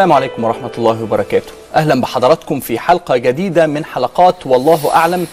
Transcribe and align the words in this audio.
السلام 0.00 0.12
عليكم 0.12 0.44
ورحمة 0.44 0.70
الله 0.78 1.02
وبركاته. 1.02 1.52
أهلا 1.74 2.00
بحضراتكم 2.00 2.60
في 2.60 2.78
حلقة 2.78 3.16
جديدة 3.16 3.66
من 3.66 3.84
حلقات 3.84 4.46
والله 4.46 4.94
أعلم. 4.94 5.26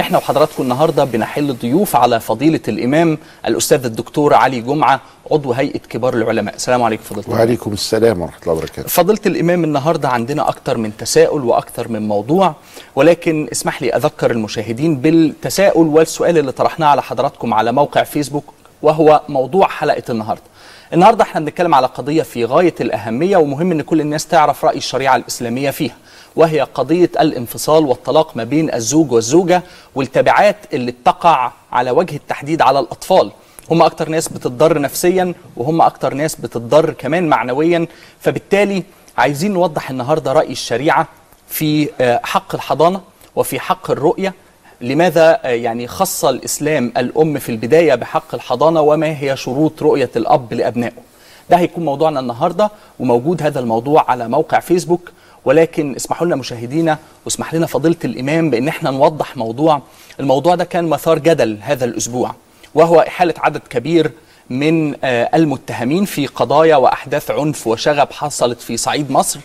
إحنا 0.00 0.18
وحضراتكم 0.18 0.62
النهاردة 0.62 1.04
بنحل 1.04 1.52
ضيوف 1.54 1.96
على 1.96 2.20
فضيلة 2.20 2.60
الإمام 2.68 3.18
الأستاذ 3.46 3.84
الدكتور 3.84 4.34
علي 4.34 4.60
جمعة 4.60 5.00
عضو 5.30 5.52
هيئة 5.52 5.78
كبار 5.78 6.14
العلماء. 6.14 6.54
السلام 6.54 6.82
عليكم 6.82 7.02
فضيلة. 7.02 7.30
وعليكم 7.30 7.72
السلام 7.72 8.22
ورحمة 8.22 8.42
الله 8.42 8.52
وبركاته. 8.52 8.88
فضيلة 8.88 9.20
الإمام 9.26 9.64
النهاردة 9.64 10.08
عندنا 10.08 10.48
أكتر 10.48 10.78
من 10.78 10.96
تساؤل 10.96 11.44
وأكتر 11.44 11.88
من 11.88 12.08
موضوع 12.08 12.54
ولكن 12.96 13.48
اسمح 13.52 13.82
لي 13.82 13.96
أذكر 13.96 14.30
المشاهدين 14.30 14.96
بالتساؤل 14.96 15.86
والسؤال 15.86 16.38
اللي 16.38 16.52
طرحناه 16.52 16.86
على 16.86 17.02
حضراتكم 17.02 17.54
على 17.54 17.72
موقع 17.72 18.02
فيسبوك 18.02 18.44
وهو 18.82 19.20
موضوع 19.28 19.68
حلقة 19.68 20.02
النهاردة. 20.10 20.42
النهاردة 20.94 21.22
إحنا 21.24 21.40
بنتكلم 21.40 21.74
على 21.74 21.86
قضية 21.86 22.22
في 22.22 22.44
غاية 22.44 22.74
الأهمية 22.80 23.36
ومهم 23.36 23.70
أن 23.72 23.82
كل 23.82 24.00
الناس 24.00 24.26
تعرف 24.26 24.64
رأي 24.64 24.76
الشريعة 24.76 25.16
الإسلامية 25.16 25.70
فيها 25.70 25.96
وهي 26.36 26.60
قضية 26.60 27.10
الانفصال 27.20 27.84
والطلاق 27.86 28.36
ما 28.36 28.44
بين 28.44 28.74
الزوج 28.74 29.12
والزوجة 29.12 29.62
والتبعات 29.94 30.56
اللي 30.72 30.92
بتقع 30.92 31.52
على 31.72 31.90
وجه 31.90 32.16
التحديد 32.16 32.62
على 32.62 32.78
الأطفال. 32.80 33.30
هم 33.70 33.82
أكتر 33.82 34.08
ناس 34.08 34.28
بتضر 34.28 34.80
نفسيا 34.80 35.34
وهم 35.56 35.80
أكتر 35.82 36.14
ناس 36.14 36.36
بتضر 36.36 36.90
كمان 36.90 37.28
معنويا 37.28 37.86
فبالتالي 38.20 38.82
عايزين 39.18 39.52
نوضح 39.52 39.90
النهاردة 39.90 40.32
رأي 40.32 40.52
الشريعة 40.52 41.08
في 41.48 41.88
آه، 42.00 42.20
حق 42.24 42.54
الحضانة 42.54 43.00
وفي 43.36 43.60
حق 43.60 43.90
الرؤية 43.90 44.34
لماذا 44.84 45.40
آه، 45.44 45.48
يعني 45.48 45.86
خص 45.86 46.24
الإسلام 46.24 46.92
الأم 46.96 47.38
في 47.38 47.48
البداية 47.48 47.94
بحق 47.94 48.34
الحضانة 48.34 48.80
وما 48.80 49.18
هي 49.20 49.36
شروط 49.36 49.82
رؤية 49.82 50.10
الأب 50.16 50.52
لأبنائه؟ 50.54 50.92
ده 51.50 51.56
هيكون 51.56 51.84
موضوعنا 51.84 52.20
النهاردة 52.20 52.70
وموجود 53.00 53.42
هذا 53.42 53.60
الموضوع 53.60 54.10
على 54.10 54.28
موقع 54.28 54.60
فيسبوك. 54.60 55.12
ولكن 55.44 55.94
اسمحوا 55.94 56.26
لنا 56.26 56.36
مشاهدينا 56.36 56.98
واسمح 57.24 57.54
لنا 57.54 57.66
فضيلة 57.66 57.96
الإمام 58.04 58.50
بأن 58.50 58.68
إحنا 58.68 58.90
نوضح 58.90 59.36
موضوع. 59.36 59.82
الموضوع 60.20 60.54
ده 60.54 60.64
كان 60.64 60.84
مثار 60.84 61.18
جدل 61.18 61.58
هذا 61.60 61.84
الأسبوع 61.84 62.34
وهو 62.74 63.00
إحالة 63.00 63.34
عدد 63.38 63.60
كبير 63.70 64.10
من 64.50 64.94
آه، 65.04 65.30
المتهمين 65.34 66.04
في 66.04 66.26
قضايا 66.26 66.76
وأحداث 66.76 67.30
عنف 67.30 67.66
وشغب 67.66 68.12
حصلت 68.12 68.60
في 68.60 68.76
صعيد 68.76 69.10
مصر. 69.10 69.40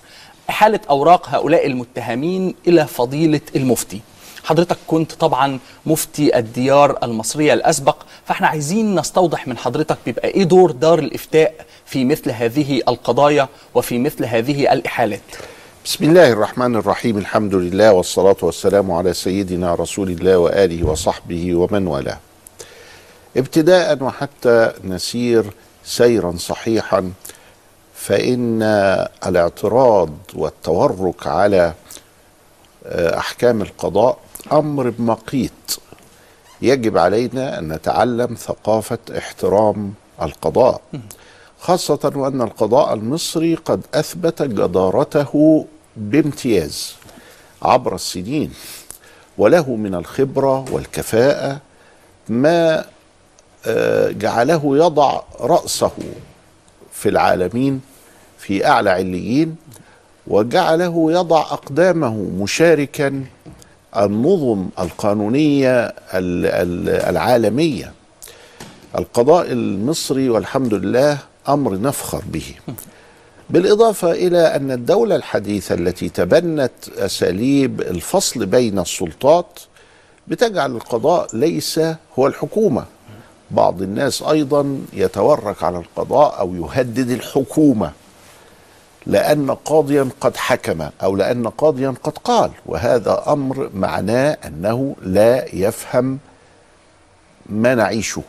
إحالة 0.50 0.80
أوراق 0.90 1.30
هؤلاء 1.30 1.68
المتهمين 1.68 2.56
إلى 2.68 2.88
فضيلة 2.88 3.42
المفتي. 3.56 4.02
حضرتك 4.44 4.78
كنت 4.88 5.12
طبعا 5.14 5.60
مفتي 5.86 6.38
الديار 6.38 6.98
المصرية 7.04 7.54
الأسبق 7.54 7.96
فإحنا 8.26 8.48
عايزين 8.48 9.00
نستوضح 9.00 9.48
من 9.48 9.58
حضرتك 9.58 9.98
بيبقى 10.06 10.28
إيه 10.28 10.44
دور 10.44 10.72
دار 10.72 11.00
الإفتاء 11.00 11.54
في 11.86 12.06
مثل 12.06 12.32
هذه 12.32 12.82
القضايا 12.88 13.48
وفي 13.76 14.00
مثل 14.00 14.26
هذه 14.26 14.74
الإحالات؟ 14.74 15.22
بسم 15.86 16.04
الله 16.06 16.32
الرحمن 16.32 16.76
الرحيم 16.76 17.18
الحمد 17.18 17.56
لله 17.56 17.92
والصلاة 17.94 18.36
والسلام 18.42 18.92
على 18.92 19.14
سيدنا 19.14 19.76
رسول 19.76 20.10
الله 20.10 20.38
وآله 20.38 20.88
وصحبه 20.88 21.56
ومن 21.56 21.88
والاه. 21.88 22.18
ابتداء 23.38 24.04
وحتى 24.04 24.72
نسير 24.84 25.46
سيرا 25.86 26.34
صحيحا 26.38 27.12
فإن 27.96 28.62
الاعتراض 29.26 30.10
والتورك 30.34 31.28
على 31.28 31.74
آه، 32.86 33.18
أحكام 33.18 33.62
القضاء 33.62 34.18
أمر 34.52 34.94
مقيت 35.00 35.52
يجب 36.62 36.98
علينا 36.98 37.60
أن 37.60 37.74
نتعلم 37.74 38.36
ثقافة 38.36 38.98
احترام 39.18 39.94
القضاء 40.22 40.82
خاصة 41.60 42.12
وأن 42.16 42.42
القضاء 42.42 42.94
المصري 42.94 43.56
قد 43.56 43.82
أثبت 43.94 44.42
جدارته 44.42 45.66
بامتياز 45.98 46.96
عبر 47.62 47.96
السنين 47.96 48.54
وله 49.38 49.76
من 49.76 49.96
الخبرة 49.96 50.66
والكفاءة 50.72 51.60
ما 52.30 52.86
آه، 53.66 54.12
جعله 54.12 54.78
يضع 54.78 55.22
رأسه 55.40 55.92
في 56.94 57.10
العالمين 57.10 57.82
في 58.40 58.68
أعلى 58.68 58.90
عليين 58.90 59.56
وجعله 60.28 61.12
يضع 61.12 61.42
أقدامه 61.42 62.14
مشاركا 62.14 63.26
النظم 63.98 64.66
القانونية 64.80 65.86
ال- 65.86 65.94
ال- 66.46 66.90
العالمية. 67.10 67.94
القضاء 68.98 69.52
المصري 69.52 70.30
والحمد 70.30 70.74
لله 70.74 71.18
أمر 71.50 71.82
نفخر 71.82 72.24
به. 72.32 72.54
بالإضافة 73.50 74.12
إلى 74.12 74.56
أن 74.56 74.72
الدولة 74.72 75.16
الحديثة 75.16 75.76
التي 75.76 76.10
تبنت 76.10 76.72
أساليب 76.98 77.82
الفصل 77.82 78.46
بين 78.46 78.80
السلطات 78.80 79.60
بتجعل 80.28 80.72
القضاء 80.76 81.28
ليس 81.36 81.80
هو 82.20 82.28
الحكومة. 82.28 82.86
بعض 83.52 83.82
الناس 83.82 84.22
أيضا 84.22 84.80
يتورك 84.94 85.64
على 85.64 85.78
القضاء 85.78 86.40
أو 86.40 86.56
يهدد 86.56 87.10
الحكومة. 87.10 87.92
لأن 89.10 89.52
قاضيا 89.52 90.10
قد 90.22 90.38
حكم 90.38 90.90
أو 91.04 91.16
لأن 91.16 91.48
قاضيا 91.48 91.94
قد 92.04 92.18
قال. 92.18 92.52
وهذا 92.66 93.24
أمر 93.28 93.70
معناه 93.74 94.38
أنه 94.46 94.96
لا 95.02 95.56
يفهم 95.56 96.20
ما 97.46 97.76
نعيشه. 97.76 98.24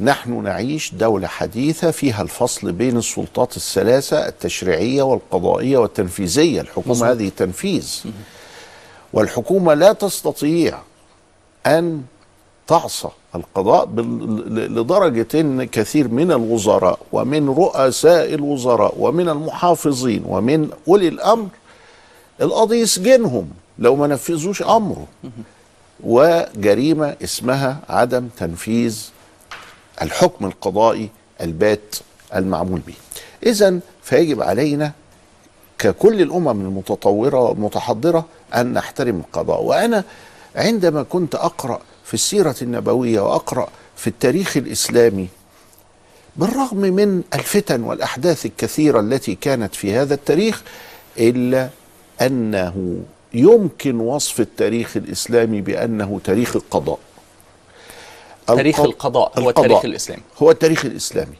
نحن 0.00 0.42
نعيش 0.42 0.94
دولة 0.94 1.26
حديثة 1.26 1.90
فيها 1.90 2.22
الفصل 2.22 2.72
بين 2.72 2.96
السلطات 2.96 3.56
الثلاثة 3.56 4.28
التشريعية 4.28 5.02
والقضائية 5.02 5.78
والتنفيذية. 5.78 6.60
الحكومة. 6.60 7.10
هذه 7.10 7.30
تنفيذ. 7.36 7.94
والحكومة 9.12 9.74
لا 9.74 9.92
تستطيع 9.92 10.78
أن 11.66 12.02
تعصى 12.70 13.08
القضاء 13.34 13.88
لدرجة 14.46 15.26
أن 15.34 15.64
كثير 15.64 16.08
من 16.08 16.32
الوزراء 16.32 16.98
ومن 17.12 17.48
رؤساء 17.48 18.34
الوزراء 18.34 18.94
ومن 18.98 19.28
المحافظين 19.28 20.22
ومن 20.26 20.70
أولي 20.88 21.08
الأمر 21.08 21.48
القاضي 22.42 22.80
يسجنهم 22.80 23.50
لو 23.78 23.96
ما 23.96 24.06
نفذوش 24.06 24.62
أمره. 24.62 25.06
وجريمة 26.04 27.16
اسمها 27.24 27.78
عدم 27.88 28.28
تنفيذ 28.38 29.08
الحكم 30.02 30.46
القضائي 30.46 31.08
البات 31.40 31.96
المعمول 32.34 32.80
به. 32.86 32.94
إذا 33.46 33.78
فيجب 34.02 34.42
علينا 34.42 34.92
ككل 35.78 36.22
الأمم 36.22 36.60
المتطورة 36.60 37.40
والمتحضرة 37.40 38.24
أن 38.54 38.72
نحترم 38.72 39.18
القضاء. 39.18 39.62
وأنا 39.62 40.04
عندما 40.56 41.02
كنت 41.02 41.34
أقرأ 41.34 41.80
في 42.10 42.14
السيرة 42.14 42.54
النبوية 42.62 43.20
وأقرأ 43.20 43.68
في 43.96 44.06
التاريخ 44.06 44.56
الإسلامي 44.56 45.28
بالرغم 46.36 46.76
من 46.76 47.22
الفتن 47.34 47.82
والأحداث 47.82 48.46
الكثيرة 48.46 49.00
التي 49.00 49.34
كانت 49.34 49.74
في 49.74 49.94
هذا 49.94 50.14
التاريخ 50.14 50.62
إلا 51.18 51.68
أنه 52.22 53.02
يمكن 53.34 54.00
وصف 54.00 54.40
التاريخ 54.40 54.96
الإسلامي 54.96 55.60
بأنه 55.60 56.20
تاريخ 56.24 56.56
القضاء. 56.56 56.98
تاريخ 58.46 58.80
الق- 58.80 58.88
القضاء 58.88 59.40
هو 59.40 59.48
القضاء 59.50 59.66
التاريخ 59.66 59.84
الإسلامي 59.84 60.22
هو 60.42 60.50
التاريخ 60.50 60.84
الإسلامي. 60.84 61.36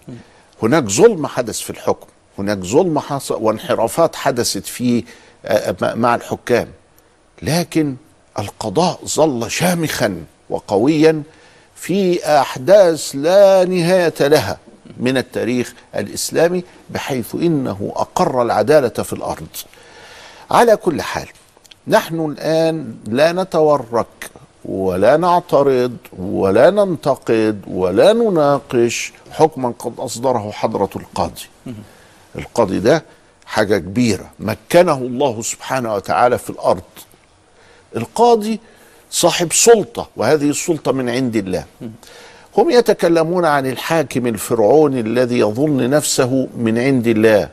هناك 0.63 0.85
ظلم 0.85 1.27
حدث 1.27 1.59
في 1.61 1.71
الحكم 1.71 2.07
هناك 2.39 2.59
ظلم 2.59 2.99
حصل 2.99 3.43
وانحرافات 3.43 4.17
حدثت 4.17 4.67
في 4.67 5.05
آه، 5.45 5.77
مع- 5.83 5.95
مع 5.95 6.15
الحكام 6.15 6.69
لكن 7.43 7.97
القضاء 8.39 9.01
ظل 9.07 9.51
شامخا. 9.51 10.25
وقويا 10.51 11.23
في 11.77 12.27
أحداث 12.41 13.11
لا 13.15 13.65
نهاية 13.65 14.15
لها 14.21 14.59
من 14.97 15.17
التاريخ 15.17 15.75
الإسلامي 15.97 16.65
بحيث 16.91 17.35
إنه 17.35 17.93
أقر 17.97 18.43
العدالة 18.43 18.89
في 18.89 19.13
الأرض. 19.13 19.47
على 20.51 20.77
كل 20.77 21.03
حال 21.03 21.29
نحن 21.89 22.21
الآن 22.25 22.97
لا 23.07 23.33
نتورك 23.33 24.07
ولا 24.65 25.17
نعترض 25.17 25.97
ولا 26.19 26.71
ننتقد 26.71 27.61
ولا 27.67 28.13
نناقش 28.13 29.13
حكما 29.33 29.73
قد 29.79 29.93
أصدره 29.99 30.51
حضرة 30.51 30.91
القاضي. 30.97 31.43
القاضي 32.37 32.79
ده 32.79 33.05
حاجة 33.47 33.79
كبيرة 33.79 34.31
مكنه 34.41 34.95
الله 34.99 35.43
سبحانه 35.43 35.95
وتعالى 35.95 36.39
في 36.39 36.51
الأرض. 36.51 36.83
القاضي 37.97 38.61
صاحب 39.11 39.53
سلطة 39.53 40.09
وهذه 40.17 40.51
السلطة 40.51 40.93
من 40.93 41.09
عند 41.09 41.37
الله. 41.37 41.65
هم 42.57 42.71
يتكلمون 42.71 43.45
عن 43.45 43.67
الحاكم 43.67 44.27
الفرعوني 44.27 45.01
الذي 45.01 45.39
يظن 45.39 45.91
نفسه 45.91 46.49
من 46.57 46.79
عند 46.79 47.07
الله. 47.07 47.49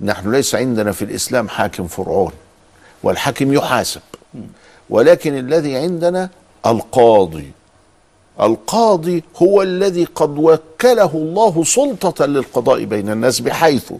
نحن 0.00 0.30
ليس 0.32 0.54
عندنا 0.54 0.92
في 0.92 1.02
الإسلام 1.04 1.48
حاكم 1.48 1.86
فرعون 1.86 2.32
والحاكم 3.02 3.52
يحاسب. 3.52 4.00
ولكن 4.90 5.38
الذي 5.38 5.76
عندنا 5.76 6.30
القاضي. 6.66 7.50
القاضي 8.40 9.24
هو 9.36 9.62
الذي 9.62 10.04
قد 10.04 10.38
وكله 10.38 11.10
الله 11.14 11.64
سلطة 11.64 12.26
للقضاء 12.26 12.84
بين 12.84 13.10
الناس 13.10 13.40
بحيث 13.40 13.92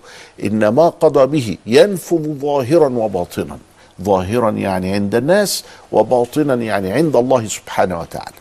إن 0.44 0.69
ما 0.69 0.88
قضى 0.88 1.26
به 1.26 1.59
ينفذ 1.67 2.35
ظاهرا 2.41 2.88
وباطنا. 2.88 3.59
ظاهرا 4.02 4.50
يعني 4.50 4.94
عند 4.94 5.14
الناس 5.14 5.64
وباطنا 5.93 6.55
يعني 6.55 6.93
عند 6.93 7.17
الله 7.17 7.49
سبحانه 7.49 8.00
وتعالى. 8.00 8.37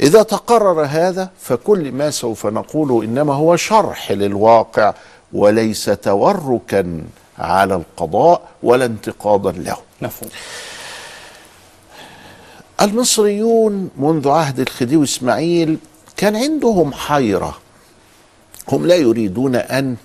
إذا 0.00 0.22
تقرر 0.22 0.84
هذا 0.84 1.30
فكل 1.40 1.92
ما 1.92 2.10
سوف 2.10 2.46
نقوله 2.46 3.02
إنما 3.02 3.34
هو 3.34 3.56
شرح 3.56 4.12
للواقع 4.12 4.94
وليس 5.32 5.84
توركا 5.84 7.02
على 7.38 7.74
القضاء 7.74 8.42
ولا 8.62 8.84
انتقاضا 8.84 9.52
له. 9.52 9.76
مفهوم. 10.02 10.30
المصريون 12.80 13.90
منذ 13.96 14.28
عهد 14.28 14.60
الخديوي 14.60 15.04
إسماعيل 15.04 15.78
كان 16.16 16.36
عندهم 16.36 16.92
حيرة. 16.92 17.58
هم 18.68 18.86
لا 18.86 18.94
يريدون 18.94 19.56
أن 19.56 19.96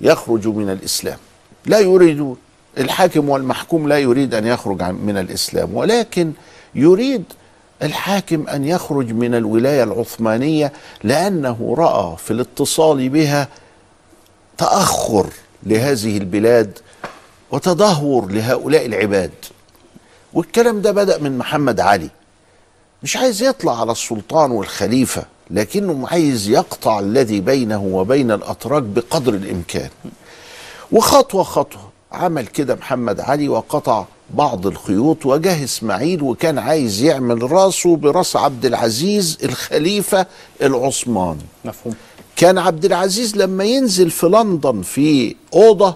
يخرجوا 0.00 0.52
من 0.52 0.70
الإسلام. 0.70 1.18
لا 1.66 1.78
يريدون. 1.78 2.36
الحاكم 2.78 3.28
والمحكوم 3.28 3.88
لا 3.88 3.98
يريد 3.98 4.34
أن 4.34 4.46
يخرج 4.46 4.82
من 4.82 5.18
الإسلام 5.18 5.74
ولكن 5.74 6.32
يريد 6.74 7.24
الحاكم 7.82 8.48
أن 8.48 8.64
يخرج 8.64 9.12
من 9.12 9.34
الولاية 9.34 9.82
العثمانية 9.82 10.72
لأنه 11.04 11.74
رأى 11.78 12.16
في 12.16 12.30
الاتصال 12.30 13.08
بها 13.08 13.48
تأخر 14.58 15.26
لهذه 15.62 16.18
البلاد 16.18 16.78
وتدهور 17.50 18.30
لهؤلاء 18.32 18.86
العباد. 18.86 19.30
والكلام 20.32 20.80
ده 20.82 20.92
بدأ 20.92 21.18
من 21.18 21.38
محمد 21.38 21.80
علي. 21.80 22.08
مش 23.02 23.16
عايز 23.16 23.42
يطلع 23.42 23.80
على 23.80 23.92
السلطان 23.92 24.50
والخليفة 24.50 25.24
لكنه 25.50 26.08
عايز 26.08 26.48
يقطع 26.48 26.98
الذي 27.00 27.40
بينه 27.40 27.82
وبين 27.84 28.30
الأتراك 28.30 28.82
بقدر 28.82 29.34
الإمكان. 29.34 29.90
وخطوة 30.92 31.42
خطوة 31.42 31.87
عمل 32.12 32.46
كده 32.46 32.74
محمد 32.74 33.20
علي 33.20 33.48
وقطع 33.48 34.04
بعض 34.34 34.66
الخيوط 34.66 35.26
وجه 35.26 35.64
إسماعيل 35.64 36.22
وكان 36.22 36.58
عايز 36.58 37.02
يعمل 37.02 37.52
راسه 37.52 37.96
براس 37.96 38.36
عبد 38.36 38.64
العزيز 38.66 39.38
الخليفة 39.44 40.26
العثماني. 40.62 41.38
مفهوم. 41.64 41.94
كان 42.36 42.58
عبد 42.58 42.84
العزيز 42.84 43.36
لما 43.36 43.64
ينزل 43.64 44.10
في 44.10 44.26
لندن 44.26 44.82
في 44.82 45.36
أوضة 45.54 45.94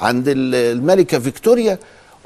عند 0.00 0.28
ال- 0.28 0.54
الملكة 0.54 1.18
فيكتوريا 1.18 1.78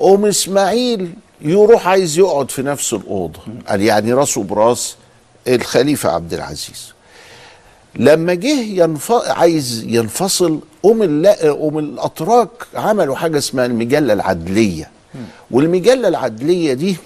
أم 0.02 0.26
إسماعيل 0.26 1.12
يروح 1.40 1.86
عايز 1.88 2.18
يقعد 2.18 2.50
في 2.50 2.62
نفس 2.62 2.92
الأوضة. 2.92 3.40
قال 3.68 3.82
يعني 3.82 4.12
راسه 4.12 4.42
براس 4.42 4.96
الخليفة 5.48 6.10
عبد 6.10 6.34
العزيز. 6.34 6.91
لما 7.94 8.34
جه 8.34 8.60
ينف... 8.60 9.12
عايز 9.12 9.84
ينفصل 9.88 10.60
أم 10.86 11.02
الل... 11.02 11.26
أم 11.26 11.78
الأتراك 11.78 12.48
عملوا 12.74 13.16
حاجة 13.16 13.38
اسمها 13.38 13.66
المجلة 13.66 14.12
العدلية. 14.12 14.90
والمجلة 15.50 16.08
العدلية 16.08 16.72
دي 16.72 16.96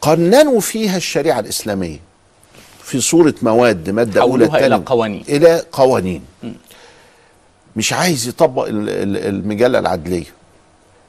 قننوا 0.00 0.60
فيها 0.60 0.96
الشريعة 0.96 1.40
الإسلامية. 1.40 1.98
في 2.82 3.00
صورة 3.00 3.34
مواد 3.42 4.18
حولوها 4.18 4.58
إلى 4.58 4.68
تانية 4.68 4.82
قوانين. 4.86 5.24
إلى 5.28 5.62
قوانين. 5.72 6.22
مش 7.76 7.92
عايز 7.92 8.28
يطبق 8.28 8.66
ال- 8.66 8.88
ال- 8.90 9.16
المجلة 9.26 9.78
العدلية. 9.78 10.24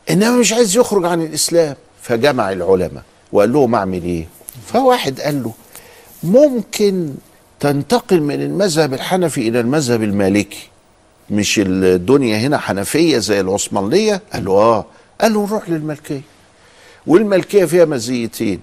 إنما 0.09 0.31
مش 0.37 0.53
عايز 0.53 0.77
يخرج 0.77 1.05
عن 1.05 1.21
الإسلام. 1.21 1.75
فجمع 2.01 2.51
العلماء 2.51 3.03
وقال 3.31 3.53
لهم 3.53 3.75
أعمل 3.75 4.03
إيه؟ 4.03 4.27
فواحد 4.67 5.21
قال 5.21 5.43
له 5.43 5.53
ممكن 6.23 7.13
تنتقل 7.59 8.21
من 8.21 8.41
المذهب 8.41 8.93
الحنفي 8.93 9.47
إلى 9.47 9.59
المذهب 9.59 10.03
المالكي. 10.03 10.67
مش 11.29 11.59
الدنيا 11.65 12.37
هنا 12.37 12.57
حنفية 12.57 13.17
زي 13.17 13.39
العثمانية؟ 13.39 14.21
قال 14.33 14.45
له 14.45 14.51
آه. 14.51 14.85
قال 15.21 15.33
له 15.33 15.45
نروح 15.45 15.69
للملكية. 15.69 16.21
والملكية 17.07 17.65
فيها 17.65 17.85
مزيتين. 17.85 18.59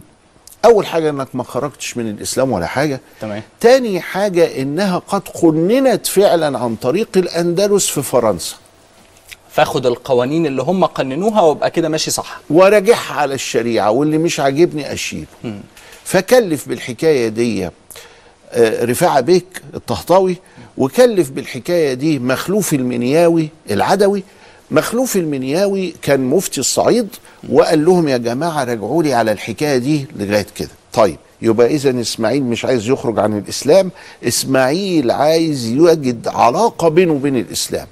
أول 0.65 0.87
حاجة 0.87 1.11
إنك 1.11 1.29
ما 1.35 1.45
خرجتش 1.45 1.97
من 1.97 2.11
الإسلام 2.11 2.53
ولا 2.53 2.67
حاجة. 2.67 3.01
تمام. 3.21 3.43
تاني 3.61 4.01
حاجة 4.01 4.63
إنها 4.63 4.99
قد 4.99 5.29
قننت 5.29 6.07
فعلا 6.07 6.59
عن 6.59 6.77
طريق 6.77 7.09
الأندلس 7.17 7.89
في 7.89 8.03
فرنسا. 8.03 8.57
فاخد 9.51 9.87
القوانين 9.87 10.47
اللي 10.47 10.63
هم 10.63 10.85
قننوها 10.85 11.41
وابقى 11.41 11.71
كده 11.71 11.89
ماشي 11.89 12.11
صح. 12.11 12.41
وراجعها 12.51 13.15
على 13.15 13.35
الشريعة 13.35 13.91
واللي 13.91 14.19
مش 14.19 14.41
عاجبني 14.41 14.93
أشيله. 14.93 15.27
فكلف 16.05 16.69
بالحكاية 16.69 17.29
دي 17.29 17.69
رفاعة 18.59 19.21
بيك 19.21 19.63
الطهطاوي 19.75 20.37
وكلف 20.79 21.31
بالحكاية 21.31 21.95
دي 21.95 22.19
مخلوف 22.19 22.75
المنياوي 22.75 23.49
العدوي. 23.71 24.23
مخلوف 24.71 25.17
المنياوي 25.17 25.95
كان 26.03 26.21
مفتي 26.21 26.61
الصعيد 26.61 27.09
وقال 27.49 27.85
لهم 27.85 28.09
يا 28.09 28.17
جماعة 28.17 28.65
راجعوا 28.65 29.03
لي 29.03 29.15
على 29.15 29.33
الحكاية 29.33 29.79
دي 29.79 30.07
لغاية 30.17 30.47
كده. 30.57 30.69
طيب 30.93 31.17
يبقى 31.43 31.67
إذا 31.67 32.01
إسماعيل 32.01 32.43
مش 32.43 32.65
عايز 32.65 32.89
يخرج 32.89 33.19
عن 33.19 33.39
الإسلام 33.39 33.91
إسماعيل 34.29 35.11
عايز 35.11 35.65
يجد 35.67 36.29
علاقة 36.29 36.89
بينه 36.89 37.13
وبين 37.13 37.37
الإسلام. 37.37 37.87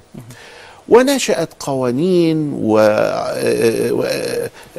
ونشأت 0.89 1.49
قوانين 1.59 2.53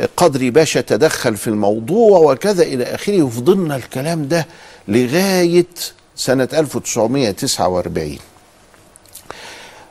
وقدري 0.09 0.51
باشا 0.51 0.81
تدخل 0.81 1.37
في 1.37 1.49
الموضوع 1.49 2.19
وكذا 2.33 2.63
إلى 2.63 2.85
آخره. 2.85 3.23
وفضلنا 3.23 3.77
الكلام 3.77 4.29
ده 4.29 4.47
لغاية 4.89 5.67
سنة 6.17 6.49
1949 6.53 8.19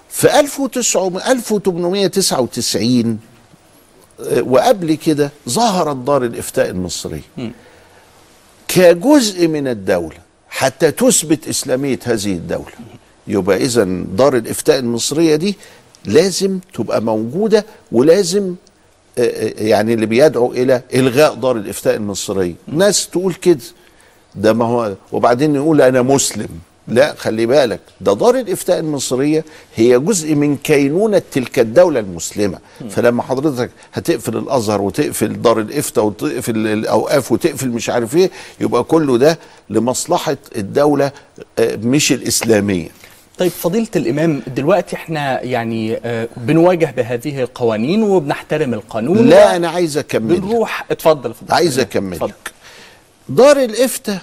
في 0.09 0.39
1900 0.39 1.31
1899 1.31 3.19
آه، 4.19 4.41
وقبل 4.41 4.93
كده 4.93 5.31
ظهرت 5.49 5.95
دار 5.95 6.23
الإفتاء 6.23 6.69
المصرية 6.69 7.21
كجزء 8.67 9.47
من 9.47 9.67
الدولة 9.67 10.17
حتى 10.49 10.91
تثبت 10.91 11.47
إسلامية 11.47 11.99
هذه 12.03 12.31
الدولة. 12.33 12.71
يبقى 13.27 13.57
إذا 13.57 13.83
دار 14.15 14.35
الإفتاء 14.37 14.79
المصرية 14.79 15.35
دي 15.35 15.55
لازم 16.05 16.59
تبقى 16.73 17.01
موجودة 17.01 17.65
ولازم 17.91 18.55
آه، 19.17 19.21
آه، 19.21 19.63
يعني 19.63 19.93
اللي 19.93 20.05
بيدعو 20.05 20.51
إلى 20.51 20.81
إلغاء 20.93 21.33
دار 21.33 21.55
الإفتاء 21.57 21.95
المصرية. 21.95 22.53
ناس 22.67 23.09
تقول 23.09 23.33
كده. 23.33 23.59
ده 24.35 24.53
ما 24.53 24.65
هو 24.65 24.93
وبعدين 25.11 25.55
يقول 25.55 25.81
أنا 25.81 26.01
مسلم. 26.01 26.47
لا 26.87 27.13
خلي 27.17 27.45
بالك 27.45 27.79
ده 28.01 28.13
دار 28.13 28.35
الإفتاء 28.35 28.79
المصرية 28.79 29.45
هي 29.75 29.99
جزء 29.99 30.35
من 30.35 30.57
كينونة 30.57 31.21
تلك 31.31 31.59
الدولة 31.59 31.99
المسلمة. 31.99 32.59
فلما 32.89 33.23
حضرتك 33.23 33.69
هتقفل 33.93 34.37
الأزهر 34.37 34.81
وتقفل 34.81 35.41
دار 35.41 35.59
الإفتاء 35.59 36.05
وتقفل 36.05 36.57
الأوقاف 36.67 37.31
وتقفل 37.31 37.69
مش 37.69 37.89
عارف 37.89 38.15
إيه 38.15 38.31
يبقى 38.59 38.83
كله 38.83 39.17
ده 39.17 39.39
لمصلحة 39.69 40.37
الدولة 40.57 41.11
آه، 41.59 41.75
مش 41.75 42.11
الإسلامية. 42.11 42.89
طيب 43.37 43.51
فضيلة 43.51 43.87
الإمام 43.95 44.41
دلوقتي 44.55 44.95
إحنا 44.95 45.41
يعني 45.41 45.97
آه، 46.05 46.27
بنواجه 46.37 46.93
بهذه 46.97 47.41
القوانين 47.41 48.03
وبنحترم 48.03 48.73
القانون. 48.73 49.17
لا 49.29 49.55
أنا 49.55 49.69
عايز 49.69 49.97
أكمل. 49.97 50.39
بنروح 50.39 50.85
اتفضل 50.91 51.33
فضيلة 51.33 51.55
عايز. 51.55 51.79
أكمل. 51.79 52.13
اتفضل. 52.13 52.33
دار 53.29 53.57
الإفتاء 53.57 54.21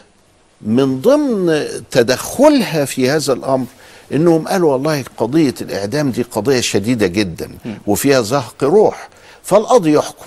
من 0.63 1.01
ضمن 1.01 1.67
تدخلها 1.91 2.85
في 2.85 3.11
هذا 3.11 3.33
الأمر 3.33 3.67
إنهم 4.13 4.49
قالوا 4.49 4.73
والله 4.73 5.05
قضية 5.19 5.55
الإعدام 5.61 6.11
دي 6.11 6.23
قضية 6.23 6.61
شديدة 6.61 7.07
جدا 7.07 7.51
وفيها 7.87 8.21
زهق 8.23 8.65
روح 8.65 9.09
فالقاضي 9.43 9.93
يحكم. 9.93 10.27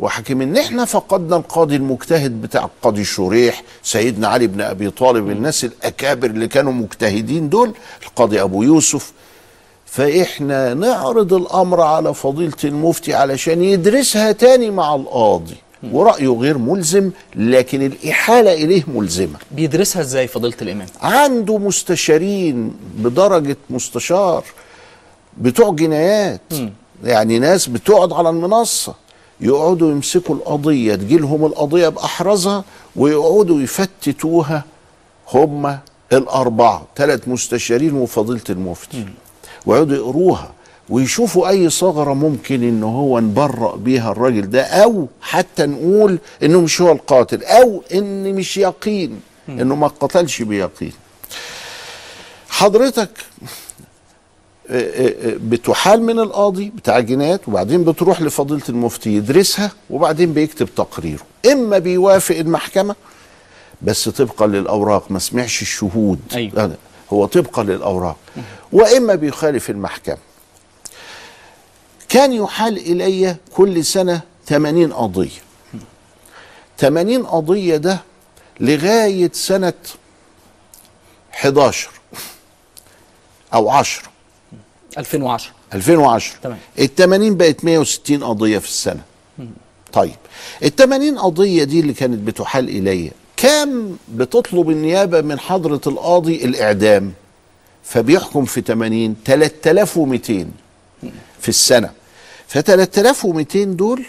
وحكم 0.00 0.40
إن 0.42 0.56
إحنا 0.56 0.84
فقدنا 0.84 1.36
القاضي 1.36 1.76
المجتهد 1.76 2.42
بتاع 2.42 2.64
القاضي 2.64 3.04
شريح 3.04 3.62
سيدنا 3.82 4.28
علي 4.28 4.46
بن 4.46 4.60
أبي 4.60 4.90
طالب 4.90 5.30
الناس 5.30 5.64
الأكابر 5.64 6.26
اللي 6.30 6.48
كانوا 6.48 6.72
مجتهدين 6.72 7.48
دول 7.48 7.72
القاضي 8.06 8.42
أبو 8.42 8.62
يوسف. 8.62 9.12
فإحنا 9.86 10.74
نعرض 10.74 11.32
الأمر 11.34 11.80
على 11.80 12.14
فضيلة 12.14 12.56
المفتي 12.64 13.14
علشان 13.14 13.62
يدرسها 13.62 14.32
تاني 14.32 14.70
مع 14.70 14.94
القاضي. 14.94 15.56
ورأيه 15.92 16.28
غير 16.28 16.58
ملزم 16.58 17.10
لكن 17.36 17.82
الإحالة 17.82 18.52
إليه 18.52 18.84
ملزمة. 18.94 19.38
بيدرسها 19.50 20.02
إزاي 20.02 20.28
فضيلة 20.28 20.56
الإمام؟ 20.62 20.86
عنده 21.02 21.58
مستشارين 21.58 22.74
بدرجة 22.96 23.56
مستشار 23.70 24.44
بتوع 25.38 25.70
جنايات. 25.70 26.40
يعني 27.04 27.38
ناس 27.38 27.66
بتقعد 27.66 28.12
على 28.12 28.28
المنصة 28.30 28.94
يقعدوا 29.40 29.90
يمسكوا 29.90 30.34
القضية 30.34 30.94
تجيلهم 30.94 31.44
القضية 31.44 31.88
بأحرزها 31.88 32.64
ويقعدوا 32.96 33.60
يفتتوها 33.60 34.64
هم 35.32 35.78
الأربعة 36.12 36.86
ثلاث 36.96 37.28
مستشارين 37.28 37.92
وفضيلة 37.92 38.40
المفتي. 38.50 39.06
ويقعدوا 39.66 39.96
يقروها. 39.96 40.50
ويشوفوا 40.90 41.48
أي 41.48 41.70
ثغرة 41.70 42.14
ممكن 42.14 42.62
إن 42.62 42.82
هو 42.82 43.20
نبرأ 43.20 43.76
بيها 43.76 44.12
الراجل 44.12 44.50
ده 44.50 44.62
أو 44.62 45.08
حتى 45.22 45.66
نقول 45.66 46.18
إنه 46.42 46.60
مش 46.60 46.80
هو 46.80 46.92
القاتل 46.92 47.44
أو 47.44 47.82
إن 47.94 48.34
مش 48.34 48.56
يقين 48.56 49.20
إنه 49.48 49.74
ما 49.74 49.86
قتلش 49.86 50.42
بيقين. 50.42 50.92
حضرتك 52.48 53.10
بتحال 55.24 56.02
من 56.02 56.18
القاضي 56.18 56.72
بتاع 56.76 56.98
الجنايات 56.98 57.48
وبعدين 57.48 57.84
بتروح 57.84 58.22
لفضيلة 58.22 58.62
المفتي 58.68 59.10
يدرسها 59.16 59.70
وبعدين 59.90 60.32
بيكتب 60.32 60.68
تقريره. 60.76 61.22
إما 61.52 61.78
بيوافق 61.78 62.36
المحكمة 62.36 62.94
بس 63.82 64.08
طبقا 64.08 64.46
للأوراق 64.46 65.10
ما 65.10 65.18
سمعش 65.18 65.62
الشهود. 65.62 66.20
أيوة. 66.34 66.76
هو 67.12 67.26
طبقا 67.26 67.62
للأوراق. 67.62 68.16
وإما 68.72 69.14
بيخالف 69.14 69.70
المحكمة. 69.70 70.29
كان 72.10 72.32
يحال 72.32 72.76
إلي 72.78 73.36
كل 73.54 73.84
سنة 73.84 74.20
80 74.46 74.92
قضية. 74.92 75.28
80 76.78 77.26
قضية 77.26 77.76
ده 77.76 78.00
لغاية 78.60 79.30
سنة 79.34 79.72
11 81.34 81.90
أو 83.54 83.70
10 83.70 84.02
2010 84.98 85.52
2010 85.74 86.38
تمام. 86.42 86.58
ال 86.78 86.94
80 86.94 87.36
بقت 87.36 87.64
160 87.64 88.24
قضية 88.24 88.58
في 88.58 88.66
السنة. 88.68 89.02
طيب 89.92 90.14
ال 90.62 90.76
80 90.76 91.18
قضية 91.18 91.64
دي 91.64 91.80
اللي 91.80 91.92
كانت 91.92 92.18
بتحال 92.26 92.68
إلي 92.68 93.10
كام 93.36 93.96
بتطلب 94.08 94.70
النيابة 94.70 95.20
من 95.20 95.38
حضرة 95.40 95.80
القاضي 95.86 96.44
الإعدام 96.44 97.12
فبيحكم 97.84 98.44
في 98.44 98.60
80 98.60 99.16
3200 99.24 100.46
في 101.40 101.48
السنة. 101.48 101.90
ف 102.50 102.58
3200 102.58 103.64
دول 103.64 104.04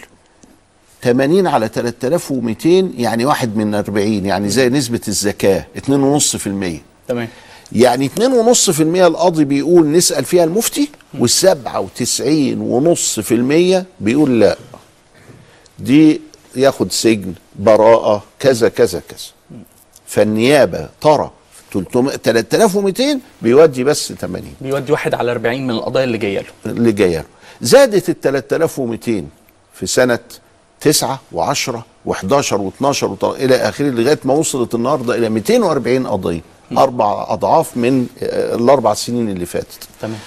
80 1.03 1.48
على 1.48 1.67
3200 1.67 2.91
يعني 2.98 3.25
واحد 3.25 3.57
من 3.57 3.75
40 3.75 4.25
يعني 4.25 4.50
زي 4.50 4.69
نسبة 4.69 5.01
الزكاة 5.07 5.65
2.5% 5.77 5.81
تمام. 7.07 7.27
يعني 7.71 8.10
2.5% 8.10 8.79
القاضي 8.81 9.45
بيقول 9.45 9.91
نسأل 9.91 10.25
فيها 10.25 10.43
المفتي 10.43 10.89
و97.5% 11.19 13.83
بيقول 14.00 14.39
لا. 14.39 14.57
دي 15.79 16.21
ياخد 16.55 16.91
سجن 16.91 17.33
براءة 17.55 18.24
كذا 18.39 18.69
كذا 18.69 19.01
كذا. 19.10 19.60
فالنيابة 20.07 20.89
ترى 21.01 21.31
300 21.74 22.17
3200 22.17 23.19
بيودي 23.41 23.83
بس 23.83 24.13
80 24.13 24.53
بيودي 24.62 24.91
واحد 24.91 25.13
على 25.13 25.31
40 25.31 25.63
من 25.67 25.69
القضايا 25.69 26.03
اللي 26.05 26.17
جاية 26.17 26.39
له. 26.39 26.71
اللي 26.71 26.91
جاية 26.91 27.17
له. 27.17 27.25
زادت 27.61 28.09
ال 28.09 28.21
3200 28.21 29.23
في 29.73 29.87
سنة 29.87 30.19
9 30.81 31.19
و10 31.35 31.71
و11 32.07 32.13
و12 32.53 33.03
إلى 33.23 33.55
آخره 33.55 33.89
لغاية 33.89 34.19
ما 34.23 34.33
وصلت 34.33 34.75
النهارده 34.75 35.15
إلى 35.15 35.29
240 35.29 36.07
قضية. 36.07 36.41
أربع 36.77 37.25
أضعاف 37.29 37.77
من 37.77 38.07
آه، 38.23 38.55
الأربع 38.55 38.93
سنين 38.93 39.29
اللي 39.29 39.45
فاتت. 39.45 39.87
تمام. 40.01 40.19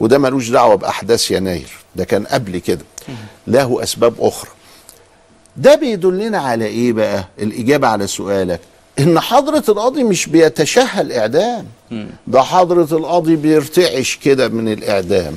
وده 0.00 0.18
ملوش 0.18 0.48
دعوة 0.48 0.74
بأحداث 0.74 1.30
يناير. 1.30 1.68
ده 1.96 2.04
كان 2.04 2.26
قبل 2.26 2.58
كده. 2.58 2.84
له 3.46 3.82
أسباب 3.82 4.14
أخرى. 4.18 4.50
ده 5.56 5.74
بيدلنا 5.74 6.38
على 6.38 6.64
إيه 6.66 6.92
بقى؟ 6.92 7.24
الإجابة 7.38 7.88
على 7.88 8.06
سؤالك. 8.06 8.60
إن 8.98 9.20
حضرة 9.20 9.64
القاضي 9.68 10.02
مش 10.04 10.26
بيتشهى 10.26 11.00
الإعدام. 11.00 11.66
ده 12.26 12.42
حضرة 12.42 12.88
القاضي 12.98 13.36
بيرتعش 13.36 14.16
كده 14.24 14.48
من 14.48 14.72
الإعدام. 14.72 15.34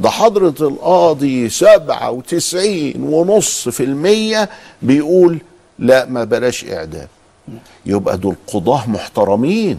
ده 0.00 0.10
حضرة 0.10 0.54
القاضي 0.68 1.48
سبعة 1.48 2.10
وتسعين 2.10 3.02
ونص 3.02 3.68
في 3.68 3.82
المية 3.84 4.48
بيقول 4.82 5.38
لا 5.78 6.04
ما 6.06 6.24
بلاش 6.24 6.64
إعدام. 6.64 7.08
يبقى 7.86 8.18
دول 8.18 8.34
قضاة 8.46 8.90
محترمين. 8.90 9.78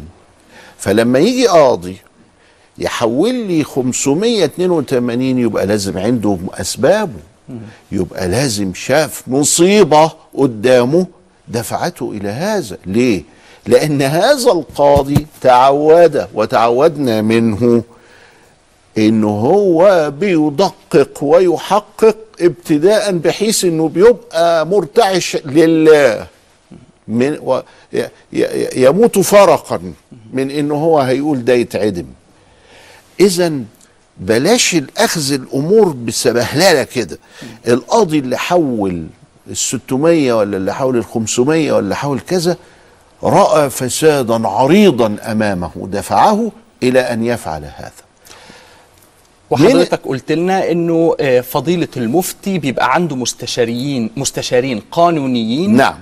فلما 0.77 1.19
يجي 1.19 1.47
قاضي 1.47 1.97
يحول 2.77 3.35
لي 3.35 3.63
582 3.63 5.21
يبقى 5.39 5.65
لازم 5.65 5.97
عنده 5.97 6.37
أسبابه. 6.53 7.19
يبقى 7.91 8.27
لازم 8.27 8.73
شاف 8.73 9.23
مصيبة 9.27 10.11
قدامه 10.37 11.05
دفعته 11.47 12.11
إلى 12.11 12.29
هذا. 12.29 12.77
ليه؟ 12.85 13.23
لأن 13.67 14.01
هذا 14.01 14.51
القاضي 14.51 15.27
تعود 15.41 16.27
وتعودنا 16.33 17.21
منه 17.21 17.83
انه 18.97 19.27
هو 19.27 20.11
بيدقق 20.19 21.23
ويحقق 21.23 22.17
ابتداء 22.41 23.11
بحيث 23.11 23.63
إنه 23.65 23.89
بيبقى 23.89 24.67
مرتعش 24.67 25.37
لله. 25.45 26.27
من 27.07 27.37
و 27.41 27.61
يموت 28.75 29.19
فرقا 29.19 29.93
من 30.33 30.51
انه 30.51 30.75
هو 30.75 30.99
هيقول 30.99 31.45
ده 31.45 31.53
يتعدم. 31.53 32.05
اذا 33.19 33.53
بلاش 34.17 34.75
الأخذ 34.75 35.33
الأمور 35.33 35.89
بسبهللة 35.89 36.83
كده. 36.83 37.17
القاضي 37.67 38.19
اللي 38.19 38.37
حول 38.37 39.07
ال 39.47 39.57
600 39.57 40.33
ولا 40.33 40.57
اللي 40.57 40.73
حول 40.73 40.97
ال 40.97 41.05
500 41.05 41.71
ولا 41.71 41.95
حول 41.95 42.19
كذا 42.19 42.57
رأى 43.23 43.69
فسادا 43.69 44.47
عريضا 44.47 45.17
أمامه 45.31 45.71
دفعه 45.75 46.51
إلى 46.83 46.99
أن 46.99 47.23
يفعل 47.23 47.63
هذا. 47.63 48.02
وحضرتك 49.49 49.99
قلت 50.05 50.31
لنا 50.31 50.71
إنه 50.71 51.15
آه، 51.19 51.41
فضيلة 51.41 51.87
المفتي 51.97 52.59
بيبقى 52.59 52.93
عنده 52.93 53.15
مستشاريين 53.15 54.09
مستشارين 54.17 54.81
قانونيين 54.91 55.75
نعم 55.75 55.95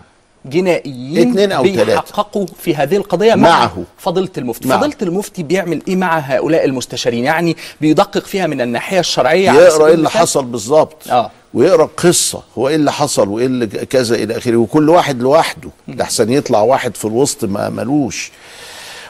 جنائيين 0.45 1.29
اتنين 1.29 1.49
تلاتة. 1.49 1.83
بيحققوا 1.83 2.45
في 2.59 2.75
هذه 2.75 2.97
القضية 2.97 3.35
مع 3.35 3.49
معه. 3.49 3.83
فضيلة 3.97 4.29
المفتي 4.37 4.67
معه. 4.67 4.77
فضيلة 4.79 4.95
المفتي 5.01 5.43
بيعمل 5.43 5.81
إيه 5.87 5.95
مع 5.95 6.19
هؤلاء 6.19 6.65
المستشارين 6.65 7.23
يعني 7.23 7.57
بيدقق 7.81 8.25
فيها 8.25 8.47
من 8.47 8.61
الناحية 8.61 8.99
الشرعية 8.99 9.49
على 9.49 9.59
يقرأ 9.59 9.87
إيه 9.87 9.93
اللي؟ 9.93 10.09
حصل 10.09 10.45
بالظبط 10.45 11.07
آه. 11.09 11.31
ويقرأ 11.53 11.89
قصة 11.97 12.43
هو 12.57 12.67
إيه 12.69 12.75
اللي 12.75 12.91
حصل 12.91 13.29
وإيه 13.29 13.45
اللي 13.45 13.67
كذا 13.67 14.15
إلى 14.15 14.37
آخره 14.37 14.57
وكل 14.57 14.89
واحد 14.89 15.21
لوحده 15.21 15.69
لحسن 15.87 16.31
يطلع 16.31 16.61
واحد 16.61 16.95
في 16.95 17.05
الوسط 17.05 17.45
ما 17.45 17.69
ملوش 17.69 18.31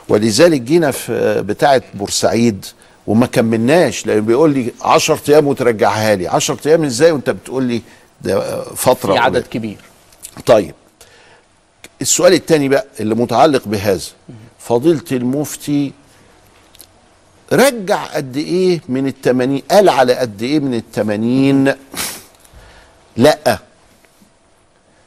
ولذلك 0.10 0.62
جينا 0.62 0.92
في 0.92 1.42
بتاعة 1.48 1.82
بورسعيد 1.94 2.66
وما 3.08 3.26
كملناش 3.26 4.06
لأن 4.06 4.22
بيقول 4.26 4.54
لي 4.54 4.72
10 4.82 5.20
أيام 5.30 5.48
وترجعها 5.48 6.16
لي. 6.16 6.28
10 6.28 6.58
أيام 6.66 6.84
إزاي 6.84 7.12
وأنت 7.12 7.30
بتقول 7.30 7.64
لي 7.64 7.82
ده 8.22 8.64
فترة 8.64 9.14
في 9.14 9.20
عدد. 9.20 9.48
كبير. 9.48 9.78
طيب 10.46 10.76
السؤال 12.02 12.34
الثاني 12.34 12.70
بقى 12.70 12.86
اللي 13.00 13.16
متعلق 13.16 13.68
بهذا. 13.68 14.02
فضيلة 14.60 15.04
المفتي 15.12 15.92
رجع 17.54 18.06
قد 18.06 18.38
إيه 18.38 18.82
من 18.90 19.08
التمانين؟ 19.08 19.62
قال 19.72 19.90
على 19.90 20.14
قد 20.14 20.42
إيه 20.42 20.60
من 20.60 20.74
التمانين؟ 20.74 21.74
لأ. 23.18 23.58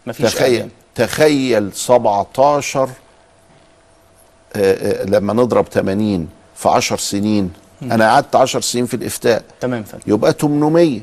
مفيش 0.06 0.34
تخيل 0.34 0.52
إعلام. 0.54 0.70
تخيل 0.94 1.72
17 1.74 2.90
آه، 4.56 5.02
آه، 5.02 5.04
لما 5.04 5.32
نضرب 5.32 5.66
80 5.68 6.28
في 6.56 6.68
10 6.68 6.96
سنين 6.96 7.52
أنا 7.82 8.10
قعدت 8.10 8.36
10 8.36 8.60
سنين 8.60 8.86
في 8.86 8.94
الإفتاء. 8.94 9.44
تمام 9.60 9.82
فندم. 9.82 10.02
يبقى 10.06 10.32
800 10.32 11.00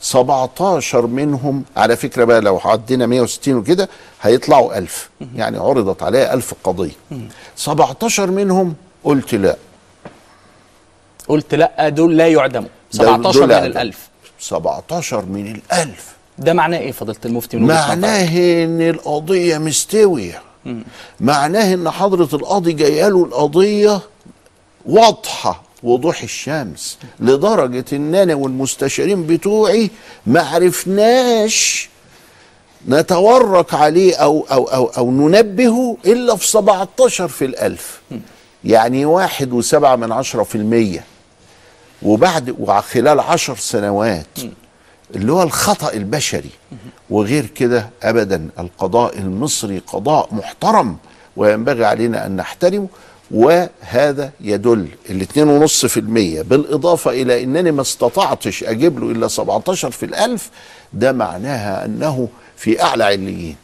17 0.00 1.06
منهم 1.06 1.64
على 1.76 1.96
فكرة 1.96 2.24
بقى 2.24 2.40
لو 2.40 2.58
عدينا 2.64 3.06
160 3.06 3.54
وكده 3.54 3.88
هيطلعوا 4.22 4.78
1000 4.78 5.10
يعني 5.36 5.58
عرضت 5.58 6.02
عليها 6.02 6.34
1000 6.34 6.54
قضية. 6.64 6.90
17 7.56 8.30
منهم 8.30 8.74
قلت 9.04 9.34
لا. 9.34 9.56
قلت 11.28 11.54
لا 11.54 11.88
دول 11.88 12.16
لا 12.16 12.28
يعدموا. 12.28 12.68
دول- 12.94 13.06
17 13.06 13.38
دول 13.38 13.46
من 13.48 13.52
أعدم. 13.54 13.66
الألف. 13.66 14.08
17 14.40 15.24
من 15.24 15.46
الألف. 15.72 16.14
ده 16.38 16.52
معناه 16.52 16.78
إيه 16.78 16.92
فضيله 16.92 17.18
المفتي 17.24 17.56
من؟ 17.56 17.66
معناه 17.66 18.28
إن 18.64 18.82
القضية 18.82 19.58
مستوية. 19.58 20.42
معناه 21.20 21.74
إن 21.74 21.90
حضرة 21.90 22.28
القاضي 22.36 22.72
جاية 22.72 23.08
له 23.08 23.24
القضية 23.24 24.00
واضحة. 24.86 25.62
وضوح 25.84 26.22
الشمس 26.22 26.98
لدرجة 27.20 27.84
ان 27.92 28.14
أنا 28.14 28.34
والمستشارين 28.34 29.26
بتوعي 29.26 29.90
ما 30.26 30.40
عرفناش 30.42 31.88
نتورك 32.88 33.74
عليه 33.74 34.16
أو 34.16 34.46
أو 34.50 34.64
أو 34.64 34.86
أو 34.86 35.10
ننبهه 35.10 35.96
إلا 36.06 36.36
في 36.36 36.46
17 36.48 37.28
في 37.28 37.44
الألف. 37.44 38.00
يعني 38.64 39.04
واحد 39.04 39.52
وسبعة 39.52 39.96
من 39.96 40.12
عشرة 40.12 40.42
في 40.42 40.54
المية. 40.54 41.04
وبعد 42.02 42.54
وخلال 42.58 43.20
عشر 43.20 43.56
سنوات 43.56 44.26
اللي 45.14 45.32
هو 45.32 45.42
الخطأ 45.42 45.92
البشري. 45.92 46.50
وغير 47.10 47.46
كده 47.46 47.90
أبدا 48.02 48.48
القضاء 48.58 49.18
المصري 49.18 49.78
قضاء 49.86 50.28
محترم 50.32 50.96
وينبغي 51.36 51.84
علينا 51.84 52.26
أن 52.26 52.36
نحترمه. 52.36 52.88
وهذا 53.30 54.30
يدل 54.40 54.88
في 55.86 56.00
المية 56.00 56.42
بالإضافة 56.42 57.10
إلى 57.10 57.42
أنني 57.42 57.72
ما 57.72 57.80
استطعتش 57.82 58.64
أجيب 58.64 58.98
له 58.98 59.10
إلا 59.10 59.28
17 59.28 59.90
في 59.90 60.06
الألف 60.06 60.50
ده 60.92 61.12
معناها 61.12 61.84
أنه 61.84 62.28
في 62.56 62.82
أعلى 62.82 63.04
عليين. 63.04 63.56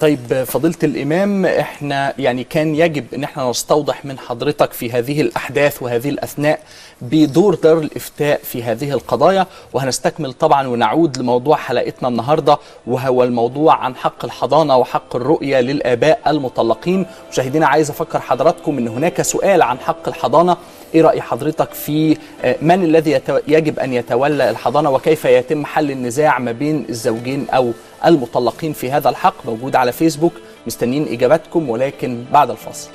طيب 0.00 0.44
فضيلة 0.46 0.74
الإمام 0.82 1.46
إحنا 1.46 2.14
يعني 2.18 2.44
كان 2.44 2.74
يجب 2.74 3.14
إن 3.14 3.24
إحنا 3.24 3.50
نستوضح 3.50 4.04
من 4.04 4.18
حضرتك 4.18 4.72
في 4.72 4.92
هذه 4.92 5.20
الأحداث 5.20 5.82
وهذه 5.82 6.08
الأثناء 6.08 6.60
بدور 7.02 7.54
دار 7.54 7.78
الإفتاء 7.78 8.40
في 8.44 8.62
هذه 8.62 8.90
القضايا 8.92 9.46
وهنستكمل 9.72 10.32
طبعا 10.32 10.66
ونعود 10.68 11.18
لموضوع 11.18 11.56
حلقتنا 11.56 12.08
النهاردة 12.08 12.58
وهو 12.86 13.22
الموضوع 13.24 13.74
عن 13.74 13.96
حق 13.96 14.24
الحضانة 14.24 14.76
وحق 14.76 15.16
الرؤية 15.16 15.60
للآباء 15.60 16.20
المطلقين. 16.26 17.06
مشاهدينا 17.32 17.66
عايز 17.66 17.90
أفكر 17.90 18.20
حضراتكم 18.20 18.78
إن 18.78 18.88
هناك 18.88 19.22
سؤال 19.22 19.62
عن 19.62 19.78
حق 19.78 20.08
الحضانة 20.08 20.56
إيه 20.94 21.02
رأي 21.02 21.20
حضرتك 21.22 21.72
في 21.72 22.16
آه، 22.44 22.56
من 22.62 22.84
الذي 22.84 23.20
يجب 23.48 23.78
أن 23.78 23.92
يتولى 23.92 24.50
الحضانة 24.50 24.90
وكيف 24.90 25.24
يتم 25.24 25.64
حل 25.64 25.90
النزاع 25.90 26.38
ما 26.38 26.52
بين 26.52 26.86
الزوجين 26.88 27.46
أو 27.50 27.72
المطلقين 28.06 28.72
في 28.72 28.90
هذا 28.90 29.08
الحق 29.08 29.46
موجود 29.46 29.76
على 29.76 29.92
فيسبوك 29.92 30.32
مستنيين 30.66 31.08
إجاباتكم 31.08 31.70
ولكن 31.70 32.24
بعد 32.32 32.50
الفاصل. 32.50 32.90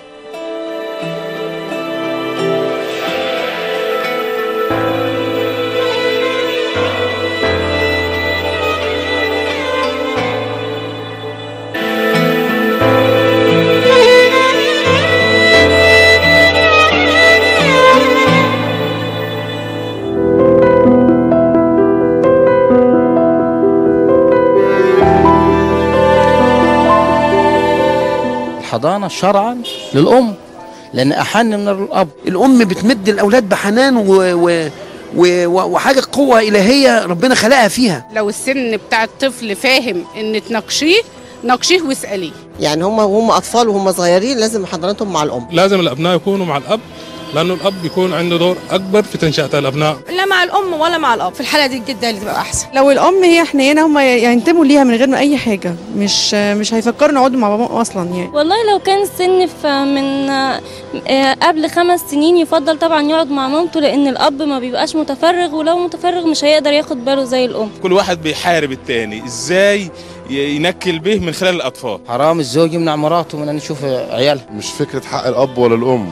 الحضانة 28.73 29.07
شرعا 29.07 29.61
للأم 29.93 30.33
لأن 30.93 31.11
أحن 31.11 31.45
من 31.45 31.67
الأب. 31.67 32.07
الأم 32.27 32.57
بتمد 32.57 33.09
الأولاد 33.09 33.49
بحنان 33.49 33.97
و... 33.97 34.03
و... 35.15 35.67
وحاجة 35.73 36.01
قوة 36.11 36.39
إلهية 36.39 37.05
ربنا 37.05 37.35
خلقها 37.35 37.67
فيها. 37.67 38.07
لو 38.13 38.29
السن 38.29 38.77
بتاع 38.77 39.03
الطفل 39.03 39.55
فاهم 39.55 40.05
إن 40.17 40.41
تناقشيه 40.49 41.01
ناقشيه 41.43 41.81
واسأليه. 41.81 42.31
يعني 42.59 42.83
هم 42.83 42.99
وهم 42.99 43.31
أطفال 43.31 43.69
وهم 43.69 43.91
صغيرين 43.91 44.37
لازم 44.37 44.65
حضانتهم 44.65 45.13
مع 45.13 45.23
الأم. 45.23 45.47
لازم 45.51 45.79
الأبناء 45.79 46.15
يكونوا 46.15 46.45
مع 46.45 46.57
الأب. 46.57 46.79
لأنه 47.35 47.53
الأب 47.53 47.73
بيكون 47.81 48.13
عنده 48.13 48.37
دور 48.37 48.57
أكبر 48.71 49.03
في 49.03 49.17
تنشئة 49.17 49.59
الأبناء. 49.59 49.97
لا 50.17 50.25
مع 50.25 50.43
الأم 50.43 50.73
ولا 50.73 50.97
مع 50.97 51.13
الأب 51.13 51.33
في 51.33 51.39
الحالة 51.41 51.67
دي 51.67 51.77
الجده 51.77 52.09
اللي 52.09 52.21
تبقى 52.21 52.35
أحسن. 52.35 52.67
لو 52.75 52.91
الأم 52.91 53.23
هي 53.23 53.43
حنينه 53.45 53.85
هم 53.85 53.97
ينتموا 53.99 54.65
ليها 54.65 54.83
من 54.83 54.95
غير 54.95 55.07
ما 55.07 55.17
أي 55.19 55.37
حاجة 55.37 55.75
مش 55.97 56.33
مش 56.33 56.73
هيفكروا 56.73 57.11
نقعدوا 57.11 57.39
مع 57.39 57.55
بابا 57.55 57.81
أصلا 57.81 58.03
يعني. 58.09 58.29
والله 58.33 58.55
لو 58.71 58.79
كان 58.79 59.01
السن 59.01 59.45
ف- 59.63 59.65
من 59.65 60.29
آه، 60.29 61.33
قبل 61.41 61.69
خمس 61.69 62.01
سنين 62.11 62.37
يفضل 62.37 62.79
طبعا 62.79 63.01
يقعد 63.01 63.31
مع 63.31 63.47
مامته 63.47 63.79
لأن 63.79 64.07
الأب 64.07 64.41
ما 64.41 64.59
بيبقاش 64.59 64.95
متفرغ 64.95 65.55
ولو 65.55 65.79
متفرغ 65.79 66.27
مش 66.27 66.43
هيقدر 66.43 66.73
ياخد 66.73 67.05
باله 67.05 67.23
زي 67.23 67.45
الأم. 67.45 67.69
كل 67.83 67.93
واحد 67.93 68.21
بيحارب 68.23 68.71
التاني 68.71 69.25
إزاي 69.25 69.91
ينكل 70.29 70.99
به 70.99 71.19
من 71.19 71.31
خلال 71.33 71.55
الأطفال؟ 71.55 71.99
حرام 72.07 72.39
الزوج 72.39 72.73
يمنع 72.73 72.95
مراته 72.95 73.37
من 73.37 73.49
أن 73.49 73.57
يشوف 73.57 73.83
عيالها. 74.11 74.45
مش 74.51 74.65
فكرة 74.71 75.01
حق 75.05 75.27
الأب 75.27 75.57
ولا 75.57 75.75
الأم. 75.75 76.09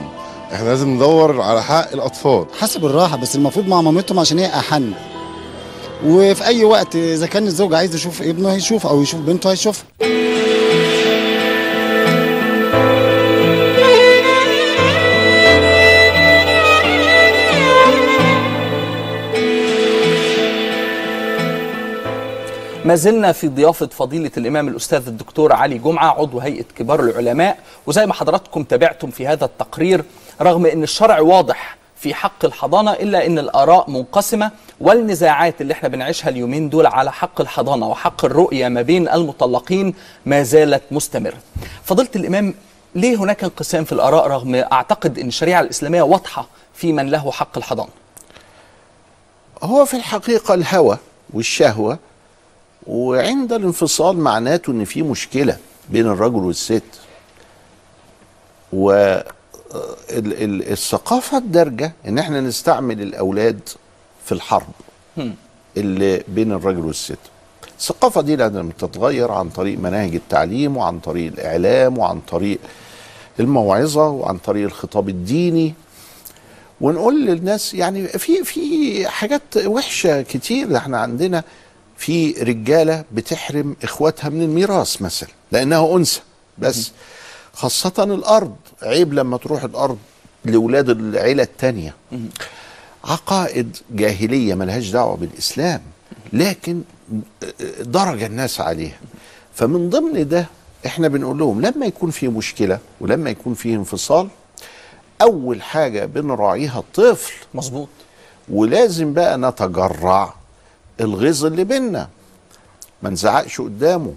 إحنا 0.53 0.69
لازم 0.69 0.89
ندور 0.89 1.41
على 1.41 1.63
حق 1.63 1.91
الأطفال. 1.93 2.45
حسب 2.59 2.85
الراحة 2.85 3.17
بس 3.17 3.35
المفروض 3.35 3.67
مع 3.67 3.81
مامتهم 3.81 4.19
عشان 4.19 4.39
هي 4.39 4.45
أحن. 4.45 4.91
وفي 6.05 6.45
أي 6.45 6.63
وقت 6.63 6.95
إذا 6.95 7.27
كان 7.27 7.47
الزوج 7.47 7.73
عايز 7.73 7.95
يشوف 7.95 8.21
ابنه 8.21 8.53
هيشوف 8.53 8.87
أو 8.87 9.01
يشوف 9.01 9.19
بنته 9.19 9.51
هيشوفها 9.51 9.85
ما 22.85 22.95
زلنا 22.95 23.31
في 23.31 23.47
ضيافة 23.47 23.87
فضيلة 23.87 24.31
الإمام 24.37 24.67
الأستاذ 24.67 25.07
الدكتور 25.07 25.53
علي 25.53 25.77
جمعة 25.77 26.19
عضو 26.19 26.39
هيئة 26.39 26.65
كبار 26.77 26.99
العلماء. 26.99 27.57
وزي 27.87 28.05
ما 28.05 28.13
حضراتكم 28.13 28.63
تابعتم 28.63 29.11
في 29.11 29.27
هذا 29.27 29.45
التقرير 29.45 30.03
رغم 30.41 30.65
أن 30.65 30.83
الشرع 30.83 31.19
واضح 31.19 31.77
في 31.95 32.13
حق 32.13 32.45
الحضانة 32.45 32.91
إلا 32.93 33.25
أن 33.25 33.39
الآراء 33.39 33.89
منقسمة 33.89 34.51
والنزاعات 34.79 35.61
اللي 35.61 35.73
إحنا 35.73 35.89
بنعيشها 35.89 36.29
اليومين 36.29 36.69
دول 36.69 36.85
على 36.85 37.11
حق 37.11 37.41
الحضانة 37.41 37.87
وحق 37.89 38.25
الرؤية 38.25 38.67
ما 38.67 38.81
بين 38.81 39.09
المطلقين 39.09 39.93
ما 40.25 40.43
زالت 40.43 40.83
مستمرة. 40.91 41.37
فضيلة 41.83 42.09
الإمام 42.15 42.53
ليه 42.95 43.15
هناك 43.15 43.43
انقسام 43.43 43.83
في 43.83 43.91
الآراء 43.91 44.27
رغم 44.27 44.55
أعتقد 44.55 45.19
أن 45.19 45.27
الشريعة 45.27 45.61
الإسلامية 45.61 46.01
واضحة 46.01 46.47
في 46.73 46.93
من 46.93 47.09
له 47.09 47.31
حق 47.31 47.57
الحضانة؟ 47.57 47.89
هو 49.63 49.85
في 49.85 49.97
الحقيقة 49.97 50.53
الهوى 50.53 50.97
والشهوة 51.33 51.99
وعند 52.87 53.53
الانفصال 53.53 54.17
معناته 54.17 54.71
إن 54.71 54.85
في 54.85 55.01
مشكلة 55.01 55.57
بين 55.89 56.07
الرجل 56.07 56.35
والست. 56.43 56.83
والثقافة 60.15 61.37
الدارجة 61.37 61.93
إن 62.07 62.17
إحنا 62.19 62.41
نستعمل 62.41 63.01
الأولاد 63.01 63.59
في 64.25 64.31
الحرب. 64.31 64.67
اللي 65.77 66.23
بين 66.27 66.51
الرجل 66.51 66.79
والست. 66.79 67.17
الثقافة 67.79 68.21
دي 68.21 68.35
لازم 68.35 68.69
تتغير 68.69 69.31
عن 69.31 69.49
طريق 69.49 69.79
مناهج 69.79 70.15
التعليم 70.15 70.77
وعن 70.77 70.99
طريق 70.99 71.31
الإعلام 71.33 71.97
وعن 71.97 72.19
طريق 72.19 72.59
الموعظة 73.39 74.07
وعن 74.07 74.37
طريق 74.37 74.65
الخطاب 74.65 75.09
الديني. 75.09 75.73
ونقول 76.81 77.25
للناس 77.25 77.73
يعني 77.73 78.07
في 78.07 78.43
في 78.43 79.07
حاجات 79.07 79.41
وحشة 79.65 80.21
كتير 80.21 80.77
إحنا 80.77 80.97
عندنا 80.99 81.43
في 81.97 82.31
رجالة 82.31 83.03
بتحرم 83.11 83.75
إخواتها 83.83 84.29
من 84.29 84.41
الميراث 84.41 85.01
مثلا 85.01 85.29
لأنها 85.51 85.95
أنثى 85.95 86.19
بس 86.57 86.91
خاصة 87.53 87.93
الأرض. 88.03 88.55
عيب 88.83 89.13
لما 89.13 89.37
تروح 89.37 89.63
الأرض 89.63 89.97
لأولاد 90.45 90.89
العيلة 90.89 91.43
التانية. 91.43 91.93
عقائد 93.03 93.77
جاهلية 93.91 94.55
ملهاش 94.55 94.89
دعوة 94.89 95.15
بالإسلام 95.15 95.81
لكن 96.33 96.81
درج 97.81 98.23
الناس 98.23 98.61
عليها. 98.61 98.99
فمن 99.55 99.89
ضمن 99.89 100.27
ده 100.27 100.45
إحنا 100.85 101.07
بنقول 101.07 101.37
لهم 101.39 101.61
لما 101.61 101.85
يكون 101.85 102.11
في 102.11 102.27
مشكلة 102.27 102.79
ولما 103.01 103.29
يكون 103.29 103.53
في 103.53 103.73
انفصال 103.75 104.27
أول 105.21 105.61
حاجة 105.61 106.05
بنراعيها 106.05 106.79
الطفل. 106.79 107.33
مظبوط. 107.53 107.87
ولازم 108.49 109.13
بقى 109.13 109.37
نتجرع 109.37 110.33
الغيظ 111.01 111.45
اللي 111.45 111.63
بينا. 111.63 112.09
ما 113.03 113.09
نزعقش 113.09 113.61
قدامه 113.61 114.13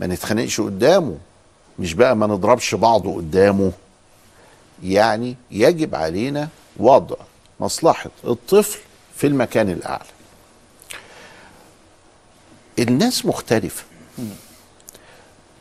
ما 0.00 0.06
نتخانقش 0.06 0.60
قدامه 0.60 1.16
مش 1.78 1.94
بقى 1.94 2.16
ما 2.16 2.26
نضربش 2.26 2.74
بعض 2.74 3.06
قدامه. 3.08 3.72
يعني 4.82 5.36
يجب 5.50 5.94
علينا 5.94 6.48
وضع 6.76 7.16
مصلحة 7.60 8.10
الطفل 8.24 8.78
في 9.16 9.26
المكان 9.26 9.70
الأعلى. 9.70 10.04
الناس 12.78 13.26
مختلفة. 13.26 13.84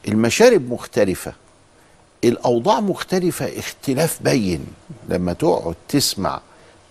المشارب 0.07 0.71
مختلفة. 0.71 1.33
الأوضاع 2.23 2.79
مختلفة. 2.79 3.59
اختلاف 3.59 4.23
بين. 4.23 4.65
لما 5.09 5.33
تقعد 5.33 5.75
تسمع 5.89 6.41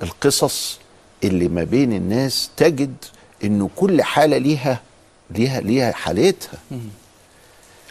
القصص 0.02 0.78
اللي 1.24 1.48
ما 1.48 1.64
بين 1.64 1.92
الناس 1.92 2.50
تجد 2.56 2.94
إنه 3.44 3.70
كل 3.76 4.02
حالة 4.02 4.38
ليها 4.38 4.80
ليها 5.30 5.60
ليها 5.60 5.92
حالتها. 5.92 6.58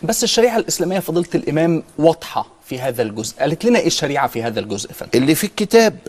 بس 0.03 0.23
الشريعة 0.23 0.57
الإسلامية 0.57 0.99
فضيلة 0.99 1.27
الإمام 1.35 1.83
واضحة. 1.97 2.45
في 2.69 2.79
هذا 2.79 3.01
الجزء؟ 3.01 3.39
قالت 3.39 3.65
لنا 3.65 3.79
إيه 3.79 3.87
الشريعة 3.87 4.27
في 4.27 4.43
هذا 4.43 4.59
الجزء 4.59 4.91
فندم 4.93 5.11
اللي 5.15 5.35
في 5.35 5.43
الكتاب. 5.43 5.99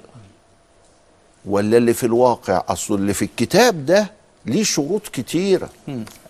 ولا 1.45 1.77
اللي 1.77 1.95
في 1.95 2.07
الواقع؟ 2.07 2.63
أصل 2.69 2.95
اللي 2.95 3.15
في 3.15 3.23
الكتاب 3.25 3.87
ده 3.87 4.11
ليه 4.47 4.63
شروط 4.65 5.09
كتيرة. 5.09 5.69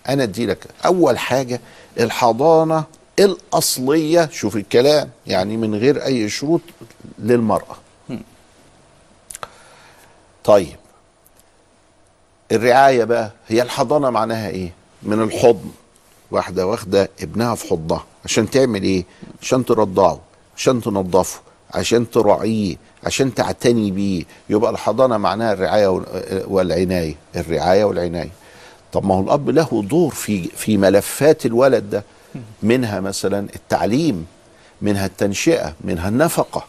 أنا 0.09 0.23
أدي 0.23 0.47
لك 0.47 0.67
أول 0.87 1.19
حاجة 1.19 1.61
الحضانة 2.01 2.85
الأصلية 3.19 4.29
شوف 4.33 4.57
الكلام 4.57 5.11
يعني 5.27 5.57
من 5.57 5.75
غير 5.75 6.05
أي 6.05 6.29
شروط 6.29 6.61
للمرأة. 7.19 7.77
طيب. 10.45 10.77
الرعاية 12.53 13.05
بقى 13.05 13.31
هي 13.49 13.63
الحضانة 13.63 14.11
معناها 14.11 14.49
إيه؟ 14.49 14.73
من 15.03 15.23
الحضن. 15.23 15.71
واحدة 16.31 16.67
واخدة 16.67 17.11
ابنها 17.23 17.55
في 17.55 17.69
حضنها 17.69 18.05
عشان 18.25 18.51
تعمل 18.51 18.83
إيه؟ 18.83 19.05
عشان 19.43 19.65
ترضعه 19.65 20.21
عشان 20.57 20.81
تنظفه 20.83 21.41
عشان 21.75 22.11
تراعيه 22.11 22.77
عشان 23.05 23.35
تعتني 23.35 23.91
بيه. 23.91 24.25
يبقى 24.51 24.71
الحضانة 24.71 25.17
معناها 25.17 25.53
الرعاية 25.53 25.87
وال- 25.87 26.45
والعناية 26.47 27.15
الرعاية 27.37 27.85
والعناية. 27.85 28.31
طب 28.93 29.07
ما 29.07 29.15
هو 29.15 29.21
الأب 29.21 29.51
له 29.51 29.85
دور 29.91 30.11
في 30.11 30.43
في 30.49 30.77
ملفات 30.77 31.47
الولد 31.47 31.91
ده 31.91 32.05
منها 32.63 33.01
مثلا 33.01 33.47
التعليم 33.57 34.27
منها 34.83 35.07
التنشئة 35.07 35.75
منها 35.81 36.09
النفقة. 36.09 36.65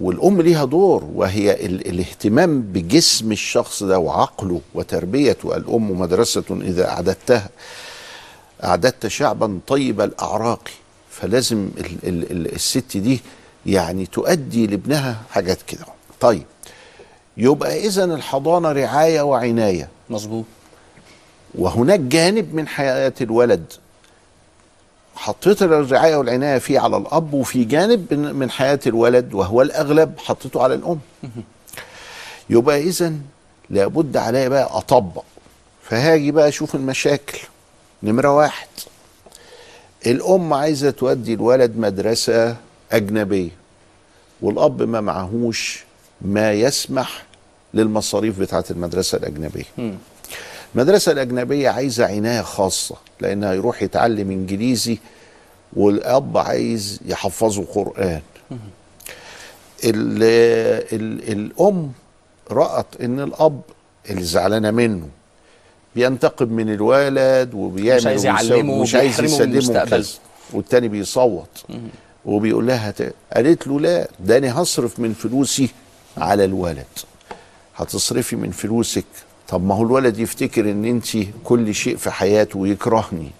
والأم 0.00 0.40
ليها 0.40 0.64
دور 0.64 1.04
وهي 1.14 1.66
ال 1.66 1.86
الاهتمام 1.88 2.62
بجسم 2.62 3.32
الشخص 3.32 3.82
ده 3.82 3.98
وعقله 3.98 4.60
وتربيته. 4.74 5.56
الأم 5.56 6.00
مدرسة 6.00 6.44
إذا 6.50 6.88
أعددتها. 6.88 7.48
أعددت 8.64 9.06
شعبا 9.06 9.60
طيب 9.66 10.00
الأعراق 10.00 10.68
فلازم 11.10 11.70
ال 11.78 12.08
ال 12.08 12.30
ال 12.32 12.54
الست 12.54 12.96
دي 12.96 13.20
يعني 13.66 14.06
تؤدي 14.06 14.66
لابنها 14.66 15.22
حاجات 15.30 15.62
كده. 15.62 15.84
طيب 16.20 16.42
يبقى 17.36 17.86
اذا 17.86 18.04
الحضانة 18.04 18.72
رعاية 18.72 19.20
وعناية. 19.22 19.88
مظبوط. 20.10 20.44
وهناك 21.54 22.00
جانب 22.00 22.54
من 22.54 22.68
حياة 22.68 23.12
الولد. 23.20 23.72
حطيت 25.16 25.62
الرعاية 25.62 26.16
والعناية 26.16 26.58
فيه 26.58 26.80
على 26.80 26.96
الأب 26.96 27.34
وفي 27.34 27.64
جانب 27.64 28.14
من- 28.14 28.50
حياة 28.50 28.80
الولد 28.86 29.34
وهو 29.34 29.62
الأغلب 29.62 30.14
حطيته 30.18 30.62
على 30.62 30.74
الأم. 30.74 30.98
يبقى 32.50 32.80
اذا 32.80 33.12
لابد 33.70 34.16
عليا 34.16 34.48
بقى 34.48 34.68
أطبق. 34.78 35.22
فهاجي 35.82 36.30
بقى 36.30 36.48
أشوف 36.48 36.74
المشاكل. 36.74 37.38
نمرة 38.02 38.36
واحد. 38.36 38.68
الأم 40.06 40.52
عايزة 40.52 40.90
تودي 40.90 41.34
الولد 41.34 41.76
مدرسة 41.76 42.56
أجنبية 42.92 43.50
والأب 44.42 44.82
ما 44.82 45.00
معهوش 45.00 45.84
ما 46.20 46.52
يسمح 46.52 47.24
للمصاريف 47.74 48.40
بتاعة 48.40 48.64
المدرسة 48.70 49.18
الأجنبية. 49.18 49.64
المدرسة 50.74 51.12
الأجنبية 51.12 51.68
عايزة 51.68 52.06
عناية 52.06 52.42
خاصة 52.42 52.96
لأنها 53.20 53.54
يروح 53.54 53.82
يتعلم 53.82 54.30
إنجليزي 54.30 54.98
والأب 55.72 56.38
عايز 56.38 57.00
يحفظه 57.06 57.64
قرآن. 57.64 58.20
ال 59.84 60.22
ال 60.92 61.32
الأم 61.32 61.92
رأت 62.50 62.86
إن 63.00 63.20
الأب 63.20 63.60
اللي 64.10 64.22
زعلانة 64.22 64.70
منه 64.70 65.08
بينتقم 65.94 66.48
من 66.48 66.72
الولد 66.74 67.54
وبيعمل 67.54 68.00
مش 68.00 68.06
عايز 68.06 68.24
يعلمه 68.24 68.72
ومش 68.72 68.94
عايز 68.94 69.20
يسلمه. 69.20 69.84
كذا 69.84 70.18
والتاني 70.52 70.88
بيصوت. 70.88 71.64
وبيقول 72.24 72.66
لها 72.66 72.94
قالت 73.36 73.66
له 73.66 73.80
لا 73.80 74.08
ده 74.20 74.38
أنا 74.38 74.62
هصرف 74.62 74.98
من 75.00 75.12
فلوسي 75.12 75.68
على 76.18 76.44
الولد. 76.44 76.84
هتصرفي 77.76 78.36
من 78.36 78.50
فلوسك. 78.50 79.04
طب 79.48 79.64
ما 79.66 79.74
هو 79.74 79.82
الولد 79.82 80.18
يفتكر 80.18 80.70
إن 80.70 80.84
انت 80.84 81.08
كل 81.44 81.74
شيء 81.74 81.96
في 81.96 82.10
حياته 82.10 82.58
ويكرهني. 82.58 83.30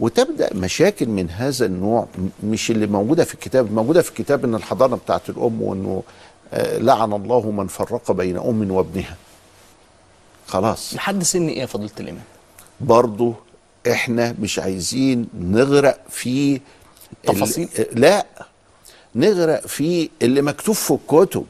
وتبدأ 0.00 0.54
مشاكل 0.54 1.08
من 1.08 1.30
هذا 1.30 1.66
النوع 1.66 2.06
مش 2.44 2.70
اللي 2.70 2.86
موجودة 2.86 3.24
في 3.24 3.34
الكتاب. 3.34 3.72
موجودة 3.72 4.02
في 4.02 4.10
الكتاب 4.10 4.44
إن 4.44 4.54
الحضانة 4.54 4.96
بتاعت 4.96 5.30
الأم 5.30 5.62
وإنه 5.62 6.02
آه، 6.54 6.78
لعن 6.78 7.12
الله 7.12 7.50
من 7.50 7.66
فرق 7.66 8.12
بين 8.12 8.36
أم 8.38 8.70
وابنها. 8.70 9.16
خلاص. 10.52 10.94
لحد 10.94 11.22
سن 11.22 11.48
إيه 11.48 11.60
يا 11.60 11.66
فضيلة 11.66 11.90
الإمام؟ 12.00 12.22
برضو 12.80 13.34
إحنا 13.90 14.34
مش 14.40 14.58
عايزين 14.58 15.28
نغرق 15.40 15.98
في 16.10 16.60
تفاصيل؟ 17.24 17.68
لا 17.92 18.26
نغرق 19.14 19.66
في 19.66 20.10
اللي 20.22 20.42
مكتوب 20.42 20.74
في 20.74 20.90
الكتب. 20.90 21.44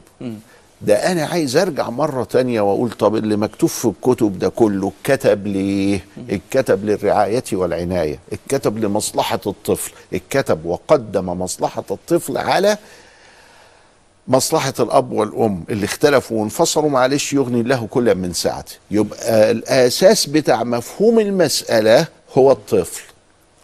ده 0.81 1.11
أنا 1.11 1.25
عايز 1.25 1.55
أرجع 1.57 1.89
مرة 1.89 2.23
تانية 2.23 2.61
وأقول 2.61 2.91
طب 2.91 3.15
اللي 3.15 3.35
مكتوب 3.35 3.69
في 3.69 3.85
الكتب 3.85 4.39
ده 4.39 4.49
كله 4.49 4.91
اتكتب 5.05 5.47
ليه؟ 5.47 6.05
اتكتب 6.29 6.85
للرعاية 6.85 7.43
والعناية 7.53 8.19
اتكتب 8.33 8.77
لمصلحة 8.77 9.39
الطفل 9.47 9.91
اتكتب 10.13 10.65
وقدم 10.65 11.25
مصلحة 11.25 11.83
الطفل 11.91 12.37
على 12.37 12.77
مصلحة 14.27 14.73
الأب 14.79 15.11
والأم 15.11 15.63
اللي 15.69 15.85
اختلفوا 15.85 16.41
وانفصلوا 16.41 16.89
معلش 16.89 17.33
يغني 17.33 17.61
الله 17.61 17.87
كل 17.89 18.15
من 18.15 18.33
سعته 18.33 18.75
يبقى 18.91 19.51
الأساس 19.51 20.25
بتاع 20.25 20.63
مفهوم 20.63 21.19
المسألة 21.19 22.07
هو 22.37 22.51
الطفل. 22.51 23.01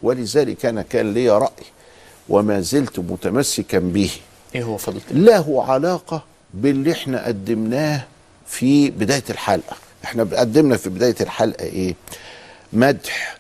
ولذلك 0.02 0.66
أنا 0.66 0.82
كان 0.82 1.14
لي 1.14 1.30
رأي 1.30 1.66
وما 2.30 2.62
زلت 2.62 3.00
متمسكا 3.00 3.80
به. 3.80 4.12
إيه 4.56 4.64
هو 4.64 4.78
الإمام؟ 4.88 5.02
له 5.12 5.64
علاقة 5.68 6.24
باللي 6.54 6.92
إحنا 6.92 7.26
قدمناه 7.26 8.02
في 8.48 8.90
بداية 8.90 9.24
الحلقة. 9.30 9.76
إحنا 10.04 10.24
قدمنا 10.24 10.78
في 10.78 10.90
بداية 10.90 11.16
الحلقة 11.22 11.64
إيه؟ 11.66 11.96
مدح 12.74 13.38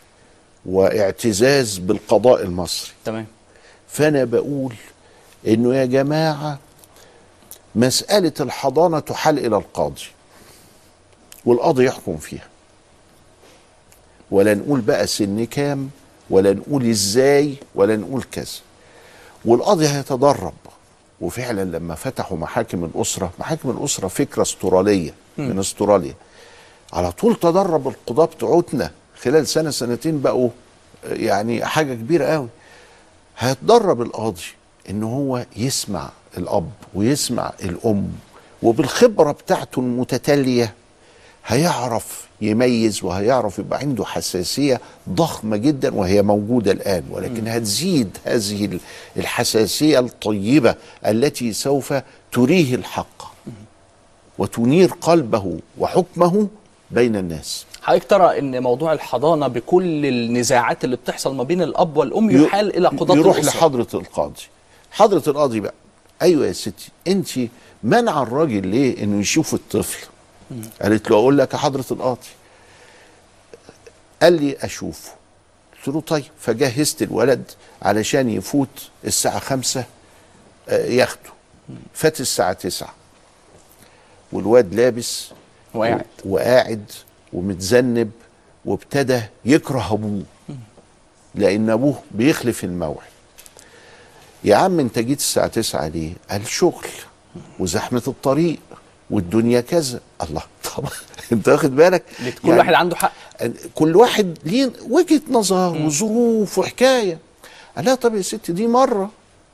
واعتزاز 0.65 1.77
بالقضاء 1.77 2.43
المصري. 2.43 2.91
تمام. 3.05 3.25
فأنا 3.87 4.23
بقول 4.23 4.73
إنه 5.47 5.75
يا 5.75 5.85
جماعة 5.85 6.59
مسألة 7.75 8.33
الحضانة 8.39 8.99
تحال 8.99 9.39
إلى 9.39 9.57
القاضي 9.57 10.05
والقاضي 11.45 11.85
يحكم 11.85 12.17
فيها. 12.17 12.47
ولا 14.31 14.53
نقول 14.53 14.81
بقى 14.81 15.07
سن 15.07 15.45
كام 15.45 15.89
ولا 16.29 16.53
نقول 16.53 16.89
إزاي 16.89 17.55
ولا 17.75 17.95
نقول 17.95 18.23
كذا. 18.23 18.59
والقاضي 19.45 19.87
هيتدرب. 19.87 20.53
وفعلا 21.21 21.77
لما 21.77 21.95
فتحوا 21.95 22.37
محاكم 22.37 22.83
الأسرة 22.83 23.31
محاكم 23.39 23.69
الأسرة 23.69 24.07
فكرة 24.07 24.41
استرالية 24.41 25.13
من 25.37 25.59
استراليا. 25.59 26.13
على 26.93 27.11
طول 27.11 27.35
تدرب 27.35 27.87
القضاة 27.87 28.25
بتوعتنا. 28.25 28.91
خلال 29.21 29.47
سنة 29.47 29.69
سنتين 29.69 30.21
بقوا 30.21 30.49
يعني 31.03 31.65
حاجة 31.65 31.93
كبيرة 31.93 32.25
قوي. 32.25 32.47
هيتدرب 33.37 34.01
القاضي 34.01 34.41
إن 34.89 35.03
هو 35.03 35.45
يسمع 35.57 36.09
الأب 36.37 36.69
ويسمع 36.93 37.51
الأم 37.63 38.07
وبالخبرة 38.63 39.31
بتاعته 39.31 39.79
المتتالية 39.79 40.73
هيعرف 41.45 42.27
يميز 42.41 43.03
وهيعرف 43.03 43.59
يبقى 43.59 43.79
عنده 43.79 44.05
حساسية 44.05 44.81
ضخمة 45.09 45.57
جدا 45.57 45.95
وهي 45.95 46.21
موجودة 46.21 46.71
الآن 46.71 47.03
ولكن 47.11 47.47
هتزيد 47.47 48.17
هذه 48.25 48.65
ال- 48.65 48.79
الحساسية 49.17 49.99
الطيبة 49.99 50.75
التي 51.05 51.53
سوف 51.53 51.93
تريه 52.31 52.75
الحق 52.75 53.31
وتنير 54.37 54.91
قلبه 55.01 55.59
وحكمه 55.77 56.47
بين 56.91 57.15
الناس. 57.15 57.65
حضرتك 57.81 58.03
ترى 58.09 58.39
إن 58.39 58.63
موضوع 58.63 58.93
الحضانة 58.93 59.47
بكل 59.47 60.05
النزاعات 60.05 60.83
اللي 60.83 60.95
بتحصل 60.95 61.35
ما 61.35 61.43
بين 61.43 61.61
الأب 61.61 61.97
والأم 61.97 62.29
يحال 62.43 62.77
إلى 62.77 62.87
قضاة 62.87 63.15
يروح 63.15 63.35
الأسرة. 63.37 63.57
لحضرة 63.57 63.87
القاضي. 63.93 64.41
حضرة 64.91 65.23
القاضي 65.27 65.59
بقى 65.59 65.73
أيوه 66.21 66.47
يا 66.47 66.51
ستي 66.51 66.89
أنت 67.07 67.29
منع 67.83 68.21
الراجل 68.23 68.67
ليه 68.67 69.03
إنه 69.03 69.19
يشوف 69.19 69.53
الطفل؟ 69.53 70.07
قالت 70.81 71.11
له 71.11 71.17
أقول 71.17 71.37
لك 71.37 71.53
يا 71.53 71.57
حضرة 71.57 71.85
القاضي. 71.91 72.27
قال 74.21 74.33
لي 74.33 74.57
أشوفه. 74.61 75.11
قلت 75.77 75.87
له 75.95 76.01
طيب. 76.01 76.23
فجهزت 76.39 77.01
الولد 77.01 77.43
علشان 77.81 78.29
يفوت 78.29 78.89
الساعة 79.05 79.39
خمسة 79.39 79.83
آه، 80.69 80.85
ياخده. 80.85 81.29
فات 81.93 82.21
الساعة 82.21 82.53
تسعة. 82.53 82.93
والواد 84.31 84.73
لابس 84.75 85.29
وقاعد. 85.73 86.05
وقاعد 86.25 86.91
ومتذنب 87.33 88.11
وابتدى 88.65 89.21
يكره 89.45 89.93
أبوه 89.93 90.23
لأن 91.35 91.69
أبوه 91.69 92.01
بيخلف 92.11 92.63
الموعد. 92.63 93.07
يا 94.43 94.55
عم 94.55 94.79
انت 94.79 94.99
جيت 94.99 95.19
الساعة 95.19 95.47
9 95.47 95.87
ليه؟ 95.87 96.13
قال 96.31 96.47
شغل 96.47 96.85
وزحمة 97.59 98.03
الطريق 98.07 98.59
والدنيا 99.09 99.61
كذا. 99.61 99.99
الله 100.23 100.41
طب 100.63 100.85
انت 101.31 101.49
واخد 101.49 101.75
بالك؟ 101.75 102.03
كل 102.43 102.49
واحد 102.49 102.73
عنده 102.73 102.95
حق. 102.95 103.13
كل 103.75 103.95
واحد 103.95 104.37
ليه 104.45 104.71
وجهة 104.89 105.21
نظر 105.29 105.77
وظروف 105.77 106.57
وحكاية. 106.59 107.17
قال 107.75 107.85
لها 107.85 107.95
طب 107.95 108.15
يا 108.15 108.21
ست 108.21 108.51
دي 108.51 108.67
مرة. 108.67 109.11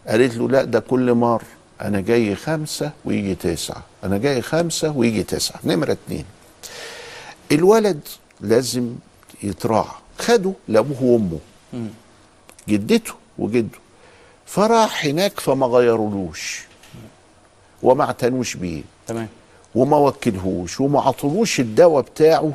قالت 0.08 0.36
له 0.36 0.50
لا 0.50 0.64
ده 0.64 0.80
كل 0.80 1.14
مره 1.14 1.46
أنا 1.82 2.02
جاي 2.02 2.36
خمسة 2.36 2.92
ويجي 3.06 3.36
تسعة. 3.36 3.84
أنا 4.04 4.18
جاي 4.18 4.42
خمسة 4.42 4.90
ويجي 4.98 5.24
تسعة. 5.24 5.60
نمرة 5.64 5.92
اتنين. 5.92 6.26
الولد 7.52 8.00
لازم 8.42 8.96
يتراعى. 9.44 9.96
خدوا 10.20 10.54
لابوه 10.68 11.04
وأمه. 11.04 11.40
جدته 12.70 13.14
وجده. 13.38 13.80
فراح 14.46 15.06
هناك 15.06 15.40
فما 15.40 15.66
غيرولوش 15.68 16.64
وما 17.84 18.04
اعتنوش 18.04 18.56
بيه 18.56 18.82
تمام. 19.08 19.28
وما 19.76 19.98
وكلهوش 19.98 20.80
وما 20.82 21.02
عطلوش 21.02 21.60
الدواء 21.60 22.02
بتاعه 22.04 22.52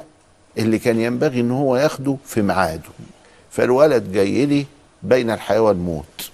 اللي 0.59 0.79
كان 0.79 1.01
ينبغي 1.01 1.41
إن 1.41 1.51
هو 1.51 1.77
ياخده 1.77 2.17
في 2.27 2.43
ميعاده. 2.43 2.83
فالولد 3.51 4.13
جاي 4.13 4.47
لي 4.47 4.67
بين 5.03 5.31
الحياة 5.31 5.61
والموت 5.63 6.31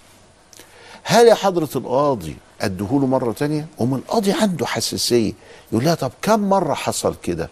هل 1.03 1.27
يا 1.27 1.35
حضرة 1.35 1.69
القاضي 1.77 2.37
أديهوله 2.61 3.07
مرة 3.07 3.33
تانية؟ 3.33 3.66
ومن 3.79 3.95
القاضي 3.99 4.33
عنده 4.33 4.66
حساسية. 4.66 5.33
يقول 5.73 5.85
لها 5.85 5.95
طب 5.95 6.12
كم 6.23 6.40
مرة 6.40 6.75
حصل 6.75 7.14
كده؟ 7.23 7.49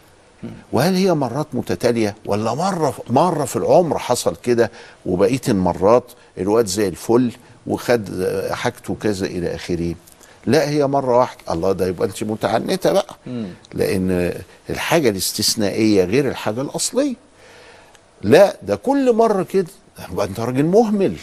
وهل 0.72 0.94
هي 0.94 1.14
مرات 1.14 1.46
متتالية 1.52 2.14
ولا 2.26 2.54
مرة 2.54 2.94
مرة 3.10 3.44
في 3.44 3.56
العمر 3.56 3.98
حصل 3.98 4.36
كده 4.36 4.70
وبقيه 5.06 5.40
المرات 5.48 6.04
الواد 6.38 6.66
زي 6.66 6.88
الفل 6.88 7.32
وخد 7.66 8.28
حاجته 8.50 8.96
كذا 9.00 9.26
إلى 9.26 9.54
آخره. 9.54 9.94
لا 10.46 10.68
هي 10.68 10.86
مرة 10.86 11.18
واحدة 11.18 11.40
الله 11.50 11.72
ده 11.72 11.86
يبقى 11.86 12.08
أنت 12.08 12.24
متعنتة 12.24 12.92
بقى. 12.92 13.16
لأن 13.74 14.32
الحاجة 14.70 15.08
الاستثنائية 15.10 16.04
غير 16.04 16.28
الحاجة 16.28 16.60
الأصلية. 16.60 17.14
لا 18.22 18.56
ده 18.62 18.76
كل 18.76 19.12
مرة 19.12 19.42
كده 19.42 19.66
يبقى 20.12 20.26
أنت 20.26 20.40
راجل 20.40 20.64
مهمل. 20.64 21.16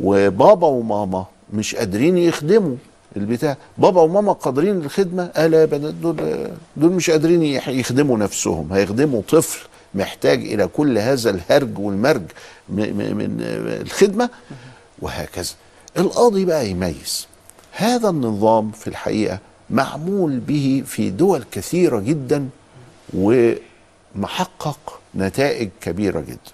وبابا 0.00 0.66
وماما 0.66 1.26
مش 1.52 1.74
قادرين 1.74 2.18
يخدموا 2.18 2.76
البتاع. 3.16 3.56
بابا 3.78 4.00
وماما 4.00 4.32
قادرين 4.32 4.76
الخدمة. 4.76 5.26
قال 5.36 5.54
يا 5.54 5.64
بنات 5.64 5.94
دول 5.94 6.48
دول 6.76 6.92
مش 6.92 7.10
قادرين 7.10 7.42
يخدموا 7.68 8.18
نفسهم. 8.18 8.72
هيخدموا 8.72 9.22
طفل 9.28 9.68
محتاج 9.94 10.38
إلى 10.40 10.66
كل 10.66 10.98
هذا 10.98 11.30
الهرج 11.30 11.78
والمرج 11.78 12.22
من 12.68 13.36
الخدمة. 13.82 14.30
وهكذا. 15.02 15.52
القاضي 15.98 16.44
بقى 16.44 16.70
يميز. 16.70 17.26
هذا 17.72 18.08
النظام 18.08 18.70
في 18.70 18.86
الحقيقة 18.86 19.38
معمول 19.70 20.38
به 20.38 20.82
في 20.86 21.10
دول 21.10 21.44
كثيرة 21.52 22.00
جدا 22.00 22.48
ومحقق 23.14 25.00
نتائج 25.14 25.68
كبيرة 25.80 26.20
جدا. 26.20 26.52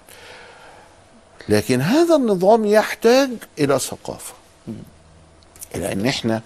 لكن 1.49 1.81
هذا 1.81 2.15
النظام 2.15 2.65
يحتاج 2.65 3.29
إلى 3.59 3.79
ثقافة. 3.79 4.33
إلى 5.75 5.91
ان 5.91 6.05
إحنا 6.05 6.41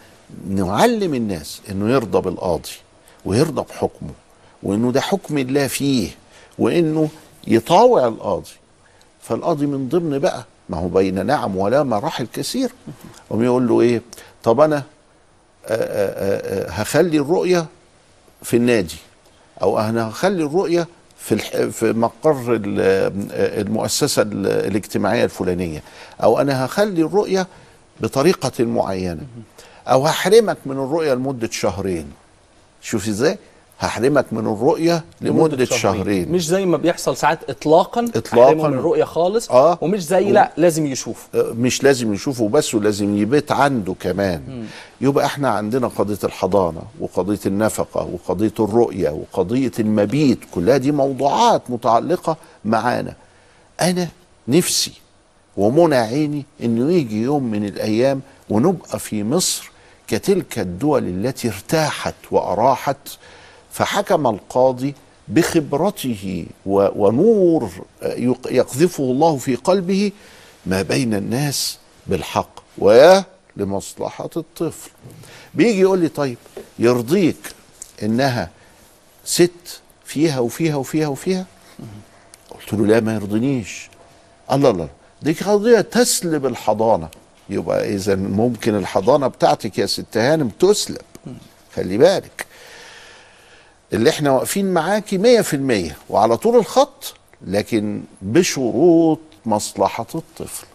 نعلم 0.49 1.13
الناس 1.13 1.61
إنه 1.69 1.89
يرضى 1.93 2.21
بالقاضي 2.21 2.69
ويرضى 3.25 3.61
بحكمه 3.61 4.11
وإنه 4.63 4.91
ده 4.91 5.01
حكم 5.01 5.37
الله 5.37 5.67
فيه 5.67 6.09
وإنه 6.59 7.09
يطاوع 7.47 8.07
القاضي. 8.07 8.51
فالقاضي 9.21 9.65
من 9.65 9.89
ضمن 9.89 10.19
بقى 10.19 10.45
ما 10.69 10.77
هو 10.77 10.87
بين 10.87 11.25
نعم 11.25 11.55
ولا 11.57 11.83
مراحل 11.83 12.27
كثير 12.33 12.71
قام 13.29 13.43
يقول 13.43 13.67
له 13.67 13.81
إيه؟ 13.81 14.01
طب 14.43 14.59
أنا 14.61 14.75
آآ 14.77 14.83
آآ 15.67 16.65
آآ 16.65 16.81
هخلي 16.81 17.17
الرؤية 17.17 17.65
في 18.43 18.57
النادي 18.57 18.97
أو 19.61 19.79
أنا 19.79 20.09
هخلي 20.09 20.43
الرؤية 20.43 20.87
في. 21.17 21.37
في 21.71 21.93
مقر 21.93 22.53
ال- 22.53 23.21
المؤسسة 23.67 24.21
ال- 24.21 24.47
الاجتماعية 24.47 25.23
الفلانية 25.25 25.83
أو 26.23 26.41
أنا 26.41 26.65
هخلي 26.65 27.01
الرؤية 27.01 27.47
بطريقة 28.01 28.63
معينة 28.65 29.21
أو 29.87 30.07
هحرمك 30.07 30.57
من 30.65 30.71
الرؤية 30.77 31.13
لمدة 31.13 31.49
شهرين. 31.51 32.11
شوف 32.81 33.07
إزاي؟ 33.07 33.37
هحرمك 33.79 34.25
من 34.31 34.39
الرؤية 34.39 35.03
لمدة 35.21 35.65
شهرين. 35.65 36.31
مش 36.31 36.47
زي 36.47 36.65
ما 36.65 36.77
بيحصل 36.77 37.17
ساعات 37.17 37.49
اطلاقا 37.49 38.05
إطلاقاً. 38.15 38.45
أحرمه 38.47 38.67
من 38.67 38.73
الرؤية 38.73 39.03
خالص 39.03 39.51
آه. 39.51 39.77
ومش 39.81 40.03
زي 40.05 40.31
لا 40.31 40.51
لازم 40.57 40.85
يشوف. 40.85 41.27
مش 41.35 41.83
لازم 41.83 42.13
يشوفه 42.13 42.49
بس 42.49 42.75
ولازم 42.75 43.17
يبيت 43.17 43.51
عنده 43.51 43.95
كمان. 43.99 44.65
يبقى 45.01 45.25
إحنا 45.25 45.49
عندنا 45.49 45.87
قضية 45.87 46.17
الحضانة 46.23 46.81
وقضية 46.99 47.39
النفقة 47.45 48.09
وقضية 48.13 48.53
الرؤية 48.59 49.09
وقضية 49.09 49.71
المبيت. 49.79 50.39
كلها 50.51 50.77
دي 50.77 50.91
موضوعات 50.91 51.61
متعلقة 51.69 52.37
معانا. 52.65 53.13
أنا 53.81 54.07
نفسي 54.47 54.91
ومنى 55.57 55.95
عيني 55.95 56.45
إنه 56.63 56.91
يجي 56.93 57.21
يوم 57.21 57.43
من 57.43 57.65
الأيام 57.65 58.21
ونبقى 58.49 58.99
في 58.99 59.23
مصر 59.23 59.71
كتلك 60.07 60.59
الدول 60.59 61.03
التي 61.07 61.47
ارتاحت 61.47 62.15
وأراحت 62.31 62.97
فحكم 63.83 64.27
القاضي 64.27 64.95
بخبرته 65.27 66.45
ونور 66.65 67.71
يق- 68.03 68.47
يقذفه 68.51 69.03
الله 69.03 69.37
في 69.37 69.55
قلبه 69.55 70.11
ما 70.65 70.81
بين 70.81 71.13
الناس 71.13 71.77
بالحق 72.07 72.49
ويا 72.77 73.23
لمصلحة 73.57 74.29
الطفل. 74.37 74.89
بيجي 75.53 75.79
يقول 75.79 75.99
لي 75.99 76.07
طيب 76.07 76.37
يرضيك 76.79 77.35
إنها 78.03 78.49
ست 79.25 79.81
فيها 80.05 80.39
وفيها 80.39 80.75
وفيها 80.75 81.07
وفيها؟ 81.07 81.45
قلت 82.49 82.73
له 82.73 82.85
لا 82.87 82.99
ما 82.99 83.13
يرضينيش. 83.13 83.89
الله 84.51 84.69
الله 84.69 84.89
دي 85.21 85.33
قضية 85.33 85.81
تسلب 85.81 86.45
الحضانة. 86.45 87.09
يبقى 87.49 87.93
إذا 87.95 88.15
ممكن 88.15 88.75
الحضانة 88.75 89.27
بتاعتك 89.27 89.77
يا 89.77 89.85
ست 89.85 90.17
هانم 90.17 90.49
تسلب. 90.49 91.01
خلي 91.75 91.97
بالك. 91.97 92.45
اللي 93.93 94.09
إحنا 94.09 94.31
واقفين 94.31 94.73
معاكي 94.73 95.17
مية 95.17 95.41
في 95.41 95.53
المية 95.55 95.97
وعلى 96.09 96.37
طول 96.37 96.55
الخط 96.55 97.13
لكن 97.47 98.01
بشروط 98.21 99.19
مصلحة 99.45 100.05
الطفل. 100.15 100.65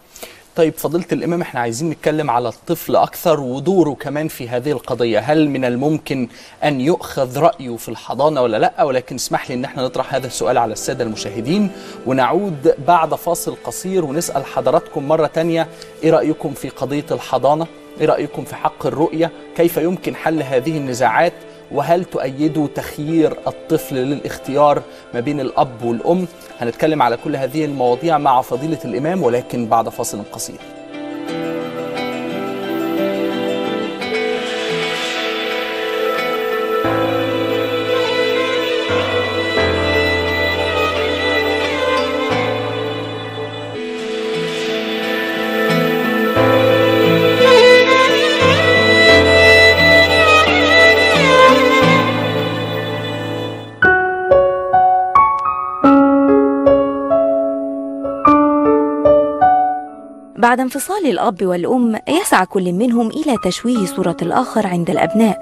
طيب 0.57 0.75
فضيلة 0.77 1.05
الإمام 1.13 1.41
إحنا 1.41 1.61
عايزين 1.61 1.91
نتكلم 1.91 2.31
على 2.31 2.49
الطفل 2.49 2.97
أكثر 2.97 3.41
ودوره 3.41 3.95
كمان 3.95 4.29
في 4.29 4.49
هذه 4.49 4.73
القضية. 4.73 5.19
هل 5.19 5.49
من 5.51 5.65
الممكن 5.65 6.29
أن 6.65 6.81
يؤخذ 6.81 7.39
رأيه 7.39 7.77
في 7.77 7.89
الحضانة 7.89 8.43
ولا 8.43 8.57
لأ؟ 8.57 8.83
ولكن 8.83 9.15
اسمح 9.15 9.51
لي 9.51 9.55
أن 9.57 9.65
إحنا 9.65 9.83
نطرح 9.83 10.15
هذا 10.15 10.27
السؤال 10.27 10.59
على 10.59 10.73
السادة 10.73 11.05
المشاهدين 11.05 11.71
ونعود 12.07 12.75
بعد 12.87 13.15
فاصل 13.15 13.57
قصير 13.65 14.05
ونسأل 14.05 14.45
حضراتكم 14.45 15.09
مرة 15.09 15.27
تانية 15.27 15.69
إيه 16.03 16.11
رأيكم 16.11 16.55
في 16.55 16.69
قضية 16.69 17.07
الحضانة؟ 17.11 17.67
إيه 18.01 18.07
رأيكم 18.07 18.45
في 18.45 18.55
حق 18.57 18.87
الرؤية؟ 18.87 19.31
كيف 19.57 19.77
يمكن 19.77 20.17
حل 20.17 20.43
هذه 20.43 20.77
النزاعات؟ 20.79 21.33
وهل 21.71 22.05
تؤيدوا 22.05 22.69
تخيير 22.75 23.37
الطفل 23.47 23.97
للاختيار 23.97 24.83
ما 25.15 25.21
بين 25.21 25.41
الأب 25.41 25.83
والأم؟ 25.83 26.27
هنتكلم 26.61 27.03
على 27.03 27.17
كل 27.17 27.37
هذه 27.37 27.65
المواضيع 27.65 28.19
مع 28.19 28.41
فضيلة 28.41 28.79
الإمام 28.85 29.23
ولكن 29.23 29.67
بعد 29.67 29.89
فاصل 29.89 30.23
قصير. 30.33 30.59
بعد 60.55 60.61
انفصال 60.61 61.07
الأب 61.07 61.43
والأم 61.43 61.97
يسعى 62.09 62.47
كل 62.47 62.73
منهم 62.73 63.09
إلى 63.09 63.37
تشويه 63.45 63.87
صورة 63.87 64.17
الآخر 64.23 64.67
عند 64.67 64.91
الأبناء. 64.91 65.39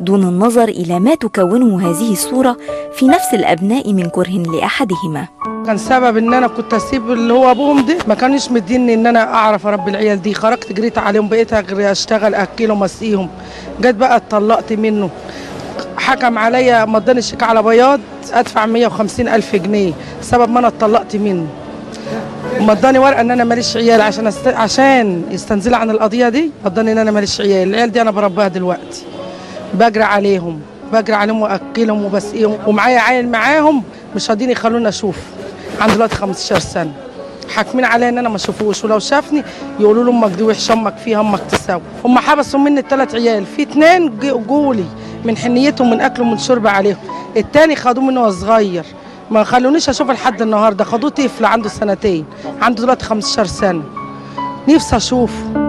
دون 0.00 0.22
النظر 0.22 0.68
إلى 0.68 1.00
ما 1.00 1.14
تكونه 1.14 1.90
هذه 1.90 2.12
الصورة 2.12 2.56
في 2.92 3.08
نفس 3.08 3.34
الأبناء 3.34 3.92
من 3.92 4.08
كره 4.08 4.30
لأحدهما. 4.30 5.26
كان 5.66 5.78
سبب 5.78 6.16
إن 6.16 6.34
أنا 6.34 6.46
كنت 6.48 6.74
أسيب 6.74 7.10
اللي 7.10 7.32
هو 7.32 7.50
أبوهم 7.50 7.86
ده 7.86 7.98
ما 8.08 8.14
كانش 8.14 8.50
مديني 8.50 8.94
إن 8.94 9.06
أنا 9.06 9.34
أعرف 9.34 9.66
اربي 9.66 9.90
العيال 9.90 10.22
دي. 10.22 10.34
خرجت 10.34 10.72
جريت 10.72 10.98
عليهم 10.98 11.28
بقيت 11.28 11.52
أجري 11.52 11.90
أشتغل 11.90 12.34
اكلهم 12.34 12.84
أسقيهم. 12.84 13.28
جت 13.80 13.94
بقى 13.94 14.16
اتطلقت 14.16 14.72
منه. 14.72 15.10
حكم 15.96 16.38
عليا 16.38 16.84
مضاني 16.84 17.18
الشيك 17.18 17.42
على 17.42 17.62
بياض 17.62 18.00
أدفع 18.32 18.66
150 18.66 19.28
ألف 19.28 19.56
جنيه. 19.56 19.92
سبب 20.20 20.50
ما 20.50 20.58
أنا 20.58 20.68
اتطلقت 20.68 21.16
منه. 21.16 21.46
مضاني 22.58 22.98
ورقه 22.98 23.20
إن 23.20 23.30
أنا 23.30 23.44
ماليش 23.44 23.76
عيال 23.76 24.00
عشان 24.00 24.26
است... 24.26 24.46
عشان 24.48 25.22
يستنزل 25.30 25.74
عن 25.74 25.90
القضية 25.90 26.28
دي 26.28 26.50
مضاني 26.64 26.92
إن 26.92 26.98
أنا 26.98 27.10
ماليش 27.10 27.40
عيال. 27.40 27.68
العيال 27.68 27.92
دي 27.92 28.00
أنا 28.00 28.10
بربيها 28.10 28.48
دلوقتي. 28.48 29.02
بجري 29.74 30.02
عليهم 30.04 30.60
بجري 30.92 31.16
عليهم 31.16 31.40
وأكلهم 31.42 32.04
وبسقيهم 32.04 32.58
ومعايا 32.66 33.00
عيل 33.00 33.28
معاهم 33.28 33.82
مش 34.16 34.30
راضيين 34.30 34.50
يخلوني 34.50 34.88
أشوف. 34.88 35.16
عنده 35.80 35.94
دلوقتي 35.94 36.14
15 36.16 36.58
سنة. 36.58 36.92
حاكمين 37.54 37.84
عليا 37.84 38.08
إن 38.08 38.18
أنا 38.18 38.28
ما 38.28 38.36
أشوفوش. 38.36 38.84
ولو 38.84 38.98
شافني 38.98 39.42
يقولوا 39.80 40.04
له 40.04 40.10
أمك 40.10 40.30
دي 40.30 40.42
وحشه 40.42 40.72
أمك 40.72 40.96
فيها 41.04 41.20
أمك 41.20 41.40
تساوي. 41.50 41.82
هم 42.04 42.18
حبسوا 42.18 42.60
مني 42.60 42.80
الثلاث 42.80 43.14
عيال. 43.14 43.46
في 43.46 43.62
اتنين 43.62 44.18
ج- 44.18 44.46
جولي 44.48 44.84
من 45.24 45.36
حنيتهم 45.36 45.90
من 45.90 46.00
أكلهم 46.00 46.30
من 46.30 46.38
شرب 46.38 46.66
عليهم. 46.66 46.96
التاني 47.36 47.76
خدوه 47.76 48.04
منه 48.04 48.20
وهو 48.20 48.30
صغير. 48.30 48.84
ما 49.30 49.44
خلونيش 49.44 49.88
أشوف 49.88 50.10
لحد 50.10 50.42
النهارده. 50.42 50.84
خدوه 50.84 51.10
طفل 51.10 51.44
عنده 51.44 51.68
سنتين. 51.68 52.24
عنده 52.62 52.82
دلوقتي 52.82 53.04
15 53.04 53.46
سنة. 53.46 53.82
نفسي 54.68 54.96
اشوفه 54.96 55.60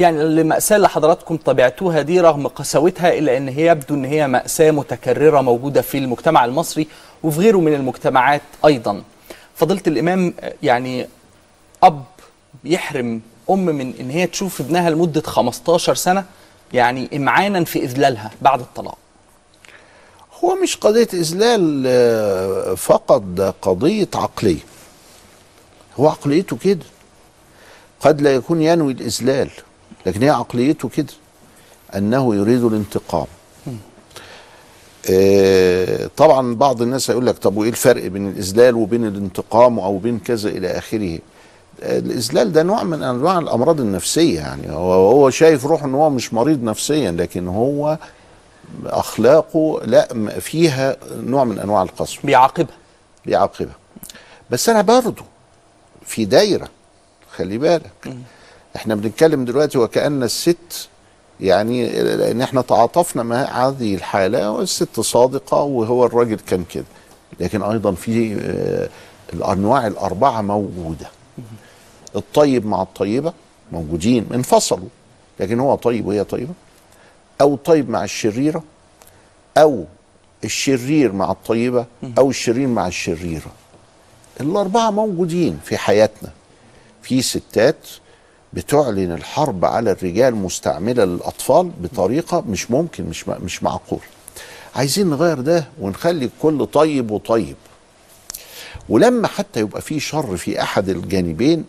يعني 0.00 0.22
المأساة 0.22 0.76
اللي 0.76 0.88
حضراتكم 0.88 1.36
طبعتوها 1.36 2.02
دي 2.02 2.20
رغم 2.20 2.46
قساوتها 2.46 3.18
إلا 3.18 3.36
أن 3.36 3.48
هي 3.48 3.66
يبدو 3.66 3.94
أن 3.94 4.04
هي 4.04 4.26
مأساة 4.28 4.70
متكررة 4.70 5.40
موجودة 5.40 5.80
في 5.82 5.98
المجتمع 5.98 6.44
المصري 6.44 6.86
وفي 7.22 7.38
غيره 7.40 7.58
من 7.58 7.74
المجتمعات 7.74 8.42
أيضا. 8.64 9.02
فضيلة 9.56 9.82
الإمام 9.86 10.34
يعني 10.62 11.08
أب 11.82 12.04
يحرم 12.64 13.20
أم 13.50 13.66
من 13.66 13.94
أن 14.00 14.10
هي 14.10 14.26
تشوف 14.26 14.60
ابنها 14.60 14.90
لمدة 14.90 15.20
15 15.20 15.94
سنة 15.94 16.24
يعني 16.72 17.08
إمعانا 17.16 17.64
في 17.64 17.78
إذلالها 17.84 18.30
بعد 18.42 18.60
الطلاق. 18.60 18.98
هو 20.44 20.54
مش 20.62 20.76
قضية 20.76 21.08
إذلال 21.14 21.84
آه، 21.86 22.74
فقط 22.74 23.20
ده 23.22 23.54
قضية 23.62 24.08
عقلية. 24.14 24.60
هو 26.00 26.08
عقليته 26.08 26.56
كده. 26.56 26.84
قد 28.00 28.20
لا 28.20 28.34
يكون 28.34 28.62
ينوي 28.62 28.92
الإذلال 28.92 29.50
لكن 30.06 30.22
هي 30.22 30.30
عقليته 30.30 30.88
كده 30.88 31.12
أنه 31.96 32.34
يريد 32.34 32.64
الانتقام. 32.64 33.26
طبعا 36.16 36.54
بعض 36.54 36.82
الناس 36.82 37.10
هيقول 37.10 37.26
لك 37.26 37.38
طب 37.38 37.56
وإيه 37.56 37.70
الفرق 37.70 38.06
بين 38.06 38.28
الإذلال 38.28 38.74
وبين 38.74 39.06
الانتقام 39.06 39.78
أو 39.78 39.98
بين 39.98 40.18
كذا 40.18 40.48
إلى 40.48 40.68
آخره؟ 40.78 41.18
آه، 41.82 41.98
الإذلال 41.98 42.52
ده 42.52 42.62
نوع 42.62 42.82
من 42.82 43.02
أنواع 43.02 43.38
الأمراض 43.38 43.80
النفسية 43.80 44.40
يعني. 44.40 44.72
هو 44.72 44.92
هو 44.92 45.30
شايف 45.30 45.66
روحه 45.66 45.86
إن 45.86 45.94
هو 45.94 46.10
مش 46.10 46.34
مريض 46.34 46.62
نفسيا 46.62 47.10
لكن 47.10 47.48
هو 47.48 47.98
أخلاقه 48.86 49.80
لا 49.84 50.08
فيها 50.40 50.96
نوع 51.16 51.44
من 51.44 51.58
أنواع 51.58 51.82
القسوة. 51.82 52.22
بيعاقبها. 52.24 52.76
بيعاقبها. 53.26 53.74
بس 54.50 54.68
أنا 54.68 54.82
برضه 54.82 55.22
في 56.06 56.24
دايرة 56.24 56.68
خلي 57.36 57.58
بالك. 57.58 58.14
إحنا 58.76 58.94
بنتكلم 58.94 59.44
دلوقتي 59.44 59.78
وكأن 59.78 60.22
الست 60.22 60.88
يعني 61.42 62.02
لأن 62.02 62.42
إحنا 62.42 62.62
تعاطفنا 62.62 63.22
مع 63.22 63.68
هذه 63.68 63.94
الحالة 63.94 64.50
والست 64.50 65.00
صادقة 65.00 65.62
وهو 65.62 66.06
الراجل 66.06 66.36
كان 66.36 66.64
كده. 66.64 66.84
لكن 67.40 67.62
أيضا 67.62 67.92
في 67.92 68.36
آه، 68.40 68.88
الأنواع 69.32 69.86
الأربعة 69.86 70.40
موجودة. 70.42 71.06
الطيب 72.16 72.66
مع 72.66 72.82
الطيبة 72.82 73.32
موجودين 73.72 74.26
انفصلوا. 74.34 74.88
لكن 75.40 75.60
هو 75.60 75.74
طيب 75.74 76.06
وهي 76.06 76.24
طيبة. 76.24 76.52
أو 77.40 77.56
طيب 77.56 77.90
مع 77.90 78.04
الشريرة 78.04 78.62
أو 79.58 79.84
الشرير 80.44 81.12
مع 81.12 81.30
الطيبة 81.30 81.86
أو 82.18 82.30
الشرير 82.30 82.68
مع 82.68 82.86
الشريرة. 82.86 83.52
الأربعة 84.40 84.90
موجودين 84.90 85.60
في 85.64 85.76
حياتنا. 85.76 86.30
في 87.02 87.22
ستات 87.22 87.76
بتعلن 88.52 89.12
الحرب 89.12 89.64
على 89.64 89.90
الرجال 89.92 90.34
مستعملة 90.34 91.04
للأطفال 91.04 91.70
بطريقة 91.80 92.40
مش 92.48 92.70
ممكن 92.70 93.04
مش 93.04 93.28
مش 93.28 93.62
معقول. 93.62 94.00
عايزين 94.76 95.10
نغير 95.10 95.40
ده 95.40 95.64
ونخلي 95.80 96.24
الكل 96.24 96.66
طيب 96.66 97.10
وطيب. 97.10 97.56
ولما 98.88 99.28
حتى 99.28 99.60
يبقى 99.60 99.80
في 99.82 100.00
شر 100.00 100.36
في 100.36 100.62
أحد 100.62 100.88
الجانبين 100.88 101.64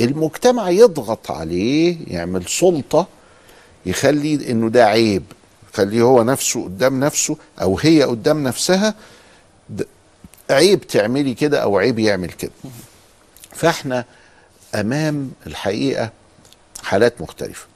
المجتمع 0.00 0.70
يضغط 0.70 1.30
عليه 1.30 1.96
يعمل 2.06 2.44
سلطة 2.48 3.06
يخلي 3.86 4.50
إنه 4.50 4.68
ده 4.70 4.84
عيب 4.86 5.22
يخليه 5.74 6.02
هو 6.02 6.22
نفسه 6.22 6.64
قدام 6.64 7.00
نفسه 7.04 7.36
أو 7.62 7.78
هي 7.78 8.02
قدام 8.02 8.42
نفسها 8.44 8.94
عيب 10.50 10.86
تعملي 10.86 11.34
كده 11.34 11.58
أو 11.62 11.78
عيب 11.78 11.98
يعمل 11.98 12.28
كده. 12.32 12.50
فإحنا 13.52 14.04
أمام 14.74 15.30
الحقيقة 15.46 16.10
حالات 16.82 17.20
مختلفة. 17.20 17.66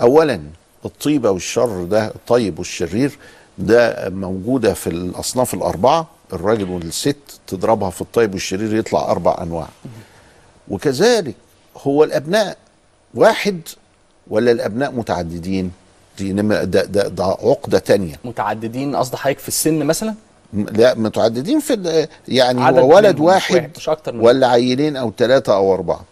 اولا 0.00 0.40
الطيبه 0.84 1.30
والشر 1.30 1.84
ده 1.84 2.06
الطيب 2.06 2.58
والشرير 2.58 3.18
ده 3.58 4.10
موجودة 4.10 4.74
في 4.74 4.86
الأصناف 4.86 5.54
الأربعة. 5.54 6.06
الراجل 6.32 6.70
والست 6.70 7.16
تضربها 7.46 7.90
في 7.90 8.00
الطيب 8.00 8.32
والشرير 8.34 8.74
يطلع 8.74 9.10
أربع 9.10 9.36
أنواع. 9.42 9.68
وكذلك 10.68 11.34
هو 11.76 12.04
الأبناء 12.04 12.56
واحد 13.14 13.60
ولا 14.28 14.52
الأبناء 14.52 14.92
متعددين؟ 14.92 15.72
دي 16.18 16.32
ده, 16.32 16.64
ده, 16.64 17.08
ده 17.08 17.24
عقدة 17.24 17.78
تانية. 17.78 18.14
متعددين 18.24 18.96
قصد 18.96 19.14
حضرتك 19.14 19.38
في 19.38 19.48
السن 19.48 19.84
مثلا؟ 19.84 20.14
لا 20.52 20.94
متعددين 20.94 21.60
في 21.60 22.08
يعني 22.28 22.80
هو 22.80 22.96
ولد 22.96 23.14
منهم، 23.14 23.26
واحد 23.26 23.70
مش 23.76 23.88
أكتر 23.88 24.12
من 24.12 24.20
ولا 24.20 24.48
عيلين 24.48 24.96
أو 24.96 25.12
ثلاثة 25.18 25.54
أو 25.54 25.74
أربعة. 25.74 26.04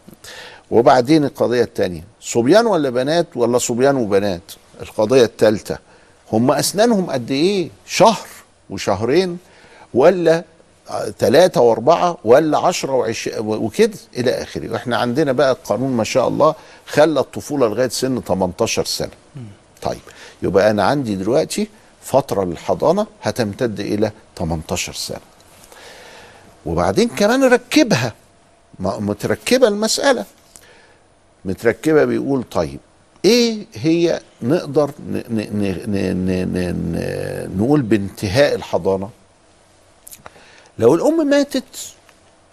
وبعدين 0.72 1.24
القضية 1.24 1.62
الثانية 1.62 2.04
صبيان 2.20 2.66
ولا 2.66 2.90
بنات 2.90 3.26
ولا 3.36 3.58
صبيان 3.58 3.96
وبنات؟ 3.96 4.42
القضية 4.82 5.24
الثالثة 5.24 5.78
هم 6.32 6.50
أسنانهم 6.50 7.10
قد 7.10 7.30
إيه؟ 7.30 7.68
شهر 7.86 8.26
وشهرين 8.70 9.38
ولا 9.94 10.44
ثلاثة 11.18 11.60
وأربعة 11.60 12.18
ولا 12.24 12.58
عشرة 12.58 12.92
وعش... 12.92 13.30
وكده 13.38 13.98
إلى 14.16 14.30
آخره. 14.42 14.72
وإحنا 14.72 14.96
عندنا 14.96 15.32
بقى 15.32 15.52
القانون 15.52 15.90
ما 15.92 16.04
شاء 16.04 16.28
الله 16.28 16.54
خلى 16.86 17.20
الطفولة 17.20 17.68
لغاية 17.68 17.88
سن 17.88 18.20
18 18.20 18.84
سنة. 18.84 19.10
طيب 19.82 20.00
يبقى 20.42 20.70
أنا 20.70 20.84
عندي 20.84 21.14
دلوقتي 21.16 21.68
فترة 22.02 22.44
للحضانة 22.44 23.06
هتمتد 23.22 23.80
إلى 23.80 24.10
18 24.38 24.92
سنة. 24.92 25.20
وبعدين 26.66 27.08
كمان 27.08 27.44
ركبها 27.44 28.12
متركبة 28.80 29.68
المسألة. 29.68 30.24
متركبة 31.44 32.04
بيقول 32.04 32.42
طيب. 32.50 32.80
إيه 33.24 33.66
هي 33.74 34.20
نقدر 34.42 34.90
نقول 37.56 37.82
بانتهاء 37.82 38.54
الحضانة؟ 38.54 39.10
لو 40.78 40.94
الأم 40.94 41.26
ماتت 41.26 41.94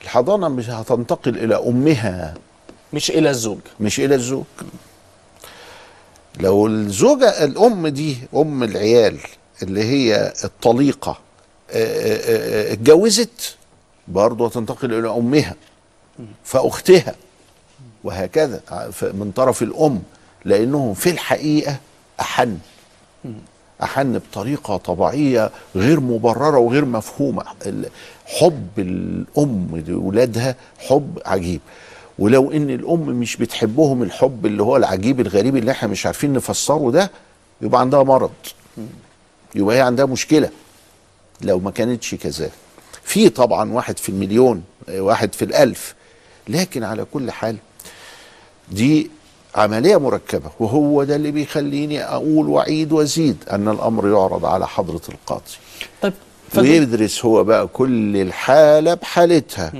الحضانة 0.01 0.47
مش 0.47 0.69
هتنتقل 0.69 1.37
إلى 1.37 1.55
أمها. 1.55 2.33
مش 2.93 3.11
إلى 3.11 3.29
الزوج. 3.29 3.59
مش 3.79 3.99
إلى 3.99 4.15
الزوج. 4.15 4.43
لو 6.39 6.67
الزوجة 6.67 7.43
الأم 7.43 7.87
دي 7.87 8.17
أم 8.35 8.63
العيال 8.63 9.19
اللي 9.63 9.83
هي 9.83 10.33
الطليقة 10.43 11.17
آه، 11.71 11.73
آه، 11.73 12.69
آه، 12.69 12.73
اتجوزت 12.73 13.55
برضه 14.07 14.47
هتنتقل 14.47 14.93
إلى 14.93 15.09
أمها. 15.09 15.55
فأختها. 16.43 17.15
وهكذا. 18.03 18.61
من 19.01 19.31
طرف 19.35 19.61
الأم 19.63 20.01
لأنهم 20.45 20.93
في 20.93 21.09
الحقيقة 21.09 21.77
أحن. 22.19 22.57
أحن 23.83 24.19
بطريقة 24.19 24.77
طبيعية 24.77 25.51
غير 25.75 25.99
مبررة 25.99 26.57
وغير 26.57 26.85
مفهومة. 26.85 27.43
ال- 27.65 27.89
حب 28.25 28.67
الأم 28.77 29.83
لأولادها 29.87 30.55
حب 30.79 31.19
عجيب. 31.25 31.61
ولو 32.19 32.51
إن 32.51 32.69
الأم 32.69 32.99
مش 32.99 33.37
بتحبهم 33.37 34.03
الحب 34.03 34.45
اللي 34.45 34.63
هو 34.63 34.77
العجيب 34.77 35.19
الغريب 35.19 35.55
اللي 35.57 35.71
إحنا 35.71 35.87
مش 35.89 36.05
عارفين 36.05 36.33
نفسره 36.33 36.91
ده 36.91 37.11
يبقى 37.61 37.81
عندها 37.81 38.03
مرض. 38.03 38.31
يبقى 39.55 39.75
هي 39.75 39.81
عندها 39.81 40.05
مشكلة. 40.05 40.49
لو 41.41 41.59
ما 41.59 41.71
كانتش 41.71 42.15
كذلك. 42.15 42.51
في 43.03 43.29
طبعا 43.29 43.71
واحد 43.73 43.97
في 43.97 44.09
المليون 44.09 44.63
واحد 44.89 45.33
في 45.33 45.45
الألف. 45.45 45.95
لكن 46.47 46.83
على 46.83 47.05
كل 47.13 47.31
حال 47.31 47.55
دي 48.71 49.11
عملية 49.55 49.97
مركبة 49.97 50.49
وهو 50.59 51.03
ده 51.03 51.15
اللي 51.15 51.31
بيخليني 51.31 52.03
أقول 52.03 52.47
وأعيد 52.49 52.91
وأزيد 52.91 53.37
أن 53.51 53.67
الأمر 53.67 54.07
يعرض 54.07 54.45
على 54.45 54.67
حضرة 54.67 55.01
القاضي. 55.09 55.43
طيب 56.01 56.13
ويدرس 56.63 57.25
هو 57.25 57.43
بقى 57.43 57.67
كل 57.67 58.17
الحالة 58.17 58.93
بحالتها 58.93 59.73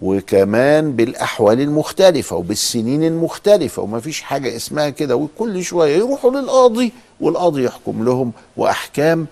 وكمان 0.00 0.92
بالأحوال 0.92 1.60
المختلفة 1.60 2.36
وبالسنين 2.36 3.04
المختلفة 3.04 3.82
وما 3.82 4.00
فيش 4.00 4.20
حاجة 4.20 4.56
اسمها 4.56 4.88
كده 4.90 5.16
وكل 5.16 5.64
شوية 5.64 5.96
يروحوا 5.96 6.30
للقاضي 6.30 6.92
والقاضي 7.20 7.64
يحكم 7.64 8.04
لهم 8.04 8.32
وأحكام 8.56 9.26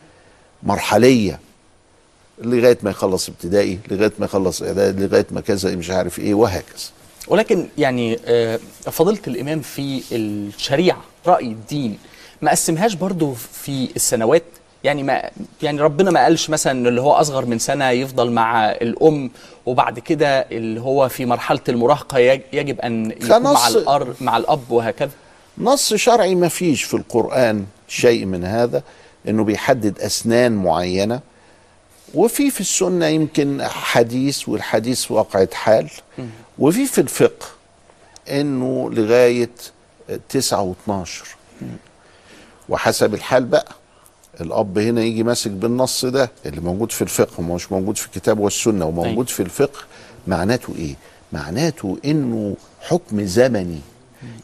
مرحلية 0.62 1.40
لغاية 2.42 2.78
ما 2.82 2.90
يخلص 2.90 3.28
ابتدائي 3.28 3.78
لغاية 3.90 4.12
ما 4.18 4.24
يخلص 4.24 4.62
إعدادي 4.62 5.06
لغاية 5.06 5.26
ما 5.30 5.40
كذا 5.40 5.76
مش 5.76 5.90
عارف 5.90 6.18
إيه 6.18 6.34
وهكذا. 6.34 6.84
ولكن 7.28 7.68
يعني 7.78 8.18
آه، 8.26 8.58
فضيلة 8.82 9.18
الإمام 9.26 9.60
في 9.60 10.02
الشريعة 10.12 11.02
رأي 11.26 11.44
الدين 11.46 11.98
ما 12.42 12.50
قسمهاش 12.50 12.94
برضو 12.94 13.32
في 13.52 13.88
السنوات؟ 13.96 14.42
يعني 14.84 15.02
ما 15.02 15.30
يعني 15.62 15.80
ربنا 15.80 16.10
ما 16.10 16.22
قالش 16.24 16.50
مثلا 16.50 16.88
اللي 16.88 17.00
هو 17.00 17.12
أصغر 17.12 17.44
من 17.46 17.58
سنة 17.58 17.90
يفضل 17.90 18.30
مع 18.30 18.70
الأم 18.70 19.30
وبعد 19.66 19.98
كده 19.98 20.38
اللي 20.40 20.80
هو 20.80 21.08
في 21.08 21.26
مرحلة 21.26 21.60
المراهقة 21.68 22.18
يج- 22.18 22.40
يجب 22.52 22.80
أن 22.80 23.10
يكون 23.10 23.28
مع 23.42 23.68
الأر 23.76 24.14
مع 24.20 24.36
الأب 24.36 24.70
وهكذا؟ 24.70 25.10
نص 25.58 25.94
شرعي 25.94 26.34
ما 26.34 26.48
فيش 26.48 26.82
في 26.82 26.94
القرآن 26.94 27.64
شيء 27.88 28.24
من 28.26 28.44
هذا 28.44 28.82
إنه 29.28 29.44
بيحدد 29.44 29.98
أسنان 30.00 30.52
معينة 30.52 31.20
وفي 32.14 32.50
في 32.50 32.60
السنة 32.60 33.06
يمكن 33.06 33.62
حديث 33.68 34.48
والحديث 34.48 35.10
واقعة 35.10 35.48
حال. 35.54 35.88
وفي 36.58 36.86
في 36.86 37.00
الفقه 37.00 37.46
إنه 38.30 38.90
لغاية 38.90 39.50
تسعة 40.28 40.62
واتناشر. 40.62 41.26
وحسب 42.68 43.14
الحال 43.14 43.44
بقى 43.44 43.66
الأب 44.40 44.78
هنا 44.78 45.02
يجي 45.02 45.22
ماسك 45.22 45.50
بالنص 45.50 46.04
ده 46.04 46.30
اللي 46.46 46.60
موجود 46.60 46.92
في 46.92 47.02
الفقه 47.02 47.32
ومش 47.40 47.72
موجود 47.72 47.96
في 47.98 48.06
الكتاب 48.06 48.38
والسنة 48.38 48.84
وموجود 48.86 49.28
في 49.28 49.40
الفقه 49.42 49.80
معناته 50.26 50.74
إيه؟ 50.78 50.94
معناته 51.32 51.98
إنه 52.04 52.56
حكم 52.80 53.24
زمني. 53.24 53.80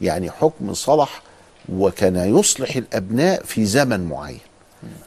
يعني 0.01 0.31
حكم 0.31 0.75
صلح 0.75 1.23
وكان 1.69 2.17
يصلح 2.39 2.77
الأبناء 2.77 3.43
في 3.45 3.65
زمن 3.67 4.01
معين. 4.09 4.39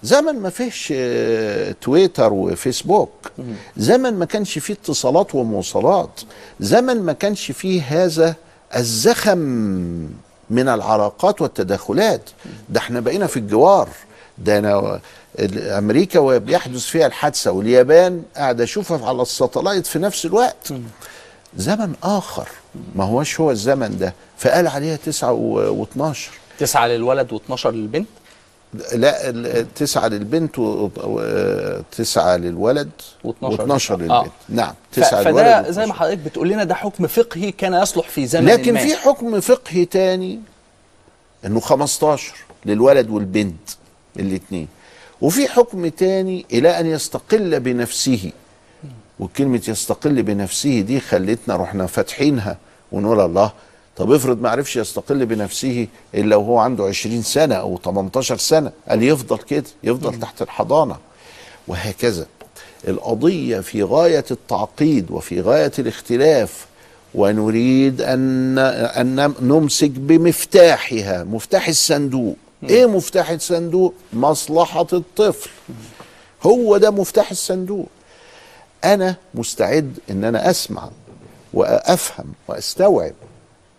زمن 0.04 0.40
ما 0.40 0.50
فيش 0.50 0.94
آه، 0.96 1.76
تويتر 1.82 2.34
وفيسبوك. 2.34 3.12
زمن 3.78 4.14
ما 4.14 4.26
كانش 4.26 4.60
فيه 4.60 4.74
اتصالات 4.74 5.36
ومواصلات. 5.36 6.22
زمن 6.60 7.02
ما 7.02 7.14
كانش 7.14 7.52
فيه 7.52 7.82
هذا 7.84 8.36
الزخم 8.76 9.38
من 10.50 10.70
العلاقات 10.70 11.42
والتداخلات. 11.42 12.22
ده 12.70 12.80
إحنا 12.80 13.00
بقينا 13.00 13.28
في 13.28 13.38
الجوار. 13.38 13.90
ده 14.38 14.58
أنا 14.58 15.00
أمريكا 15.78 16.20
وبيحدث 16.20 16.82
فيها 16.86 17.08
الحادثة 17.08 17.52
واليابان 17.52 18.24
قاعد 18.36 18.62
أشوفها 18.62 19.08
على 19.08 19.22
الساتلايت 19.22 19.88
في 19.88 20.00
نفس 20.00 20.26
الوقت. 20.26 20.74
زمن 21.58 21.94
آخر. 22.04 22.48
ما 22.96 23.04
هوش 23.04 23.40
هو 23.40 23.52
الزمن 23.52 23.98
ده. 23.98 24.14
فقال 24.38 24.68
عليها 24.68 24.96
تسعة 24.96 25.32
و- 25.32 25.86
و12 25.86 26.18
تسعة 26.60 26.88
للولد 26.88 27.40
و12 27.52 27.66
للبنت؟ 27.66 28.08
لا 28.94 29.62
تسعة 29.76 30.08
للبنت 30.08 30.60
وتسعة 30.60 32.38
للولد 32.38 32.90
و12 33.28 33.30
و12 33.44 33.92
للبنت. 33.92 34.12
آه. 34.12 34.26
نعم 34.50 34.74
ف- 34.92 34.96
تسعة 34.96 35.24
فده 35.24 35.32
للولد 35.60 35.72
زي 35.72 35.86
ما 35.86 35.94
حضرتك 35.94 36.18
بتقول 36.18 36.50
لنا 36.50 36.64
ده 36.64 36.76
حكم 36.76 37.08
فقهي 37.08 37.52
كان 37.52 37.74
يصلح 37.74 38.10
في 38.10 38.28
زمن 38.28 38.46
لكن 38.46 38.74
ما. 38.74 38.80
في 38.80 38.96
حكم 38.96 39.40
فقهي 39.40 39.86
تاني 39.86 40.40
إنه 41.46 41.60
15 41.60 42.34
للولد 42.66 43.10
والبنت 43.10 43.70
الاثنين 44.20 44.68
وفي 45.22 45.48
حكم 45.48 45.88
تاني 45.88 46.46
إلى 46.54 46.80
أن 46.80 46.86
يستقل 46.86 47.60
بنفسه. 47.60 48.32
وكلمة 49.20 49.62
يستقل 49.68 50.24
بنفسه 50.24 50.82
دي 50.82 51.00
خلتنا 51.00 51.56
رحنا 51.56 51.88
فاتحينها 51.88 52.58
ونقول 52.92 53.20
الله 53.20 53.52
طب 53.98 54.12
افرض 54.12 54.42
ما 54.42 54.50
عرفش 54.50 54.76
يستقل 54.76 55.26
بنفسه 55.26 55.88
إلا 56.16 56.36
وهو 56.36 56.58
عنده 56.58 56.84
20 56.86 57.22
سنة 57.22 57.56
أو 57.56 57.80
18 57.86 58.38
سنة 58.38 58.72
قال 58.90 59.04
يفضل 59.04 59.38
كده 59.38 59.64
يفضل 59.84 60.20
تحت 60.20 60.42
الحضانة. 60.42 60.98
وهكذا. 61.68 62.26
القضية 62.88 63.60
في 63.60 63.84
غاية 63.84 64.26
التعقيد 64.32 65.12
وفي 65.12 65.42
غاية 65.42 65.72
الاختلاف 65.80 66.66
ونريد 67.16 68.02
أن 68.02 68.60
أن 68.60 69.34
نمسك 69.42 69.90
بمفتاحها. 69.90 71.24
مفتاح 71.24 71.68
الصندوق. 71.68 72.36
إيه 72.70 72.86
مفتاح 72.86 73.30
الصندوق؟ 73.30 73.94
مصلحة 74.14 74.88
الطفل. 74.94 75.50
هو 76.44 76.78
ده 76.78 76.92
مفتاح 76.92 77.32
الصندوق. 77.32 77.88
أنا 78.84 79.16
مستعد 79.34 79.98
أن 80.12 80.24
أنا 80.24 80.50
أسمع 80.50 80.90
وأفهم 81.54 82.26
وأستوعب 82.48 83.14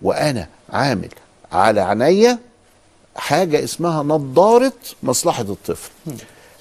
وأنا 0.02 0.46
عامل 0.72 1.08
على 1.52 1.80
عينيا 1.80 2.38
حاجة 3.16 3.64
اسمها 3.64 4.02
نظارة 4.02 4.72
مصلحة 5.02 5.42
الطفل. 5.42 5.90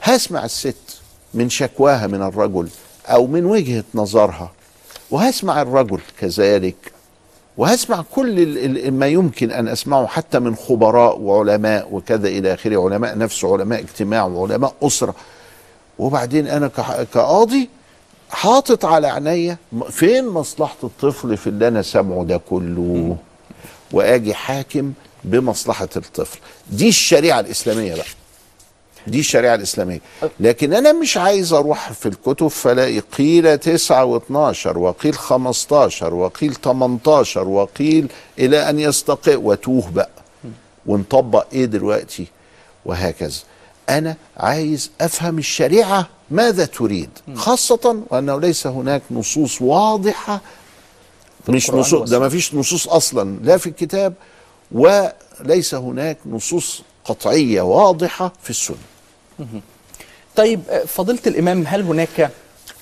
هسمع 0.03 0.45
الست 0.45 0.99
من 1.33 1.49
شكواها 1.49 2.07
من 2.07 2.21
الرجل 2.21 2.69
أو 3.07 3.27
من 3.27 3.45
وجهة 3.45 3.83
نظرها 3.95 4.51
وهسمع 5.11 5.61
الرجل 5.61 5.99
كذلك 6.19 6.75
وهسمع 7.57 8.03
كل 8.15 8.91
ما 8.91 9.07
يمكن 9.07 9.51
أن 9.51 9.67
أسمعه 9.67 10.07
حتى 10.07 10.39
من 10.39 10.55
خبراء 10.55 11.19
وعلماء 11.19 11.87
وكذا 11.91 12.27
إلى 12.27 12.53
آخره 12.53 12.83
علماء 12.85 13.17
نفس 13.17 13.43
وعلماء 13.43 13.79
اجتماع 13.79 14.23
وعلماء 14.25 14.73
أسرة. 14.83 15.15
وبعدين 15.99 16.47
أنا 16.47 16.67
كقاضي 17.13 17.69
حاطط 18.29 18.85
على 18.85 19.07
عينيا 19.07 19.57
فين 19.89 20.27
مصلحة 20.27 20.75
الطفل 20.83 21.37
في 21.37 21.47
اللي 21.47 21.67
أنا 21.67 21.81
سامعه 21.81 22.23
ده 22.23 22.37
كله؟ 22.49 23.17
وآجي 23.93 24.33
حاكم 24.33 24.93
بمصلحة 25.23 25.89
الطفل. 25.95 26.39
دي 26.69 26.89
الشريعة 26.89 27.39
الإسلامية 27.39 27.95
بقى. 27.95 28.05
دي 29.07 29.19
الشريعة 29.19 29.55
الإسلامية. 29.55 29.99
لكن 30.39 30.73
أنا 30.73 30.93
مش 30.93 31.17
عايز 31.17 31.53
أروح 31.53 31.91
في 31.91 32.05
الكتب 32.05 32.47
فلاقي 32.47 32.99
قيل 32.99 33.57
تسعة 33.57 34.05
واتناشر 34.05 34.77
وقيل 34.77 35.13
خمستاشر 35.13 36.13
وقيل 36.13 36.55
تمنتاشر 36.55 37.47
وقيل 37.47 38.07
إلى 38.39 38.69
أن 38.69 38.79
يستقر. 38.79 39.37
وتوه 39.37 39.89
بقى. 39.91 40.09
ونطبق 40.85 41.45
إيه 41.53 41.65
دلوقتي؟ 41.65 42.27
وهكذا. 42.85 43.39
أنا 43.89 44.15
عايز 44.37 44.91
أفهم 45.01 45.37
الشريعة 45.37 46.07
ماذا 46.31 46.65
تريد 46.65 47.09
خاصة 47.35 48.01
وأنه 48.09 48.39
ليس 48.39 48.67
هناك 48.67 49.01
نصوص 49.11 49.61
واضحة 49.61 50.41
مش 51.49 51.69
نصوص 51.69 52.09
ده. 52.09 52.19
ما 52.19 52.29
فيش 52.29 52.55
نصوص 52.55 52.87
أصلا 52.87 53.39
لا 53.43 53.57
في 53.57 53.67
الكتاب 53.67 54.13
وليس 54.71 55.75
هناك 55.75 56.17
نصوص 56.25 56.81
قطعية 57.05 57.61
واضحة 57.61 58.33
في 58.43 58.49
السنة 58.49 58.77
مهم. 59.39 59.61
طيب 60.35 60.61
فضيلة 60.87 61.19
الإمام 61.27 61.63
هل 61.67 61.81
هناك 61.81 62.31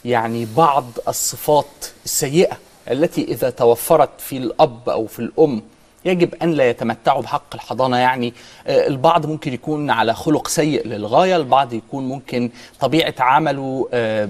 يعني 0.06 0.48
بعض 0.58 0.86
الصفات 1.08 1.66
السيئة 2.06 2.58
التي 2.92 3.24
إذا 3.24 3.50
توفرت 3.50 4.10
في 4.18 4.38
الأب 4.38 4.90
أو 4.90 5.08
في 5.08 5.20
الأم 5.20 5.62
يجب 6.06 6.36
أن 6.36 6.52
لا 6.52 6.70
يتمتعوا 6.70 7.22
بحق 7.22 7.56
الحضانة 7.56 7.98
يعني 7.98 8.34
آه، 8.68 8.88
البعض 8.88 9.26
ممكن 9.26 9.54
يكون 9.54 9.90
على 9.90 10.14
خلق 10.14 10.48
سيء 10.48 10.88
للغاية 10.88 11.36
البعض 11.36 11.74
يكون 11.74 12.08
ممكن 12.08 12.50
طبيعة 12.80 13.14
عمله 13.20 13.90
آه، 13.94 14.30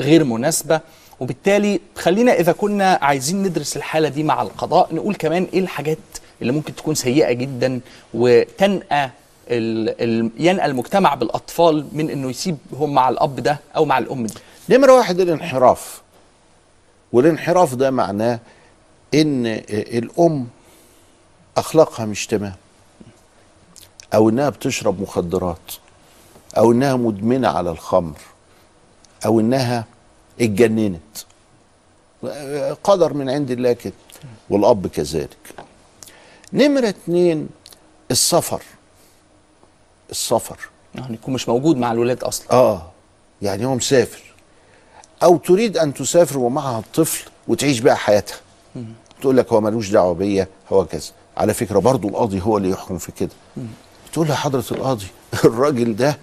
غير 0.00 0.24
مناسبة 0.24 0.80
وبالتالي 1.20 1.80
خلينا 1.96 2.32
إذا 2.32 2.52
كنا 2.52 2.98
عايزين 3.02 3.42
ندرس 3.42 3.76
الحالة 3.76 4.08
دي 4.08 4.22
مع 4.22 4.42
القضاء 4.42 4.94
نقول 4.94 5.14
كمان 5.14 5.46
إيه 5.52 5.60
الحاجات 5.60 5.98
اللي 6.42 6.52
ممكن 6.52 6.74
تكون 6.74 6.94
سيئة 6.94 7.32
جدا 7.32 7.80
وتنأى 8.14 9.10
ينأى 10.38 10.66
المجتمع 10.66 11.14
بالأطفال 11.14 11.86
من 11.92 12.10
إنه 12.10 12.30
يسيبهم 12.30 12.94
مع 12.94 13.08
الأب 13.08 13.36
ده 13.36 13.58
أو 13.76 13.84
مع 13.84 13.98
الأم 13.98 14.26
دي. 14.26 14.34
نمرة 14.70 14.92
واحد 14.92 15.20
الانحراف. 15.20 16.02
والانحراف 17.12 17.74
ده 17.74 17.90
معناه 17.90 18.38
إن 19.14 19.46
الأم 19.70 20.46
أخلاقها 21.56 22.06
مش 22.06 22.26
تمام 22.26 22.54
أو 24.14 24.28
إنها 24.28 24.48
بتشرب 24.48 25.00
مخدرات 25.02 25.72
أو 26.58 26.72
إنها 26.72 26.96
مدمنة 26.96 27.48
على 27.48 27.70
الخمر 27.70 28.18
أو 29.26 29.40
إنها 29.40 29.84
اتجننت. 30.40 31.00
قدر 32.84 33.12
من 33.12 33.30
عند 33.30 33.50
الله 33.50 33.72
كده 33.72 33.92
والأب 34.50 34.86
كذلك. 34.86 35.36
نمرة 36.52 36.88
اتنين 36.88 37.48
السفر. 38.10 38.62
السفر. 40.10 40.58
يعني 40.94 41.14
يكون 41.14 41.34
مش 41.34 41.48
موجود 41.48 41.76
مع 41.76 41.92
الولاد 41.92 42.24
أصلا. 42.24 42.52
آه 42.52 42.90
يعني 43.42 43.66
هو 43.66 43.74
مسافر. 43.74 44.34
أو 45.22 45.36
تريد 45.36 45.76
أن 45.78 45.94
تسافر 45.94 46.38
ومعها 46.38 46.78
الطفل 46.78 47.30
وتعيش 47.48 47.80
بقى 47.80 47.96
حياتها. 47.96 48.36
تقول 49.20 49.36
لك 49.36 49.52
هو 49.52 49.60
ملوش 49.60 49.90
دعوة 49.90 50.14
بيا 50.14 50.48
هو 50.72 50.84
كذا. 50.86 51.10
على 51.36 51.54
فكرة 51.54 51.78
برضو 51.78 52.08
القاضي 52.08 52.40
هو 52.40 52.56
اللي 52.58 52.70
يحكم 52.70 52.98
في 52.98 53.12
كده. 53.12 53.30
تقول 54.12 54.26
له 54.26 54.32
يا 54.34 54.38
حضره 54.38 54.64
القاضي 54.70 55.06
الراجل 55.44 55.96
ده 55.96 56.18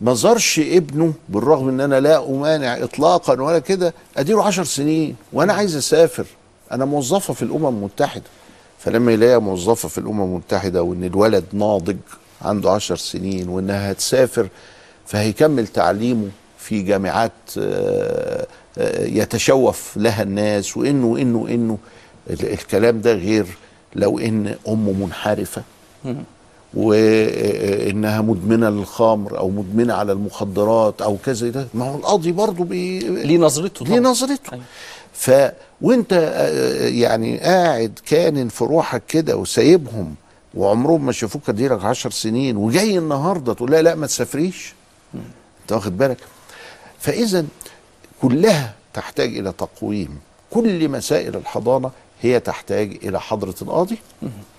ما 0.00 0.14
زارش 0.14 0.58
ابنه 0.58 1.12
بالرغم 1.28 1.68
إن 1.68 1.80
أنا 1.80 2.00
لا 2.00 2.28
أمانع 2.30 2.76
اطلاقا 2.84 3.40
ولا 3.42 3.58
كده 3.58 3.94
أديله 4.16 4.44
عشر 4.44 4.64
سنين 4.64 5.16
وأنا 5.32 5.52
عايز 5.52 5.76
أسافر. 5.76 6.26
أنا 6.72 6.84
موظفة 6.84 7.34
في 7.34 7.42
الأمم 7.42 7.66
المتحدة. 7.66 8.24
فلما 8.78 9.12
يلاقيها 9.12 9.38
موظفة 9.38 9.88
في 9.88 9.98
الأمم 9.98 10.22
المتحدة 10.22 10.82
وإن 10.82 11.04
الولد 11.04 11.44
ناضج 11.52 11.96
عنده 12.42 12.70
عشر 12.70 12.96
سنين 12.96 13.48
وإنها 13.48 13.92
هتسافر 13.92 14.48
فهيكمل 15.06 15.66
تعليمه 15.66 16.28
في 16.58 16.82
جامعات 16.82 17.32
آه، 17.58 18.46
آه، 18.78 19.04
يتشوف 19.06 19.92
لها 19.96 20.22
الناس 20.22 20.76
وإنه 20.76 21.06
وإنه 21.06 21.38
وإنه. 21.38 21.78
ال- 22.30 22.52
الكلام 22.52 23.00
ده 23.00 23.12
غير 23.14 23.46
لو 23.96 24.18
إن 24.18 24.54
ام 24.68 25.00
منحرفة. 25.02 25.62
وإنها 26.74 28.20
مدمنة 28.20 28.70
للخمر 28.70 29.38
أو 29.38 29.50
مدمنة 29.50 29.94
على 29.94 30.12
المخدرات 30.12 31.02
أو 31.02 31.16
كذا. 31.24 31.48
ده 31.48 31.66
ما 31.74 31.84
هو 31.90 31.96
القاضي 31.96 32.32
برضه 32.32 32.64
بي 32.64 32.98
ليه 32.98 33.38
نظرته 33.38 33.86
ليه 33.86 33.98
نظرته. 34.00 34.58
ف 35.12 35.30
وأنت 35.82 36.12
آه، 36.12 36.88
يعني 36.88 37.38
قاعد 37.38 37.98
كانن 38.06 38.48
في 38.48 38.64
روحك 38.64 39.02
كده 39.08 39.36
وسايبهم 39.36 40.14
وعمرهم 40.54 41.06
ما 41.06 41.12
شافوك 41.12 41.48
اديلك 41.48 41.84
عشر 41.84 42.10
سنين 42.10 42.56
وجاي 42.56 42.98
النهارده 42.98 43.54
تقول 43.54 43.70
لا 43.70 43.82
لا 43.82 43.94
ما 43.94 44.06
تسافريش. 44.06 44.74
أنت 45.62 45.72
واخد 45.72 45.98
بالك؟ 45.98 46.18
فاذا 46.98 47.44
كلها 48.22 48.74
تحتاج 48.94 49.38
إلى 49.38 49.52
تقويم 49.52 50.18
كل 50.50 50.88
مسائل 50.88 51.36
الحضانة 51.36 51.90
هي 52.20 52.40
تحتاج 52.40 52.98
إلى 53.02 53.20
حضرة 53.20 53.54
القاضي. 53.62 53.98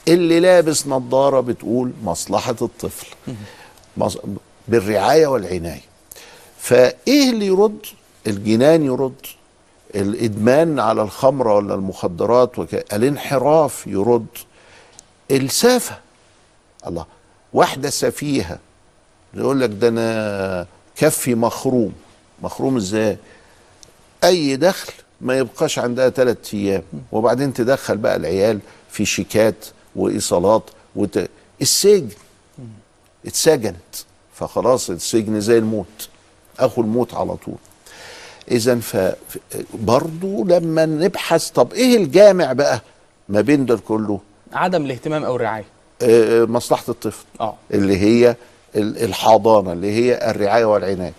اللي 0.07 0.39
لابس 0.39 0.87
نظارة 0.87 1.39
بتقول 1.39 1.91
مصلحة 2.03 2.55
الطفل. 2.61 3.07
بالرعاية 4.67 5.27
والعناية. 5.27 5.81
فإيه 6.59 7.29
اللي 7.29 7.45
يرد؟ 7.45 7.85
الجنان 8.27 8.85
يرد. 8.85 9.15
الإدمان 9.95 10.79
على 10.79 11.01
الخمر 11.01 11.47
ولا 11.47 11.75
المخدرات 11.75 12.59
وك... 12.59 12.73
الانحراف 12.93 13.87
يرد. 13.87 14.25
السافة. 15.31 15.97
الله. 16.87 17.05
واحدة 17.53 17.89
سفيهة. 17.89 18.59
يقول 19.33 19.61
لك 19.61 19.69
ده 19.69 19.87
أنا 19.87 20.67
كفي 20.95 21.35
مخروم. 21.35 21.93
مخروم 22.41 22.77
إزاي؟ 22.77 23.17
أي 24.23 24.55
دخل 24.55 24.93
ما 25.21 25.37
يبقاش 25.37 25.79
عندها 25.79 26.09
ثلاث 26.09 26.53
أيام. 26.53 26.83
وبعدين 27.11 27.53
تدخل 27.53 27.97
بقى 27.97 28.15
العيال 28.15 28.59
في 28.91 29.05
شيكات 29.05 29.65
وإيصالات 29.95 30.63
وت... 30.95 31.29
السجن. 31.61 32.09
اتسجنت. 33.25 33.95
فخلاص 34.33 34.89
السجن 34.89 35.39
زي 35.41 35.57
الموت. 35.57 36.09
أخو 36.59 36.81
الموت 36.81 37.13
على 37.13 37.35
طول. 37.35 37.55
اذا 38.51 38.75
ف 38.79 38.97
برضه 39.73 40.45
لما 40.45 40.85
نبحث 40.85 41.49
طب 41.49 41.73
إيه 41.73 41.97
الجامع 41.97 42.53
بقى 42.53 42.81
ما 43.29 43.41
بين 43.41 43.65
ده 43.65 43.77
كله؟ 43.77 44.19
عدم 44.53 44.85
الاهتمام 44.85 45.23
أو 45.23 45.35
الرعاية. 45.35 45.65
آه، 46.01 46.43
مصلحة 46.45 46.83
الطفل. 46.89 47.25
آه. 47.41 47.55
اللي 47.73 47.97
هي 47.97 48.35
ال- 48.75 49.03
الحضانة 49.03 49.73
اللي 49.73 49.91
هي 49.91 50.29
الرعاية 50.31 50.65
والعناية. 50.65 51.13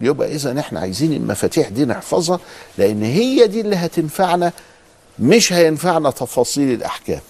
يبقى 0.00 0.34
اذا 0.34 0.60
إحنا 0.60 0.80
عايزين 0.80 1.12
المفاتيح 1.12 1.68
دي 1.68 1.84
نحفظها 1.84 2.40
لأن 2.78 3.02
هي 3.02 3.46
دي 3.46 3.60
اللي 3.60 3.76
هتنفعنا 3.76 4.52
مش 5.18 5.52
هينفعنا 5.52 6.10
تفاصيل 6.10 6.72
الأحكام. 6.74 7.20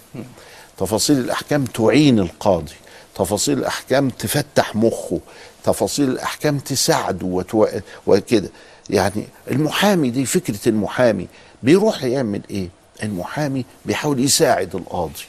تفاصيل 0.79 1.19
الأحكام 1.19 1.65
تعين 1.65 2.19
القاضي 2.19 2.73
تفاصيل 3.15 3.59
الأحكام 3.59 4.11
تفتح 4.11 4.77
مخه 4.77 5.21
تفاصيل 5.65 6.09
الأحكام 6.09 6.59
تساعده 6.59 7.27
وتو... 7.27 7.67
وكده. 8.07 8.49
يعني 8.91 9.25
المحامي 9.51 10.11
دي 10.11 10.25
فكرة 10.27 10.69
المحامي 10.69 11.27
بيروح 11.63 12.05
يعمل 12.05 12.41
إيه؟ 12.51 12.69
المحامي 13.03 13.65
بيحاول 13.85 14.25
يساعد 14.25 14.75
القاضي. 14.77 15.23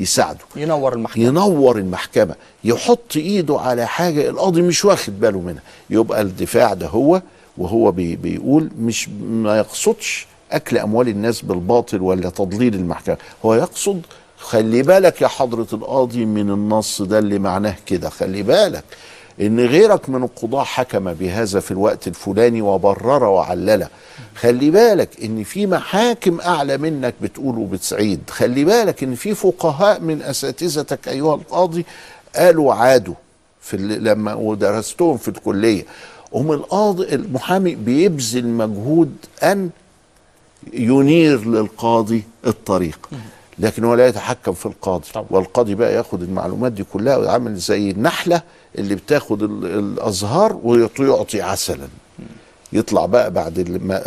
يساعده. 0.00 0.38
ينور 0.56 0.92
المحكمة. 0.92 1.24
ينور 1.24 1.78
المحكمة. 1.78 2.34
يحط 2.64 3.16
إيده 3.16 3.58
على 3.60 3.86
حاجة 3.86 4.28
القاضي 4.28 4.62
مش 4.62 4.84
واخد 4.84 5.20
باله 5.20 5.40
منها. 5.40 5.62
يبقى 5.90 6.20
الدفاع 6.22 6.74
ده 6.74 6.86
هو 6.86 7.22
وهو 7.58 7.90
بي 7.92 8.16
بيقول 8.16 8.70
مش 8.78 9.08
ما 9.30 9.58
يقصدش 9.58 10.26
أكل 10.52 10.78
أموال 10.78 11.08
الناس 11.08 11.42
بالباطل 11.42 12.02
ولا 12.02 12.30
تضليل 12.30 12.74
المحكمة. 12.74 13.16
هو 13.44 13.54
يقصد 13.54 14.02
خلي 14.38 14.82
بالك 14.82 15.22
يا 15.22 15.28
حضرة 15.28 15.66
القاضي 15.72 16.24
من 16.24 16.50
النص 16.50 17.02
ده 17.02 17.18
اللي 17.18 17.38
معناه 17.38 17.76
كده. 17.86 18.08
خلي 18.08 18.42
بالك 18.42 18.84
إن 19.40 19.60
غيرك 19.60 20.08
من 20.08 20.22
القضاة 20.22 20.64
حكم 20.64 21.12
بهذا 21.14 21.60
في 21.60 21.70
الوقت 21.70 22.08
الفلاني 22.08 22.62
وبرر 22.62 23.24
وعلل 23.24 23.86
خلي 24.34 24.70
بالك 24.70 25.08
إن 25.24 25.44
في 25.44 25.66
محاكم 25.66 26.40
أعلى 26.40 26.78
منك 26.78 27.14
بتقول 27.22 27.58
وبتسعيد 27.58 28.20
خلي 28.30 28.64
بالك 28.64 29.02
إن 29.02 29.14
في 29.14 29.34
فقهاء 29.34 30.00
من 30.00 30.22
أساتذتك 30.22 31.08
أيها 31.08 31.34
القاضي 31.34 31.86
قالوا 32.36 32.74
عادوا 32.74 33.14
في 33.60 33.76
لما 33.76 34.34
ودرستهم 34.34 35.16
في 35.16 35.28
الكلية. 35.28 35.84
هم 36.34 36.52
القاضي 36.52 37.14
المحامي 37.14 37.74
بيبذل 37.74 38.46
مجهود 38.46 39.12
أن 39.42 39.70
ينير 40.72 41.44
للقاضي 41.48 42.22
الطريق. 42.46 43.08
لكن 43.58 43.84
هو 43.84 43.94
لا 43.94 44.06
يتحكم 44.06 44.52
في 44.52 44.66
القاضي. 44.66 45.04
والقاضي 45.30 45.74
بقى 45.74 45.94
ياخد 45.94 46.22
المعلومات 46.22 46.72
دي 46.72 46.84
كلها 46.84 47.16
ويعمل 47.16 47.56
زي 47.56 47.90
النحلة 47.90 48.42
اللي 48.78 48.94
بتاخد 48.94 49.42
ال- 49.42 49.66
الأزهار 49.78 50.60
ويعطي 50.62 51.42
عسلا. 51.42 51.88
يطلع 52.72 53.06
بقى 53.06 53.30
بعد 53.30 53.60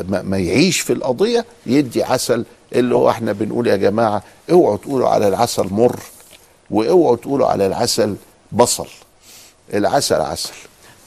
ما, 0.10 0.22
ما 0.22 0.38
يعيش 0.38 0.80
في 0.80 0.94
القضية 0.94 1.46
يدي 1.66 2.04
عسل 2.04 2.46
اللي 2.74 2.96
هو 2.96 3.10
إحنا 3.10 3.32
بنقول 3.32 3.68
يا 3.68 3.76
جماعة 3.76 4.24
اوعوا 4.52 4.78
تقولوا 4.78 5.10
على 5.10 5.28
العسل 5.28 5.68
مر 5.72 6.00
واوعوا 6.72 7.16
تقولوا 7.16 7.48
على 7.48 7.68
العسل 7.68 8.16
بصل. 8.52 8.88
العسل 9.74 10.22
عسل. 10.22 10.52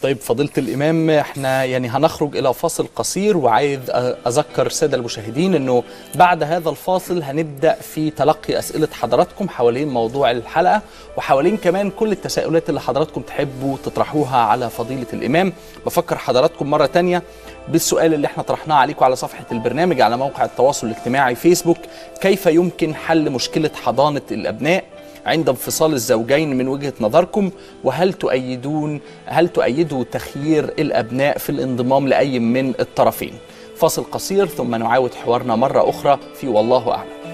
طيب 0.02 0.18
فضيلة 0.20 0.50
الإمام 0.58 1.10
إحنا 1.10 1.64
يعني 1.64 1.88
هنخرج 1.88 2.36
إلى 2.36 2.54
فاصل 2.54 2.86
قصير 2.96 3.36
وعايز 3.36 3.80
أذكر 4.26 4.66
السادة 4.66 4.96
المشاهدين 4.96 5.54
أنه 5.54 5.82
بعد 6.14 6.42
هذا 6.42 6.70
الفاصل 6.70 7.22
هنبدأ 7.22 7.74
في 7.74 8.10
تلقي 8.10 8.58
أسئلة 8.58 8.88
حضراتكم 8.92 9.48
حوالين 9.48 9.88
موضوع 9.88 10.30
الحلقة 10.30 10.82
وحوالين 11.16 11.56
كمان 11.56 11.90
كل 11.90 12.12
التساؤلات 12.12 12.68
اللي 12.68 12.80
حضراتكم 12.80 13.20
تحبوا 13.20 13.76
تطرحوها 13.84 14.36
على 14.36 14.70
فضيلة 14.70 15.06
الإمام. 15.12 15.52
بفكر 15.86 16.18
حضراتكم 16.18 16.70
مرة 16.70 16.86
تانية 16.86 17.22
بالسؤال 17.68 18.14
اللي 18.14 18.26
إحنا 18.26 18.42
طرحناه 18.42 18.74
عليكم 18.76 19.04
على 19.04 19.16
صفحة 19.16 19.44
البرنامج 19.52 20.00
على 20.00 20.16
موقع 20.16 20.44
التواصل 20.44 20.86
الاجتماعي 20.86 21.34
فيسبوك 21.34 21.78
كيف 22.20 22.46
يمكن 22.46 22.94
حل 22.94 23.30
مشكلة 23.30 23.70
حضانة 23.84 24.22
الأبناء؟ 24.30 24.84
عند 25.26 25.48
انفصال 25.48 25.92
الزوجين 25.92 26.58
من 26.58 26.68
وجهة 26.68 26.92
نظركم 27.00 27.50
وهل 27.84 28.12
تؤيدون 28.12 29.00
هل 29.26 29.48
تؤيدوا 29.48 30.04
تخيير 30.04 30.64
الأبناء 30.64 31.38
في 31.38 31.50
الانضمام 31.50 32.08
لأي 32.08 32.38
من 32.38 32.74
الطرفين؟ 32.80 33.32
فاصل 33.76 34.04
قصير 34.04 34.46
ثم 34.46 34.74
نعاود 34.74 35.14
حوارنا 35.14 35.56
مرة 35.56 35.90
أخرى 35.90 36.18
في 36.34 36.48
والله 36.48 36.90
أعلم. 36.90 37.25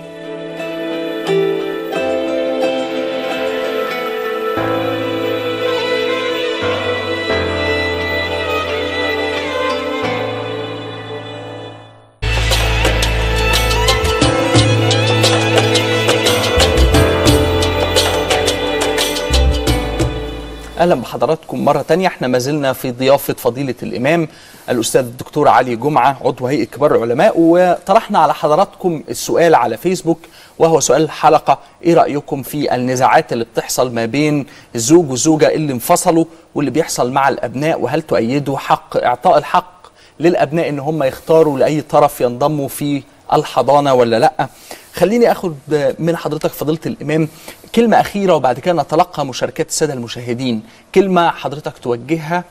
أهلا 20.82 20.94
بحضراتكم 20.94 21.64
مرة 21.64 21.82
تانية. 21.82 22.06
إحنا 22.06 22.28
ما 22.28 22.38
زلنا 22.38 22.72
في 22.72 22.90
ضيافة 22.90 23.34
فضيلة 23.34 23.74
الإمام 23.82 24.28
الأستاذ 24.70 25.00
الدكتور 25.00 25.48
علي 25.48 25.76
جمعة 25.76 26.16
عضو 26.24 26.46
هيئة 26.46 26.64
كبار 26.64 26.96
العلماء. 26.96 27.32
وطرحنا 27.36 28.18
على 28.18 28.34
حضراتكم 28.34 29.02
السؤال 29.08 29.54
على 29.54 29.76
فيسبوك 29.76 30.18
وهو 30.58 30.80
سؤال 30.80 31.02
الحلقة 31.02 31.58
إيه 31.82 31.94
رأيكم 31.94 32.42
في 32.42 32.74
النزاعات 32.74 33.32
اللي 33.32 33.44
بتحصل 33.44 33.94
ما 33.94 34.06
بين 34.06 34.46
الزوج 34.74 35.10
والزوجه 35.10 35.48
اللي 35.54 35.72
انفصلوا 35.72 36.24
واللي 36.54 36.70
بيحصل 36.70 37.12
مع 37.12 37.28
الأبناء؟ 37.28 37.80
وهل 37.80 38.02
تؤيدوا 38.02 38.58
حق 38.58 38.96
إعطاء 38.96 39.38
الحق 39.38 39.82
للأبناء 40.20 40.68
إن 40.68 40.78
هم 40.78 41.02
يختاروا 41.02 41.58
لأي 41.58 41.80
طرف 41.80 42.20
ينضموا 42.20 42.68
في 42.68 43.02
الحضانة 43.32 43.94
ولا 43.94 44.18
لأ؟ 44.18 44.48
خليني 44.94 45.32
آخد 45.32 45.54
من 45.98 46.16
حضرتك 46.16 46.50
فضيلة 46.50 46.78
الإمام 46.86 47.28
كلمة 47.74 48.00
أخيرة 48.00 48.34
وبعد 48.34 48.58
كده 48.58 48.82
نتلقى 48.82 49.26
مشاركات 49.26 49.68
السادة 49.68 49.92
المشاهدين. 49.92 50.62
كلمة 50.94 51.30
حضرتك 51.30 51.78
توجهها 51.78 52.44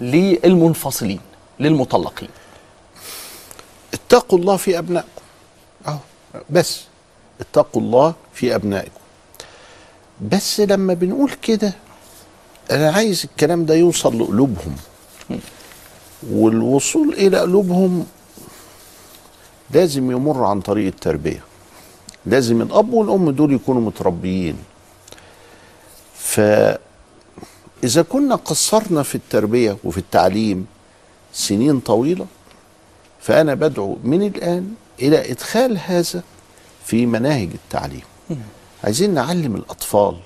للمنفصلين 0.00 1.20
للمطلقين. 1.60 2.28
اتقوا 3.94 4.38
الله 4.38 4.56
في 4.56 4.78
أبنائكم. 4.78 5.08
أهو 5.86 5.98
بس. 6.50 6.84
اتقوا 7.40 7.82
الله 7.82 8.14
في 8.34 8.54
أبنائكم. 8.54 9.00
بس 10.20 10.60
لما 10.60 10.94
بنقول 10.94 11.30
كده 11.42 11.72
أنا 12.70 12.90
عايز 12.90 13.24
الكلام 13.24 13.66
ده 13.66 13.74
يوصل 13.74 14.20
لقلوبهم. 14.20 14.76
والوصول 16.30 17.12
إلى 17.12 17.38
قلوبهم 17.38 18.06
لازم 19.70 20.10
يمر 20.10 20.44
عن 20.44 20.60
طريق 20.60 20.86
التربية. 20.86 21.47
لازم 22.28 22.62
الأب 22.62 22.92
والأم 22.92 23.30
دول 23.30 23.52
يكونوا 23.52 23.82
متربيين. 23.82 24.56
فاذا 26.14 28.02
كنا 28.08 28.34
قصرنا 28.34 29.02
في 29.02 29.14
التربية 29.14 29.76
وفي 29.84 29.98
التعليم 29.98 30.66
سنين 31.32 31.80
طويلة 31.80 32.26
فأنا 33.20 33.54
بدعو 33.54 33.98
من 34.04 34.22
الآن 34.22 34.74
إلى 35.00 35.30
إدخال 35.32 35.78
هذا 35.78 36.22
في 36.84 37.06
مناهج 37.06 37.48
التعليم. 37.54 38.02
عايزين 38.84 39.14
نعلم 39.14 39.56
الأطفال 39.56 40.16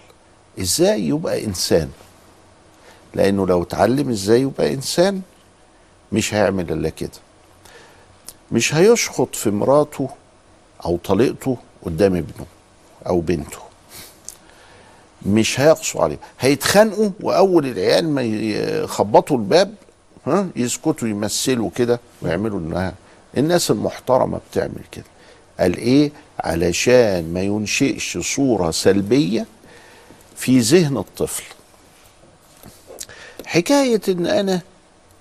إزاي 0.60 1.08
يبقى 1.08 1.44
إنسان. 1.44 1.90
لأنه 3.14 3.46
لو 3.46 3.62
اتعلم 3.62 4.10
إزاي 4.10 4.40
يبقى 4.40 4.74
إنسان 4.74 5.20
مش 6.12 6.34
هيعمل 6.34 6.72
إلا 6.72 6.88
كده. 6.88 7.10
مش 8.52 8.74
هيشخط 8.74 9.34
في 9.34 9.50
مراته 9.50 10.08
أو 10.84 10.96
طليقته 10.96 11.56
قدام 11.82 12.14
ابنه 12.16 12.46
أو 13.06 13.20
بنته. 13.20 13.58
مش 15.26 15.60
هيقسوا 15.60 16.02
عليه. 16.02 16.18
هيتخانقوا 16.40 17.10
وأول 17.20 17.66
العيال 17.66 18.08
ما 18.08 18.22
يخبطوا 18.22 19.36
الباب 19.36 19.74
ها 20.26 20.48
يسكتوا 20.56 21.08
يمثلوا 21.08 21.70
كده 21.76 22.00
ويعملوا 22.22 22.58
إنها 22.58 22.94
الناس 23.36 23.70
المحترمة 23.70 24.40
بتعمل 24.50 24.80
كده. 24.92 25.04
قال 25.60 25.76
إيه؟ 25.76 26.12
علشان 26.40 27.32
ما 27.32 27.42
ينشئش 27.42 28.18
صورة 28.18 28.70
سلبية 28.70 29.46
في 30.36 30.58
ذهن 30.60 30.96
الطفل. 30.96 31.42
حكاية 33.46 34.00
إن 34.08 34.26
أنا 34.26 34.60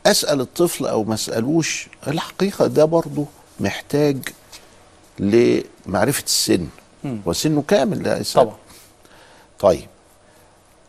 أسأل 0.05 0.41
الطفل 0.41 0.85
أو 0.85 1.03
ما 1.03 1.13
اسالوش 1.13 1.87
الحقيقة 2.07 2.67
ده 2.67 2.85
برضه 2.85 3.25
محتاج 3.59 4.17
لمعرفة 5.21 6.23
السن. 6.23 6.67
وسنه 7.25 7.63
كامل 7.67 8.25
طبعا. 8.33 8.55
طيب. 9.59 9.87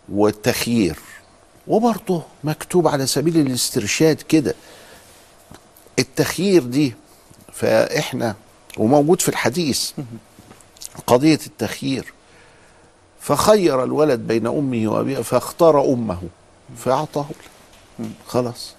والتخيير. 0.09 0.99
وبرضه 1.69 2.23
مكتوب 2.45 2.89
على 2.89 3.07
سبيل 3.07 3.37
الاسترشاد 3.37 4.23
كده. 4.23 4.55
التخيير 5.99 6.63
دي 6.63 6.95
فإحنا 7.53 8.35
وموجود 8.79 9.21
في 9.21 9.29
الحديث. 9.29 9.93
قضية 11.07 11.39
التخيير. 11.47 12.13
فخير 13.21 13.85
الولد 13.85 14.21
بين 14.21 14.47
أمه 14.47 14.89
وأبيه 14.89 15.19
فاختار 15.19 15.85
أمه 15.85 16.23
فأعطاه 16.77 17.27
خلاص. 18.29 18.75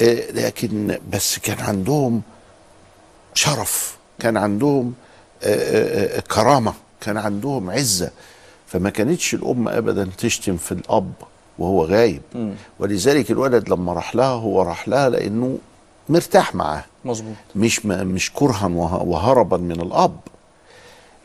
آه، 0.00 0.30
لكن 0.30 0.98
بس 1.12 1.38
كان 1.38 1.60
عندهم 1.60 2.22
شرف. 3.34 3.95
كان 4.18 4.36
عندهم 4.36 4.92
آه، 5.42 5.46
آه، 5.54 6.16
آه، 6.16 6.20
كرامة 6.20 6.74
كان 7.00 7.16
عندهم 7.16 7.70
عزة. 7.70 8.10
فما 8.66 8.90
كانتش 8.90 9.34
الأم 9.34 9.68
ابدا 9.68 10.08
تشتم 10.18 10.56
في 10.56 10.72
الأب 10.72 11.12
وهو 11.58 11.84
غايب. 11.84 12.22
ولذلك 12.78 13.30
الولد 13.30 13.68
لما 13.68 13.92
راح 13.92 14.14
لها 14.16 14.26
هو 14.26 14.62
راح 14.62 14.88
لها 14.88 15.08
لأنه 15.08 15.58
مرتاح 16.08 16.54
معاه. 16.54 16.84
مظبوط. 17.04 17.34
مش 17.56 17.86
ما 17.86 18.04
مش 18.04 18.32
كرها 18.32 18.66
وه- 18.66 19.02
وهربا 19.02 19.56
من 19.56 19.80
الأب. 19.80 20.16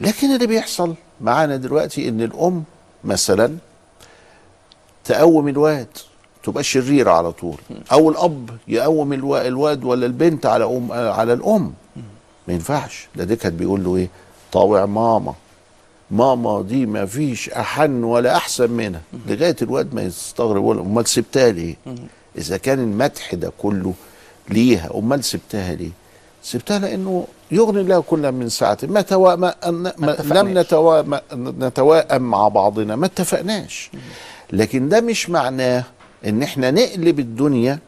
لكن 0.01 0.35
اللي 0.35 0.47
بيحصل 0.47 0.95
معانا 1.21 1.55
دلوقتي 1.55 2.09
إن 2.09 2.21
الأم 2.21 2.63
مثلا 3.03 3.55
تقوم 5.03 5.47
الواد 5.47 5.87
تبقى 6.43 6.63
شريرة 6.63 7.11
على 7.11 7.31
طول. 7.31 7.57
أو 7.91 8.09
الأب 8.09 8.49
يقوم 8.67 9.13
الو- 9.13 9.37
الواد 9.37 9.83
ولا 9.83 10.05
البنت 10.05 10.45
على 10.45 10.65
ام 10.65 10.91
على 10.91 11.33
الأم. 11.33 11.73
ما 12.47 12.53
ينفعش. 12.53 13.07
ده 13.15 13.23
ده 13.23 13.35
كان 13.35 13.57
بيقول 13.57 13.83
له 13.83 13.95
إيه؟ 13.95 14.09
طاوع 14.51 14.85
ماما. 14.85 15.33
ماما 16.11 16.61
دي 16.61 16.85
ما 16.85 17.05
فيش 17.05 17.49
أحن 17.49 18.03
ولا 18.03 18.35
أحسن 18.37 18.71
منها. 18.71 19.01
لغاية 19.27 19.55
الواد 19.61 19.93
ما 19.93 20.01
يستغرب 20.01 20.63
يقول 20.63 20.79
أمال 20.79 21.07
سبتها 21.07 21.51
ليه؟ 21.51 21.75
إذا 22.37 22.57
كان 22.57 22.79
المدح 22.79 23.35
ده 23.35 23.51
كله 23.57 23.93
ليها 24.49 24.89
أمال 24.95 25.23
سبتها 25.23 25.73
ليه؟ 25.75 25.89
سبتها 26.43 26.79
لأنه 26.79 27.27
يغني 27.51 27.81
الله 27.81 28.01
كل 28.01 28.31
من 28.31 28.49
ساعته. 28.49 28.87
ما, 28.87 29.01
توا... 29.01 29.35
ما... 29.35 29.55
لم 30.23 30.57
نتوا... 30.57 31.01
ما... 31.01 31.21
نتواءم 31.35 32.21
مع 32.21 32.47
بعضنا. 32.47 32.95
ما 32.95 33.05
اتفقناش. 33.05 33.91
لكن 34.53 34.89
ده 34.89 35.01
مش 35.01 35.29
معناه 35.29 35.83
إن 36.25 36.43
إحنا 36.43 36.71
نقلب 36.71 37.19
الدنيا 37.19 37.79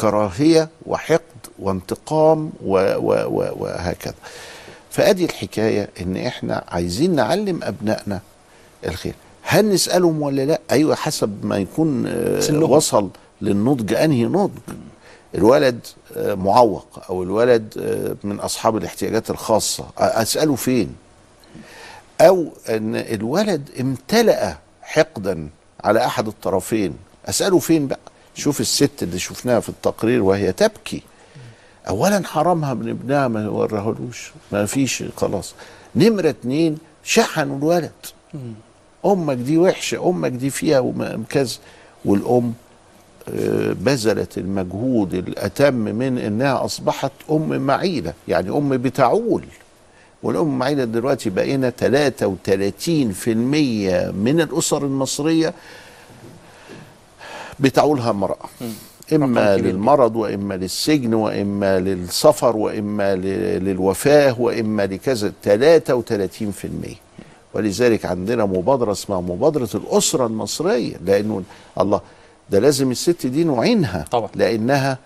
كراهية 0.00 0.68
وحقد 0.86 1.20
وانتقام 1.58 2.52
و... 2.64 2.94
و... 2.96 3.24
و... 3.26 3.52
وهكذا. 3.56 4.14
فأدي 4.90 5.24
الحكاية 5.24 5.88
إن 6.00 6.16
إحنا 6.16 6.64
عايزين 6.68 7.14
نعلم 7.14 7.60
أبنائنا 7.62 8.20
الخير. 8.86 9.14
هل 9.42 9.68
نسألهم 9.68 10.22
ولا 10.22 10.42
لأ؟ 10.42 10.60
أيوه 10.70 10.94
حسب 10.94 11.44
ما 11.44 11.58
يكون 11.58 12.06
آه، 12.06 12.40
سنهم. 12.40 12.70
وصل 12.70 13.10
للنضج. 13.42 13.94
أنهي 13.94 14.24
نضج؟ 14.24 14.58
الولد 15.34 15.86
آه، 16.16 16.34
معوق 16.34 16.86
أو 17.10 17.22
الولد 17.22 17.74
آه، 17.78 18.26
من 18.26 18.40
أصحاب 18.40 18.76
الاحتياجات 18.76 19.30
الخاصة. 19.30 19.84
أسأله 19.98 20.54
فين؟ 20.54 20.94
أو 22.20 22.48
إن 22.68 22.96
الولد 22.96 23.68
امتلأ 23.80 24.56
حقدا 24.82 25.48
على 25.84 26.04
أحد 26.06 26.26
الطرفين. 26.26 26.96
أسأله 27.26 27.58
فين 27.58 27.86
بقى؟ 27.86 27.98
شوف 28.40 28.60
الست 28.60 29.02
اللي 29.02 29.18
شفناها 29.18 29.60
في 29.60 29.68
التقرير 29.68 30.22
وهي 30.22 30.52
تبكي. 30.52 31.02
اولا 31.88 32.22
حرمها 32.26 32.74
من 32.74 32.88
ابنها 32.88 33.28
ما 33.28 33.48
ورهلوش 33.48 34.32
ما 34.52 34.66
فيش 34.66 35.04
خلاص. 35.16 35.54
نمرة 35.96 36.28
اتنين 36.28 36.78
شحنوا 37.04 37.58
الولد. 37.58 37.90
أمك 39.06 39.36
دي 39.36 39.58
وحشة 39.58 40.08
أمك 40.10 40.30
دي 40.30 40.50
فيها 40.50 40.92
كذا. 41.28 41.56
والأم 42.04 42.52
آه، 43.28 43.72
بذلت 43.72 44.38
المجهود 44.38 45.14
الأتم 45.14 45.74
من 45.74 46.18
إنها 46.18 46.64
أصبحت 46.64 47.12
أم 47.30 47.60
معيلة 47.60 48.12
يعني 48.28 48.50
أم 48.50 48.68
بتعول. 48.68 49.44
والأم 50.22 50.58
معيلة 50.58 50.84
دلوقتي 50.84 51.30
بقينا 51.30 51.70
33% 51.70 54.10
من 54.12 54.40
الأسر 54.40 54.84
المصرية. 54.84 55.54
بتعولها 57.60 58.10
امراه 58.10 58.38
إما 59.12 59.56
للمرض 59.56 60.16
وإما 60.16 60.54
للسجن 60.54 61.14
وإما 61.14 61.80
للسفر 61.80 62.56
وإما 62.56 63.16
ل- 63.16 63.64
للوفاة 63.64 64.40
وإما 64.40 64.86
لكذا 64.86 65.32
33% 65.44 66.96
ولذلك 67.54 68.06
عندنا 68.06 68.44
مبادرة 68.44 68.92
اسمها 68.92 69.20
مبادرة 69.20 69.68
الأسرة 69.74 70.26
المصرية 70.26 70.96
لأنه 71.04 71.42
الله 71.80 72.00
ده 72.50 72.58
لازم 72.58 72.90
الست 72.90 73.26
دي 73.26 73.44
نعينها 73.44 74.04
طبعا. 74.10 74.28
لأنها 74.34 74.98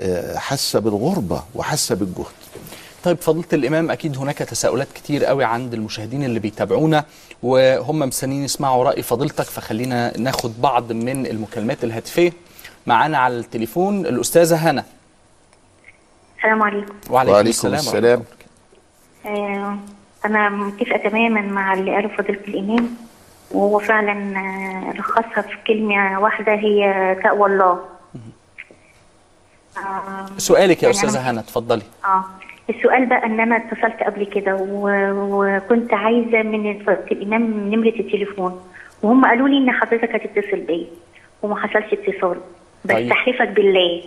آه، 0.00 0.36
حاسة 0.38 0.78
بالغربة 0.78 1.42
وحاسة 1.54 1.94
بالجهد. 1.94 2.26
طيب 3.04 3.16
فضيلة 3.20 3.46
الإمام 3.52 3.90
أكيد 3.90 4.18
هناك 4.18 4.38
تساؤلات 4.38 4.88
كتير 4.94 5.24
قوي 5.24 5.44
عند 5.44 5.74
المشاهدين 5.74 6.24
اللي 6.24 6.38
بيتابعونا. 6.40 7.04
وهم 7.42 7.98
مستنيين 7.98 8.44
يسمعوا 8.44 8.84
رأي 8.84 9.02
فضيلتك 9.02 9.44
فخلينا 9.44 10.18
ناخد 10.18 10.60
بعض 10.60 10.92
من 10.92 11.26
المكالمات 11.26 11.84
الهاتفية. 11.84 12.32
معانا 12.86 13.18
على 13.18 13.38
التليفون 13.38 14.06
الأستاذة 14.06 14.70
هنا 14.70 14.84
السلام 16.38 16.62
عليكم. 16.62 16.94
وعليكم, 17.10 17.32
وعليكم 17.34 17.48
السلام, 17.48 17.74
السلام. 17.74 18.22
آه 19.26 19.76
أنا 20.24 20.48
متفقة 20.48 21.08
تماما 21.08 21.40
مع 21.40 21.74
اللي 21.74 21.94
قاله 21.94 22.08
فضيلة 22.08 22.40
الإمام 22.48 22.96
وهو 23.50 23.78
فعلا 23.78 24.12
آه، 24.38 24.92
لخصها 24.92 25.42
في 25.42 25.56
كلمة 25.66 26.20
واحدة 26.20 26.52
هي 26.52 27.14
تقوى 27.24 27.46
الله. 27.50 27.80
آه 29.78 30.26
سؤالك 30.38 30.82
يا 30.82 30.88
يعني 30.88 30.98
أستاذة 31.06 31.30
هنا 31.30 31.40
اتفضلي. 31.40 31.82
آه. 32.04 32.24
السؤال 32.70 33.06
بقى 33.06 33.26
إن 33.26 33.40
أنا 33.40 33.56
اتصلت 33.56 34.02
قبل 34.06 34.24
كده 34.26 34.56
وكنت 34.60 35.94
عايزة 35.94 36.42
من 36.42 36.70
الإمام 37.12 37.74
نمرة 37.74 37.88
التليفون 38.00 38.60
وهم 39.02 39.24
قالوا 39.24 39.48
لي 39.48 39.58
إن 39.58 39.70
حضرتك 39.70 40.14
هتتصل 40.14 40.60
بيا 40.60 40.86
وما 41.42 41.56
حصلش 41.56 41.92
اتصال 41.92 42.36
بس 42.84 42.94
طيب. 42.94 43.08
تحلفك 43.10 43.48
بالله 43.48 44.02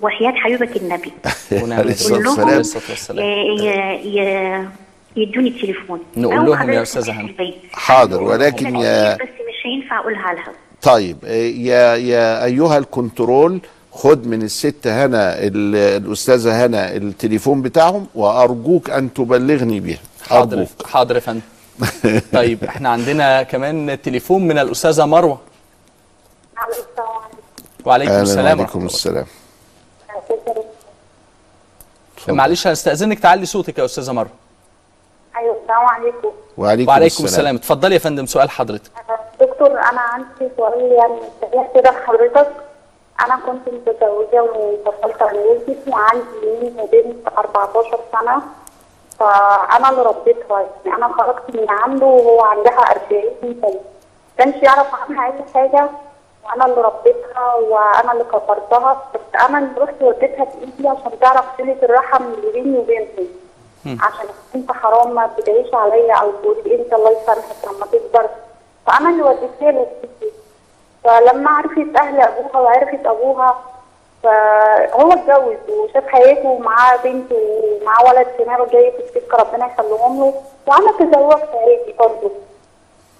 وحياة 0.00 0.32
حبيبك 0.32 0.76
النبي 0.76 1.12
عليه 1.72 1.92
الصلاة 1.92 2.18
كلهم 2.18 2.48
والسلام 2.88 3.24
ي- 3.24 3.64
ي- 3.64 4.18
ي- 4.18 4.68
يدوني 5.16 5.48
التليفون 5.48 6.00
نقول 6.16 6.34
لهم 6.46 6.70
يا 6.70 6.80
هنا. 7.12 7.32
بيا. 7.38 7.52
حاضر 7.72 8.22
ولكن 8.22 8.76
يا 8.76 9.14
بس 9.14 9.20
مش 9.22 9.66
هينفع 9.66 9.98
أقولها 10.00 10.34
لها 10.34 10.52
طيب 10.82 11.16
آه، 11.24 11.30
يا 11.46 11.94
يا 11.96 12.44
أيها 12.44 12.78
الكنترول 12.78 13.60
خد 13.94 14.26
من 14.26 14.42
الست 14.42 14.86
هنا 14.86 15.38
ال- 15.38 16.02
الأستاذة 16.04 16.66
هنا 16.66 16.96
التليفون 16.96 17.62
بتاعهم 17.62 18.06
وأرجوك 18.14 18.90
أن 18.90 19.14
تبلغني 19.14 19.80
بها 19.80 19.98
حاضر. 20.28 20.66
حاضر 20.84 21.14
يا 21.14 21.20
فندم. 21.20 21.40
طيب 22.38 22.64
إحنا 22.64 22.88
عندنا 22.88 23.42
كمان 23.42 24.02
تليفون 24.02 24.46
من 24.48 24.58
الأستاذة 24.58 25.04
مروة. 25.04 25.38
وعليكم 27.84 28.12
السلام 28.12 28.58
وعليكم 28.58 28.86
السلام. 28.86 29.26
معلش 32.28 32.66
هنستأذنك 32.66 33.18
تعلي 33.18 33.46
صوتك 33.46 33.78
يا 33.78 33.84
أستاذة 33.84 34.12
مروة. 34.12 34.30
أيوه 35.36 35.56
السلام 35.62 35.86
عليكم. 35.86 36.28
وعليكم, 36.58 36.88
وعليكم 36.90 37.24
السلام. 37.24 37.54
اتفضلي 37.56 37.94
يا 37.94 37.98
فندم 38.00 38.26
سؤال 38.26 38.50
حضرتك. 38.50 38.90
دكتور 39.40 39.70
أنا 39.70 40.00
عندي 40.00 40.52
سؤال 40.56 40.92
يعني 40.92 41.18
سريع 41.40 41.68
كده 41.74 41.90
لحضرتك 41.90 42.50
أنا 43.20 43.38
كنت 43.46 43.68
متزوجة 43.68 44.42
وانفصلت 44.42 45.22
عن 45.22 45.34
جوزي 45.34 45.76
وعندي 45.88 46.72
وبنت 46.78 47.28
14 47.38 47.98
سنة. 48.12 48.42
فأنا 49.18 49.90
اللي 49.90 50.02
ربيتها. 50.02 50.66
يعني 50.84 51.04
أنا 51.04 51.12
خرجت 51.12 51.56
من 51.56 51.66
عنده 51.70 52.06
وهو 52.06 52.40
عندها 52.40 52.80
40 52.80 53.60
سنة. 53.62 53.80
كانش 54.38 54.62
يعرف 54.62 54.94
عنها 54.94 55.26
أي 55.26 55.32
حاجة. 55.54 55.88
وأنا 56.44 56.66
اللي 56.66 56.80
ربيتها 56.80 57.54
وأنا 57.54 58.12
اللي 58.12 58.24
كبرتها 58.24 59.02
بس 59.14 59.40
أنا 59.48 59.58
اللي 59.58 59.80
رحت 59.80 60.02
وديتها 60.02 60.44
بايدي 60.44 60.88
عشان 60.88 61.18
تعرف 61.20 61.44
صله 61.58 61.76
الرحم 61.82 62.24
اللي 62.24 62.52
بيني 62.52 62.78
وبينهم. 62.78 63.28
عشان 63.86 64.26
أنت 64.54 64.72
حرام 64.72 65.14
ما 65.14 65.26
بتدعيش 65.26 65.74
عليا 65.74 66.14
أو 66.14 66.30
تقولي 66.30 66.74
إنت 66.74 66.92
الله 66.94 67.10
يسامحك 67.10 67.56
لما 67.64 67.86
تكبر. 67.86 68.28
فأنا 68.86 69.08
اللي 69.08 69.22
وديتها 69.22 69.70
له. 69.70 69.86
فلما 71.04 71.50
عرفت 71.50 71.96
أهل 71.96 72.20
أبوها 72.20 72.60
وعرفت 72.60 73.06
أبوها 73.06 73.58
فهو 74.22 75.12
اتجوز 75.12 75.56
وشاف 75.68 76.08
حياته 76.08 76.48
ومعاه 76.48 76.96
بنت 76.96 77.32
ومعاه 77.32 78.04
ولد 78.04 78.26
كمان 78.38 78.66
جاي 78.72 78.92
في 78.92 78.98
السكة 78.98 79.36
ربنا 79.36 79.66
يخليهم 79.66 80.20
له 80.20 80.34
وأنا 80.66 80.92
تزوجت 80.98 81.48
عادي 81.54 81.94
برضه. 81.98 82.30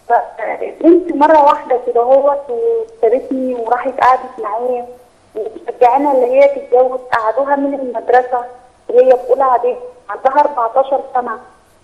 فبنت 0.09 1.17
مرة 1.17 1.45
واحدة 1.45 1.81
كده 1.87 2.01
هوت 2.01 2.51
وسابتني 2.51 3.55
وراحت 3.55 4.01
قعدت 4.01 4.39
معايا 4.39 4.87
وشجعنا 5.37 6.13
اللي 6.13 6.27
هي 6.27 6.49
تتجوز. 6.49 7.01
قعدوها 7.13 7.57
من 7.57 7.75
المدرسة 7.75 8.45
وهي 8.89 9.17
في 9.17 9.31
أولى 9.31 9.77
عندها 10.11 10.41
14 10.41 11.01
سنة. 11.15 11.39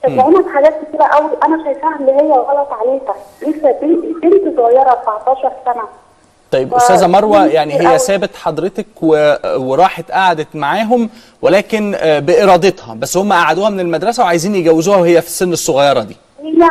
شجعونا 0.06 0.42
في 0.42 0.48
حاجات 0.48 0.74
كتيرة 0.88 1.04
قوي 1.04 1.30
أنا 1.44 1.64
شايفاها 1.64 1.96
اللي 2.00 2.12
هي 2.12 2.30
غلط 2.32 2.68
عليها. 2.72 3.14
لسه 3.42 3.72
بنت 4.22 4.56
صغيرة 4.56 4.90
14 4.90 5.52
سنة. 5.64 5.82
طيب 6.50 6.74
أستاذة 6.74 7.06
مروة 7.06 7.46
يعني 7.46 7.88
هي. 7.88 7.98
سابت 7.98 8.36
حضرتك 8.36 8.86
و... 9.02 9.34
وراحت 9.56 10.10
قعدت 10.10 10.48
معاهم 10.54 11.10
ولكن 11.42 11.94
آه، 11.98 12.18
بإرادتها. 12.18 12.94
بس 12.94 13.16
هم 13.16 13.32
قعدوها 13.32 13.70
من 13.70 13.80
المدرسة 13.80 14.22
وعايزين 14.22 14.54
يجوزوها 14.54 14.96
وهي 14.98 15.20
في 15.20 15.26
السن 15.26 15.52
الصغيرة 15.52 16.00
دي. 16.00 16.16
هي 16.42 16.62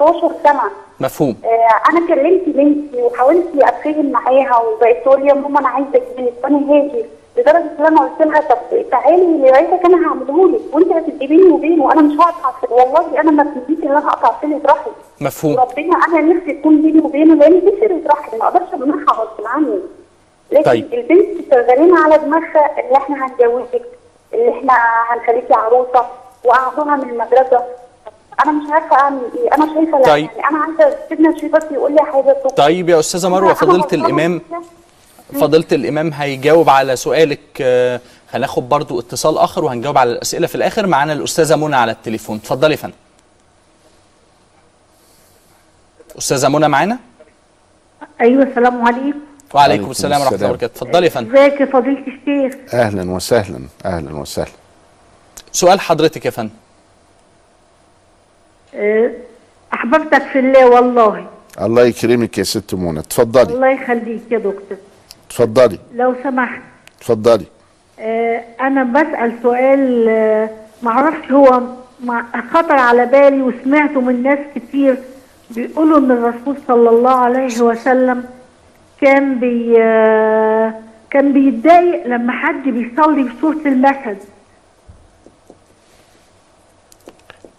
14 0.00 0.30
سنة. 0.44 0.62
مفهوم. 1.00 1.36
آه، 1.44 1.90
أنا 1.90 2.06
كلمت 2.08 2.42
بنتي 2.46 3.02
وحاولت 3.02 3.46
اتفاهم 3.62 4.10
معاها 4.10 4.56
وبقت 4.58 5.04
تقول 5.04 5.20
لي 5.20 5.28
يا 5.28 5.34
ماما 5.34 5.60
أنا 5.60 5.68
عايزه 5.68 5.88
اجيبك 5.94 6.32
وأنا 6.44 6.56
هاجي 6.58 7.04
لدرجه 7.36 7.70
ان 7.78 7.86
أنا 7.86 8.00
قلت 8.00 8.26
لها 8.26 8.40
طب 8.40 8.90
تعالي 8.90 9.38
لغايتك 9.38 9.84
أنا 9.84 10.08
هعمله 10.08 10.48
لك 10.48 10.60
وأنت 10.72 10.92
هتبقي 10.92 11.26
بيني 11.26 11.48
وبينه 11.52 11.84
وأنا 11.84 12.00
مش 12.02 12.14
هقطع 12.20 12.52
والله 12.70 13.20
أنا 13.20 13.30
ما 13.30 13.42
تنسيش 13.44 13.84
إن 13.84 13.90
أنا 13.90 14.08
هقطع 14.08 14.32
صله 14.42 14.60
رحم 14.66 14.90
مفهوم. 15.20 15.52
وربنا 15.54 15.96
أنا 16.08 16.20
نفسي 16.20 16.52
تكون 16.52 16.82
بيني 16.82 17.00
وبينه 17.00 17.34
لأن 17.34 17.60
دي 17.60 17.70
صله 17.80 18.00
رحم 18.06 18.38
ما 18.38 18.44
أقدرش 18.44 18.74
امنعها 18.74 19.12
غصب 19.14 19.46
عني. 19.46 19.78
لكن 20.52 20.62
طيب. 20.62 20.94
البنت 20.94 21.50
شغالين 21.50 21.96
على 21.96 22.18
دماغها 22.18 22.80
اللي 22.80 22.96
إحنا 22.96 23.26
هنجوزك 23.26 23.82
اللي 24.34 24.50
إحنا 24.50 24.72
هنخليكي 25.08 25.54
عروسة 25.54 26.06
وقعدوها 26.44 26.96
من 26.96 27.10
المدرسة. 27.10 27.64
أنا 28.44 28.52
مش 28.52 28.70
عارفة 28.70 28.96
أعمل 28.96 29.20
إيه. 29.36 29.54
أنا 29.54 29.74
شايفة 29.74 29.98
لا 29.98 30.04
طيب. 30.04 30.28
يعني 30.36 30.56
أنا 30.56 30.58
عايزة 30.64 30.96
سيدنا 31.08 31.30
الشيخ 31.30 31.52
بس 31.52 31.62
يقول 31.72 31.92
لي 31.92 32.02
حاجة. 32.02 32.36
طيب 32.56 32.88
يا 32.88 32.98
أستاذة 32.98 33.28
مروة 33.28 33.54
فضيله 33.54 33.86
الإمام. 33.92 34.40
فضيله 35.32 35.66
الإمام 35.72 36.12
هيجاوب 36.12 36.68
على 36.68 36.96
سؤالك 36.96 37.40
آه، 37.60 38.00
هناخد 38.32 38.68
برضو 38.68 39.00
اتصال 39.00 39.38
آخر 39.38 39.64
وهنجاوب 39.64 39.98
على 39.98 40.12
الأسئلة 40.12 40.46
في 40.46 40.54
الآخر. 40.54 40.86
معانا 40.86 41.12
الأستاذة 41.12 41.56
منى 41.56 41.76
على 41.76 41.92
التليفون. 41.92 42.36
اتفضلي 42.36 42.72
يا 42.72 42.76
فندم. 42.76 42.94
أستاذة 46.18 46.48
منى 46.48 46.68
معانا؟ 46.68 46.98
أيوه 48.20 48.42
السلام 48.42 48.86
عليكم. 48.86 49.18
وعليكم 49.54 49.90
السلام 49.90 50.20
ورحمة 50.20 50.36
الله. 50.36 50.48
وبركاته. 50.48 50.72
اتفضلي 50.72 51.04
يا 51.06 51.10
فندم. 51.10 51.36
ازيك 51.36 51.60
يا 51.60 51.66
فضيله 51.66 52.04
الشيخ؟ 52.06 52.74
أهلا 52.74 53.10
وسهلا 53.10 53.60
أهلا 53.84 54.16
وسهلا. 54.16 54.50
سؤال 55.52 55.80
حضرتك 55.80 56.24
يا 56.26 56.30
فندم. 56.30 56.50
أه، 58.74 59.10
أحببتك 59.74 60.22
في 60.32 60.38
الله. 60.38 60.68
والله 60.70 61.26
الله 61.60 61.82
يكرمك 61.82 62.38
يا 62.38 62.42
ست 62.42 62.74
منى. 62.74 63.00
اتفضلي. 63.00 63.54
الله 63.54 63.70
يخليك 63.70 64.22
يا 64.30 64.38
دكتور. 64.38 64.78
اتفضلي. 65.34 65.78
لو 65.94 66.14
سمحت. 66.24 66.60
اتفضلي. 66.98 67.44
أه، 68.00 68.44
أنا 68.60 68.84
بسأل 68.84 69.32
سؤال 69.42 70.08
أه، 70.08 70.50
معرفش 70.82 71.30
هو 71.32 71.62
مع- 72.04 72.24
خطر 72.52 72.72
على 72.72 73.06
بالي 73.06 73.42
وسمعته 73.42 74.00
من 74.00 74.22
ناس 74.22 74.38
كتير 74.54 74.96
بيقولوا 75.50 75.98
إن 75.98 76.10
الرسول 76.10 76.56
صلى 76.68 76.90
الله 76.90 77.10
عليه 77.14 77.60
وسلم 77.60 78.24
كان 79.00 79.40
بي 79.40 79.74
أه، 79.82 80.74
كان 81.10 81.32
بيتضايق 81.32 82.06
لما 82.06 82.32
حد 82.32 82.62
بيصلي 82.68 83.22
بسوره 83.22 83.56
المثل 83.66 84.16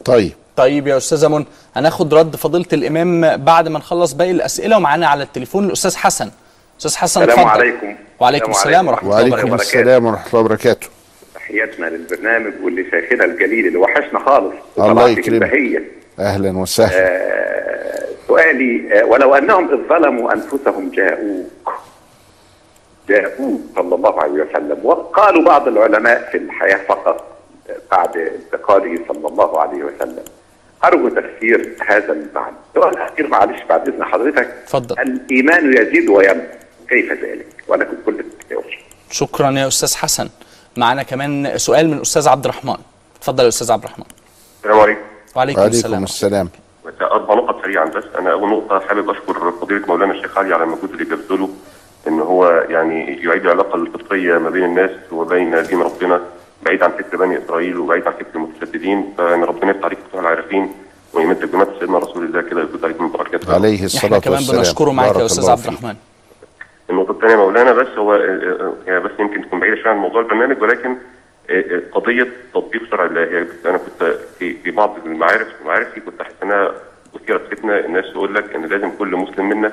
طيب. 0.05 0.31
طيب 0.55 0.87
يا 0.87 0.97
أستاذة 0.97 1.27
منى 1.27 1.45
هناخد 1.75 2.13
رد 2.13 2.35
فضيلة 2.35 2.65
الإمام 2.73 3.37
بعد 3.37 3.67
ما 3.67 3.79
نخلص 3.79 4.13
باقي 4.13 4.31
الأسئلة 4.31 4.77
ومعانا 4.77 5.07
على 5.07 5.23
التليفون 5.23 5.65
الأستاذ 5.65 5.95
حسن. 5.95 6.31
أستاذ 6.79 6.95
حسن 6.95 7.23
السلام 7.23 7.47
عليكم. 7.47 7.95
وعليكم 8.19 8.51
السلام 8.51 8.87
ورحمة 8.87 9.03
الله 9.03 9.15
وعليكم 9.15 9.47
وبركاته. 9.47 9.61
السلام 9.61 10.05
ورحمة 10.05 10.27
الله 10.27 10.39
وبركاته. 10.39 10.87
تحياتنا 11.35 11.85
للبرنامج 11.85 12.53
واللي 12.63 12.91
شايخنا 12.91 13.25
الجليل 13.25 13.67
اللي 13.67 13.77
وحشنا 13.77 14.19
خالص. 14.19 14.53
الله 14.79 15.09
يكرمك. 15.09 15.83
أهلا 16.19 16.57
وسهلا. 16.57 16.97
آه 16.97 18.05
سؤالي 18.27 18.99
آه 18.99 19.05
ولو 19.05 19.35
أنهم 19.35 19.73
إذ 19.73 19.89
ظلموا 19.89 20.33
أنفسهم 20.33 20.89
جاءوك 20.89 21.73
جاءوك 23.09 23.61
صلى 23.75 23.95
الله 23.95 24.21
عليه 24.21 24.43
وسلم 24.43 24.79
وقالوا 24.83 25.43
بعض 25.43 25.67
العلماء 25.67 26.29
في 26.31 26.37
الحياة 26.37 26.79
فقط 26.87 27.37
بعد 27.91 28.17
انتقاله 28.17 28.99
صلى 29.07 29.27
الله 29.27 29.59
عليه 29.59 29.83
وسلم 29.83 30.23
أرجو 30.83 31.09
تفسير 31.09 31.75
هذا 31.87 32.13
المعنى. 32.13 32.55
السؤال 32.69 32.93
الاخير 32.93 33.27
معلش 33.27 33.63
بعد 33.69 33.87
إذن 33.87 34.03
حضرتك. 34.03 34.47
اتفضل 34.63 34.95
الإيمان 35.01 35.73
يزيد 35.73 36.09
وينقص. 36.09 36.64
كيف 36.89 37.11
ذلك؟ 37.11 37.47
ولكم 37.67 37.95
كل 38.05 38.19
التوفيق. 38.19 38.79
شكرا 39.11 39.51
يا 39.51 39.67
أستاذ 39.67 39.95
حسن. 39.95 40.29
معانا 40.77 41.03
كمان 41.03 41.57
سؤال 41.57 41.87
من 41.87 41.97
الاستاذ 41.97 42.29
عبد 42.29 42.45
الرحمن. 42.45 42.77
اتفضل 43.19 43.43
يا 43.43 43.49
أستاذ 43.49 43.71
عبد 43.71 43.83
الرحمن. 43.83 44.05
السلام 44.59 44.79
عليكم. 44.79 45.01
وعليكم, 45.35 45.59
وعليكم 45.61 46.03
السلام. 46.03 46.49
أربع 47.01 47.33
نقط 47.33 47.61
سريعا 47.61 47.85
بس. 47.85 48.03
أنا 48.19 48.31
أول 48.31 48.49
نقطة 48.49 48.79
حابب 48.79 49.09
أشكر 49.09 49.51
فضيلة 49.61 49.87
مولانا 49.87 50.13
الشيخ 50.13 50.37
علي 50.37 50.53
على 50.53 50.63
المجهود 50.63 50.91
اللي 50.91 51.03
بيبذله 51.03 51.49
إن 52.07 52.19
هو 52.19 52.47
يعني 52.69 53.23
يعيد 53.23 53.45
العلاقة 53.45 53.75
الفطريه 53.75 54.37
ما 54.37 54.49
بين 54.49 54.63
الناس 54.63 54.91
وبين 55.11 55.63
دين 55.63 55.81
ربنا 55.81 56.21
بعيد 56.63 56.83
عن 56.83 56.91
فكر 56.91 57.17
بني 57.17 57.45
إسرائيل 57.45 57.77
وبعيد 57.77 58.07
عن 58.07 58.13
فكر 58.13 58.35
المتشددين. 58.35 59.13
فان 59.17 59.43
ربنا 59.43 59.71
يفتح 59.71 59.85
عليك 59.85 59.99
فتوح 60.09 60.21
العارفين 60.21 60.71
ويمد 61.13 61.51
بمات 61.51 61.67
سيدنا 61.79 61.97
رسول 61.97 62.25
الله 62.25 62.41
كده. 62.41 62.59
ويفوت 62.61 62.83
عليك 62.83 63.01
من 63.01 63.11
بركاته. 63.11 63.53
عليه 63.53 63.75
إحنا 63.75 63.85
الصلاة 63.85 64.19
كمان 64.19 64.37
والسلام. 64.37 64.61
بنشكره 64.61 64.91
معاك 64.91 65.15
يا 65.15 65.25
أستاذ 65.25 65.49
عبد. 65.49 65.67
الرحمن. 65.67 65.95
النقطة 66.89 67.11
الثانية 67.11 67.35
مولانا 67.35 67.73
بس 67.73 67.87
هو 67.97 68.15
يعني 68.87 68.99
بس 68.99 69.11
يمكن 69.19 69.41
تكون 69.41 69.59
بعيدة 69.59 69.75
شوية 69.75 69.91
عن 69.91 69.97
موضوع 69.97 70.21
البرنامج 70.21 70.61
ولكن 70.61 70.95
قضية 71.91 72.27
تطبيق 72.53 72.89
شرع 72.91 73.05
الله 73.05 73.21
يعني 73.21 73.47
أنا 73.65 73.77
كنت 73.77 74.17
في 74.39 74.71
بعض 74.71 74.97
المعارف 75.05 75.47
معارفي 75.65 75.99
كنت 75.99 76.21
أحس 76.21 76.33
إنها 76.43 76.71
مثيرة 77.15 77.37
فتنة 77.37 77.73
الناس 77.79 78.05
تقول 78.13 78.35
لك 78.35 78.55
إن 78.55 78.65
لازم 78.65 78.91
كل 78.99 79.15
مسلم 79.15 79.49
منا 79.49 79.71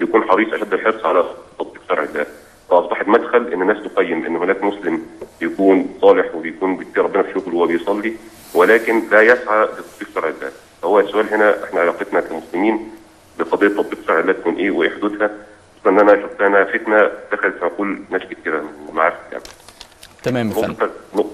يكون 0.00 0.22
حريص 0.22 0.52
أشد 0.52 0.72
الحرص 0.74 1.04
على 1.06 1.24
تطبيق 1.58 1.82
شرع 1.88 2.02
الله. 2.02 2.26
فأصبحت 2.70 3.08
مدخل 3.08 3.52
إن 3.52 3.62
الناس 3.62 3.84
تقيم 3.84 4.24
إن 4.26 4.36
هناك 4.36 4.64
مسلم 4.64 5.02
يكون 5.40 5.98
صالح 6.02 6.34
وبيكون 6.34 6.76
بيتقي 6.76 7.02
ربنا 7.02 7.22
في 7.22 7.32
شغله 7.34 7.56
وبيصلي 7.56 8.12
ولكن 8.54 9.02
لا 9.10 9.22
يسعى 9.22 9.64
لتطبيق 9.64 10.08
شرع 10.14 10.28
الله. 10.28 10.50
فهو 10.82 11.00
السؤال 11.00 11.34
هنا 11.34 11.64
إحنا 11.64 11.80
علاقتنا 11.80 12.20
كمسلمين 12.20 12.90
بقضية 13.38 13.68
تطبيق 13.68 13.98
شرع 14.06 14.18
الله 14.20 14.32
تكون 14.32 14.54
إيه 14.54 14.70
وإيه 14.70 14.90
أن 15.86 15.98
أنا 15.98 16.22
شفت 16.22 16.40
أنا 16.40 16.64
فتنه 16.64 17.10
دخلت 17.32 17.58
في 17.58 17.64
عقول 17.64 18.02
ناس 18.10 18.22
كتير 18.22 18.60
من 18.60 18.94
معارف 18.94 19.14
يعني. 19.32 19.44
تمام 20.22 20.50
فندم. 20.50 20.88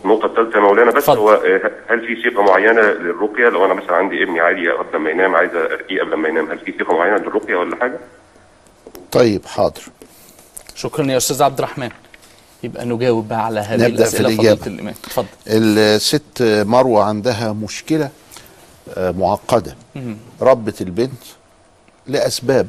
النقطة 0.05 0.27
الثالثة 0.27 0.57
يا 0.59 0.61
مولانا 0.63 0.91
بس 0.91 1.11
هو 1.11 1.31
آه، 1.31 1.71
هل 1.89 2.07
في 2.07 2.23
صيغة 2.23 2.43
معينة 2.43 2.81
للرقية؟ 2.81 3.49
لو 3.49 3.65
أنا 3.65 3.75
مثلا 3.75 3.97
عندي 3.97 4.23
ابني 4.23 4.41
عادي 4.41 4.71
قبل 4.71 4.97
ما 4.99 5.11
ينام 5.11 5.35
عايز 5.37 5.51
أرقيه 5.55 6.01
قبل 6.01 6.15
ما 6.15 6.29
ينام 6.29 6.51
هل 6.51 6.59
في 6.59 6.75
صيغة 6.79 6.93
معينة 6.93 7.17
للرقية 7.17 7.55
ولا 7.57 7.77
حاجة؟ 7.77 7.99
طيب 9.13 9.47
حاضر. 9.47 9.83
شكرا 10.75 11.05
يا 11.07 11.17
أستاذ 11.17 11.43
عبد 11.43 11.59
الرحمن. 11.59 11.91
يبقى 12.63 12.85
نجاوب 12.87 13.29
بقى 13.29 13.45
على 13.47 13.61
هذه 13.61 13.75
نبدأ 13.75 13.87
في 13.89 14.21
الأسئلة 14.21 14.29
الإجابة. 14.29 14.61
فضيلة 14.61 14.75
الإمام. 14.77 14.95
اتفضل. 15.05 15.27
الست 15.47 16.43
مروة 16.67 17.05
عندها 17.05 17.53
مشكلة 17.53 18.11
آه، 18.97 19.11
معقدة. 19.11 19.77
ربت 20.41 20.81
البنت 20.81 21.23
لأسباب 22.07 22.69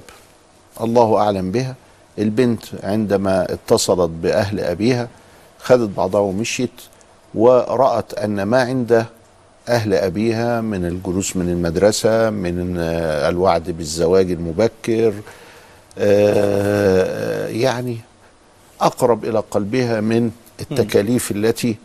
الله 0.82 1.18
أعلم 1.18 1.52
بها. 1.52 1.76
البنت 2.20 2.64
عندما 2.84 3.54
اتصلت 3.54 4.10
بأهل 4.10 4.60
أبيها 4.60 5.08
خدت 5.60 5.90
بعضها 5.98 6.22
ومشيت 6.22 6.72
ورأت 7.36 8.14
أن 8.14 8.44
ما 8.44 8.62
عند 8.62 9.06
أهل 9.70 9.94
أبيها 9.94 10.62
من 10.62 10.86
الجلوس 10.86 11.38
من 11.38 11.50
المدرسة 11.50 12.30
من 12.30 12.78
الوعد 13.30 13.72
بالزواج 13.72 14.32
المبكر 14.32 15.14
آه، 15.98 17.48
يعني 17.48 17.98
أقرب 18.82 19.26
إلى 19.26 19.44
قلبها 19.52 20.02
من 20.02 20.32
التكاليف 20.62 21.32
التي 21.32 21.76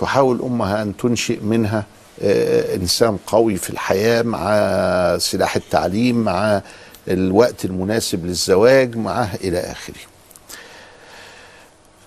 تحاول 0.00 0.40
أمها 0.42 0.82
أن 0.82 0.96
تنشئ 0.96 1.40
منها 1.40 1.84
آه، 2.22 2.74
إنسان 2.74 3.18
قوي 3.26 3.56
في 3.56 3.70
الحياة 3.70 4.22
مع 4.22 5.18
سلاح 5.18 5.56
التعليم 5.56 6.16
مع 6.16 6.62
الوقت 7.08 7.64
المناسب 7.64 8.26
للزواج 8.26 8.96
معاه 8.96 9.28
إلى 9.34 9.58
آخره. 9.58 10.00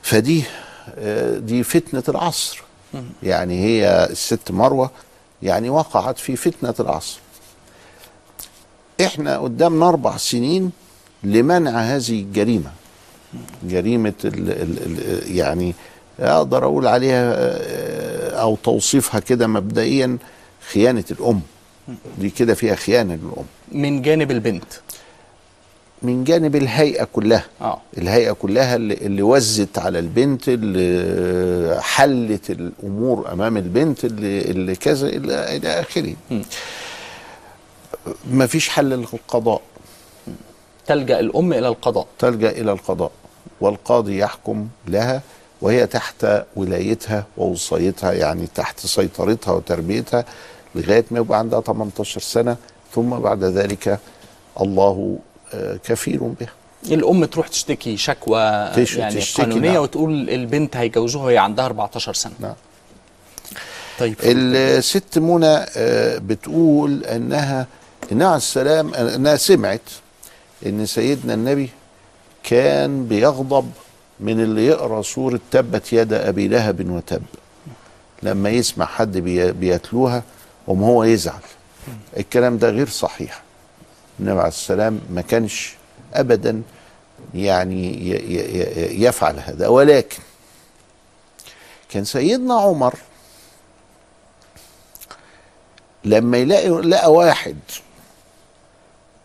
فدي 0.02 0.44
دي 1.38 1.64
فتنة 1.64 2.04
العصر. 2.10 2.64
يعني 3.24 3.64
هي 3.66 4.08
الست 4.10 4.52
مروة 4.52 4.92
يعني 5.44 5.70
وقعت 5.70 6.18
في 6.18 6.36
فتنة 6.36 6.74
العصر. 6.80 7.20
إحنا 9.02 9.38
قدامنا 9.38 9.90
أربع 9.90 10.18
سنين 10.18 10.72
لمنع 11.24 11.72
هذه 11.72 12.22
الجريمة. 12.22 12.72
جريمة 13.64 14.14
ال 14.26 14.52
ال 14.52 14.78
ال 15.02 15.36
يعني 15.36 15.76
أقدر 16.20 16.64
أقول 16.66 16.88
عليها 16.88 17.34
أو 18.42 18.56
توصيفها 18.56 19.20
كده 19.20 19.48
مبدئيا 19.48 20.18
خيانة 20.72 21.04
الأم. 21.12 21.42
دي 22.20 22.30
كده 22.30 22.54
فيها 22.54 22.76
خيانة 22.76 23.16
للأم. 23.16 23.46
من 23.72 24.02
جانب 24.02 24.32
البنت. 24.32 24.64
من 26.02 26.24
جانب 26.24 26.56
الهيئة 26.56 27.04
كلها. 27.04 27.46
آه. 27.62 27.78
الهيئة 27.98 28.32
كلها 28.32 28.76
اللي, 28.76 28.94
اللي 28.94 29.22
وزت 29.22 29.80
على 29.80 30.00
البنت 30.00 30.44
اللي 30.48 31.82
حلت 31.82 32.50
الأمور 32.50 33.32
أمام 33.32 33.58
البنت 33.58 34.06
اللي, 34.06 34.42
اللي 34.42 34.76
كذا 34.76 35.08
إلى 35.08 35.56
إلى 35.58 35.68
آخره. 35.80 36.14
ما 38.32 38.48
فيش 38.48 38.70
حل 38.70 38.86
للقضاء. 38.90 39.62
تلجأ 40.88 41.20
الأم 41.20 41.54
إلى 41.54 41.68
القضاء. 41.68 42.08
تلجأ 42.20 42.50
إلى 42.50 42.72
القضاء. 42.72 43.12
والقاضي 43.62 44.18
يحكم 44.18 44.68
لها 44.88 45.22
وهي 45.62 45.88
تحت 45.88 46.28
ولايتها 46.56 47.26
ووصايتها 47.38 48.14
يعني 48.14 48.48
تحت 48.56 48.80
سيطرتها 48.80 49.52
وتربيتها 49.52 50.26
لغاية 50.76 51.06
ما 51.12 51.20
يبقى 51.20 51.40
عندها 51.40 51.62
18 51.62 52.22
سنة. 52.22 52.56
ثم 52.96 53.10
بعد 53.10 53.44
ذلك 53.44 54.00
الله 54.62 55.18
آه، 55.20 55.27
كفيل 55.84 56.18
بها 56.40 56.50
الأم 56.92 57.26
تروح 57.26 57.48
تشتكي 57.48 57.98
شكوى 57.98 58.72
تش- 58.76 58.96
يعني 58.96 59.16
تشتكي، 59.16 59.42
قانونية 59.42 59.72
نعم. 59.72 59.82
وتقول 59.82 60.30
البنت 60.30 60.78
هيجوزوها 60.78 61.26
وهي 61.26 61.38
عندها 61.38 61.66
14 61.66 62.14
سنة. 62.14 62.34
نعم. 62.40 62.54
طيب. 64.00 64.16
الست 64.24 65.18
منى 65.20 65.46
آه، 65.78 66.18
بتقول 66.18 67.04
إنها 67.04 67.68
إنها 68.12 68.28
عليه 68.28 68.38
السلام 68.38 68.94
إنها 68.94 69.36
سمعت 69.36 69.82
إن 70.66 70.86
سيدنا 70.86 71.34
النبي 71.34 71.70
كان 72.44 73.08
بيغضب 73.08 73.72
من 74.20 74.40
اللي 74.44 74.66
يقرأ 74.68 75.02
سورة 75.02 75.40
تبت 75.52 75.94
يد 75.94 76.14
أبي 76.14 76.48
لهب 76.48 76.90
وتب. 76.90 77.22
لما 78.24 78.50
يسمع 78.50 78.86
حد 78.86 79.18
بي- 79.18 79.52
بيتلوها 79.52 80.24
قوم 80.68 80.84
هو 80.84 81.04
يزعل. 81.04 81.40
الكلام 82.18 82.58
ده 82.58 82.70
غير 82.70 82.90
صحيح. 82.90 83.42
النبي 84.20 84.40
عليه 84.40 84.48
السلام 84.48 85.02
ما 85.10 85.22
كانش 85.22 85.76
ابدا 86.14 86.62
يعني 87.36 88.10
يفعل 89.04 89.40
هذا. 89.40 89.68
ولكن 89.68 90.18
كان 91.90 92.04
سيدنا 92.06 92.54
عمر 92.54 92.96
لما 96.06 96.38
يلاقي 96.38 96.70
لقى 96.70 97.12
واحد 97.14 97.58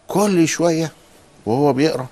كل 0.09 0.49
شوية 0.49 0.93
وهو 1.47 1.73
بيقرأ 1.73 2.07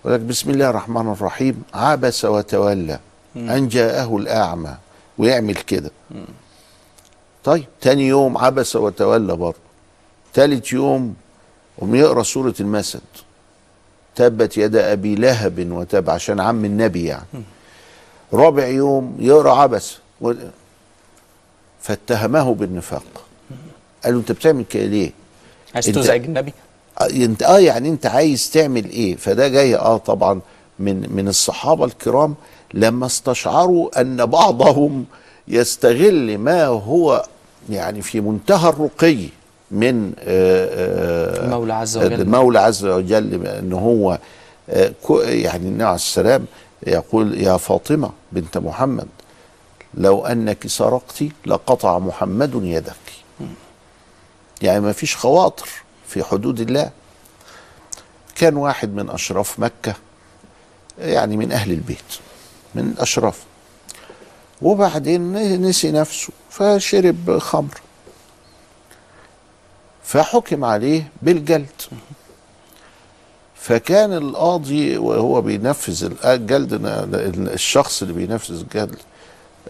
يقول 0.00 0.14
لك 0.14 0.20
بسم 0.20 0.50
الله 0.50 0.70
الرحمن 0.70 1.12
الرحيم 1.12 1.62
عبس 1.74 2.24
وتولى 2.24 2.98
أن 3.36 3.68
جاءه 3.68 4.16
الأعمى 4.16 4.76
ويعمل 5.18 5.54
كده. 5.54 5.90
طيب 7.44 7.64
تاني 7.80 8.08
يوم 8.08 8.38
عبس 8.38 8.76
وتولى 8.76 9.36
برضه. 9.36 9.58
تالت 10.34 10.72
يوم 10.72 11.16
قوم 11.80 11.94
يقرأ 11.94 12.22
سورة 12.22 12.54
المسد 12.60 13.00
تبت 14.16 14.56
يد 14.58 14.76
أبي 14.76 15.14
لهب 15.14 15.66
وتب 15.72 16.10
عشان 16.10 16.40
عم 16.40 16.64
النبي 16.64 17.04
يعني. 17.04 17.24
رابع 18.32 18.66
يوم 18.66 19.16
يقرأ 19.20 19.52
عبس 19.54 19.96
و- 20.20 20.32
فاتهمه 21.82 22.54
بالنفاق. 22.54 23.02
قالوا 24.04 24.20
أنت 24.20 24.32
بتعمل 24.32 24.64
كده 24.64 24.84
ليه؟ 24.84 25.10
عايز 25.74 25.88
انت- 25.88 25.98
تزعج 25.98 26.24
النبي؟ 26.24 26.52
آه، 27.00 27.06
أنت 27.10 27.42
آه 27.42 27.58
يعني 27.58 27.88
أنت 27.88 28.06
عايز 28.06 28.50
تعمل 28.50 28.84
إيه؟ 28.90 29.16
فده 29.16 29.48
جاي 29.48 29.76
آه 29.76 29.96
طبعا 29.96 30.40
من 30.78 31.12
من 31.16 31.28
الصحابة 31.28 31.84
الكرام 31.84 32.34
لما 32.74 33.06
استشعروا 33.06 34.00
أن 34.00 34.26
بعضهم 34.26 35.04
يستغل 35.48 36.38
ما 36.38 36.64
هو 36.66 37.26
يعني 37.70 38.02
في 38.02 38.20
منتهى 38.20 38.68
الرقي. 38.68 39.26
من 39.74 40.12
آه، 40.18 41.40
آه، 41.40 41.44
المولى 41.44 41.74
عز 41.74 41.96
وجل. 41.96 42.20
المولى 42.20 42.58
عز 42.60 42.84
وجل 42.84 43.46
ان 43.46 43.72
هو 43.72 44.18
آه، 44.70 44.92
يعني 45.20 45.68
النبي 45.68 45.84
عليه 45.84 45.94
السلام 45.94 46.46
يقول 46.86 47.40
يا 47.40 47.56
فاطمة 47.56 48.10
بنت 48.32 48.58
محمد 48.58 49.08
لو 49.94 50.26
أنك 50.26 50.66
سرقت 50.66 51.24
لقطع 51.46 51.98
محمد 51.98 52.64
يدك. 52.64 52.94
يعني 54.62 54.80
ما 54.80 54.92
فيش 54.92 55.16
خواطر 55.16 55.68
في 56.08 56.24
حدود 56.24 56.60
الله. 56.60 56.90
كان 58.36 58.56
واحد 58.56 58.94
من 58.94 59.10
أشراف 59.10 59.58
مكة 59.58 59.94
يعني 60.98 61.36
من 61.36 61.52
أهل 61.52 61.70
البيت 61.72 62.18
من 62.74 62.82
الأشراف 62.82 63.42
وبعدين 64.62 65.32
نسي 65.62 65.92
نفسه 65.92 66.32
فشرب 66.50 67.38
خمر. 67.38 67.80
فحكم 70.04 70.64
عليه 70.64 71.08
بالجلد. 71.22 71.66
فكان 73.54 74.12
القاضي 74.12 74.96
وهو 74.98 75.40
بينفذ 75.40 76.10
الجلد 76.24 76.80
الشخص 77.52 78.02
اللي 78.02 78.14
بينفذ 78.14 78.60
الجلد 78.60 78.96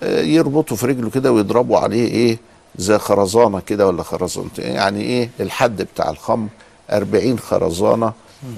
آه، 0.03 0.21
يربطه 0.21 0.77
في 0.77 0.87
رجله 0.87 1.11
كده 1.11 1.33
ويضربوا 1.33 1.79
عليه 1.79 2.09
إيه؟ 2.09 2.39
زي 2.77 2.99
خرزانة 2.99 3.61
كده 3.61 3.87
ولا 3.87 4.03
خرزانتين 4.03 4.65
يعني 4.65 5.01
إيه؟ 5.03 5.31
الحد 5.41 5.83
بتاع 5.83 6.11
الخمر 6.11 6.49
40 6.91 7.39
خرزانة. 7.39 8.13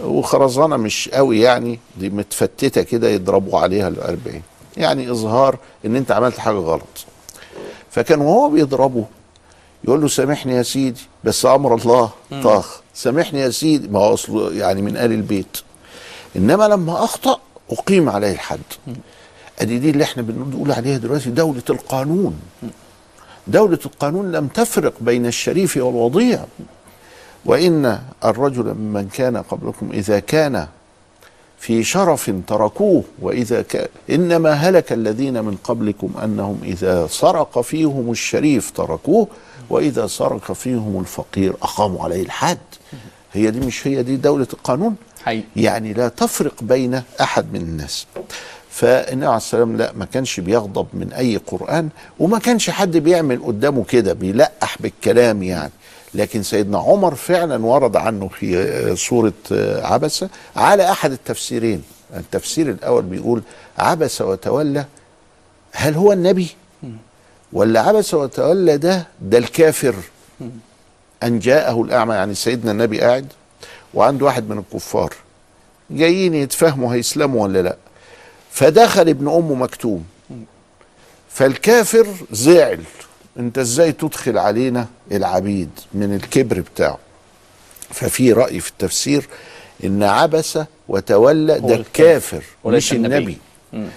وخرزانة 0.04 0.76
مش 0.76 1.08
قوي 1.08 1.40
يعني 1.40 1.78
دي 1.96 2.10
متفتتة 2.10 2.82
كده 2.82 3.08
يضربوا 3.08 3.58
عليها 3.60 3.88
ال 3.88 4.00
40 4.00 4.42
يعني 4.76 5.10
إظهار 5.10 5.58
إن 5.86 5.96
أنت 5.96 6.10
عملت 6.12 6.38
حاجة 6.38 6.54
غلط. 6.56 7.04
فكان 7.90 8.20
وهو 8.20 8.48
بيضربه 8.48 9.04
يقول 9.84 10.00
له 10.00 10.08
سامحني 10.08 10.54
يا 10.54 10.62
سيدي 10.62 11.00
بس 11.24 11.46
أمر 11.46 11.74
الله. 11.74 12.10
طاخ. 12.42 12.80
سامحني 12.94 13.40
يا 13.40 13.50
سيدي 13.50 13.88
ما 13.88 13.98
هو 13.98 14.14
اصله 14.14 14.52
يعني 14.52 14.82
من 14.82 14.96
آل 14.96 15.12
البيت. 15.12 15.56
إنما 16.36 16.68
لما 16.68 17.04
أخطأ 17.04 17.40
أقيم 17.70 18.08
عليه 18.08 18.32
الحد. 18.32 18.60
أدي 19.58 19.78
دي 19.78 19.90
اللي 19.90 20.04
إحنا 20.04 20.22
بنقول 20.22 20.72
عليها 20.72 20.98
دلوقتي 20.98 21.30
دولة 21.30 21.62
القانون. 21.70 22.40
دولة 23.46 23.78
القانون 23.86 24.32
لم 24.32 24.46
تفرق 24.46 24.92
بين 25.00 25.26
الشريف 25.26 25.76
والوضيع. 25.76 26.44
وإن 27.44 28.00
الرجل 28.24 28.74
ممن 28.74 29.08
كان 29.08 29.36
قبلكم 29.36 29.90
إذا 29.92 30.18
كان 30.18 30.66
في 31.58 31.84
شرف 31.84 32.30
تركوه 32.46 33.04
وإذا 33.22 33.62
كان 33.62 33.88
إنما 34.10 34.52
هلك 34.52 34.92
الذين 34.92 35.44
من 35.44 35.56
قبلكم 35.64 36.12
أنهم 36.24 36.60
إذا 36.64 37.06
سرق 37.06 37.60
فيهم 37.60 38.10
الشريف 38.10 38.70
تركوه 38.70 39.28
وإذا 39.70 40.06
سرق 40.06 40.52
فيهم 40.52 41.00
الفقير 41.00 41.54
اقاموا 41.62 42.04
عليه 42.04 42.22
الحد. 42.22 42.58
هي 43.32 43.50
دي 43.50 43.60
مش 43.60 43.86
هي 43.86 44.02
دي 44.02 44.16
دولة 44.16 44.46
القانون؟ 44.52 44.96
حقيقي. 45.24 45.44
يعني 45.56 45.92
لا 45.92 46.08
تفرق 46.08 46.62
بين 46.62 47.02
أحد 47.20 47.52
من 47.52 47.60
الناس. 47.60 48.06
فالنبي 48.70 49.26
عليه 49.26 49.36
السلام 49.36 49.76
لا 49.76 49.92
ما 49.92 50.04
كانش 50.04 50.40
بيغضب 50.40 50.86
من 50.94 51.12
أي 51.12 51.36
قرآن 51.36 51.88
وما 52.18 52.38
كانش 52.38 52.70
حد 52.70 52.96
بيعمل 52.96 53.42
قدامه 53.44 53.84
كده 53.84 54.12
بيلقح 54.12 54.76
بالكلام 54.80 55.42
يعني. 55.42 55.72
لكن 56.14 56.42
سيدنا 56.42 56.78
عمر 56.78 57.14
فعلا 57.14 57.66
ورد 57.66 57.96
عنه 57.96 58.28
في 58.28 58.96
سورة 58.96 59.32
عبسه 59.82 60.28
على 60.56 60.90
أحد 60.90 61.12
التفسيرين. 61.12 61.82
التفسير 62.16 62.70
الأول 62.70 63.02
بيقول 63.02 63.42
عبس 63.78 64.20
وتولى 64.20 64.84
هل 65.72 65.94
هو 65.94 66.12
النبي؟ 66.12 66.48
ولا 67.52 67.80
عبس 67.80 68.14
وتولى 68.14 68.76
ده 68.78 69.06
ده 69.20 69.38
الكافر. 69.38 69.94
أن 71.22 71.38
جاءه 71.38 71.82
الأعمى 71.82 72.14
يعني 72.14 72.34
سيدنا 72.34 72.70
النبي 72.70 73.00
قاعد 73.00 73.26
وعنده 73.94 74.26
واحد 74.26 74.48
من 74.48 74.58
الكفار. 74.58 75.14
جايين 75.90 76.34
يتفاهموا 76.34 76.94
هيسلموا 76.94 77.42
ولا 77.42 77.62
لأ. 77.62 77.76
فدخل 78.52 79.08
ابن 79.08 79.28
أمه 79.28 79.54
مكتوم. 79.54 80.04
فالكافر 81.30 82.06
زعل. 82.32 82.82
أنت 83.38 83.58
إزاي 83.58 83.92
تدخل 83.92 84.38
علينا 84.38 84.86
العبيد 85.12 85.70
من 85.94 86.14
الكبر 86.14 86.60
بتاعه؟ 86.60 86.98
ففي 87.90 88.32
رأي 88.32 88.60
في 88.60 88.70
التفسير 88.70 89.28
إن 89.84 90.02
عبس 90.02 90.58
وتولى 90.88 91.60
ده 91.60 91.74
الكافر. 91.74 92.42
مش 92.64 92.92
النبي. 92.92 93.38
النبي. 93.72 93.90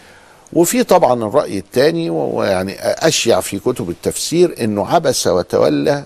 وفي 0.53 0.83
طبعا 0.83 1.23
الرأي 1.23 1.57
الثاني 1.57 2.09
ويعني 2.09 2.75
أشيع 2.81 3.39
في 3.41 3.59
كتب 3.59 3.89
التفسير 3.89 4.55
أنه 4.63 4.87
عبس 4.87 5.27
وتولى 5.27 6.03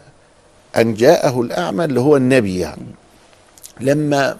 أن 0.78 0.94
جاءه 0.94 1.42
الأعمى 1.42 1.86
اللي 1.86 2.00
هو 2.00 2.18
النبي 2.18 2.60
يعني. 2.60 2.86
لما 3.80 4.38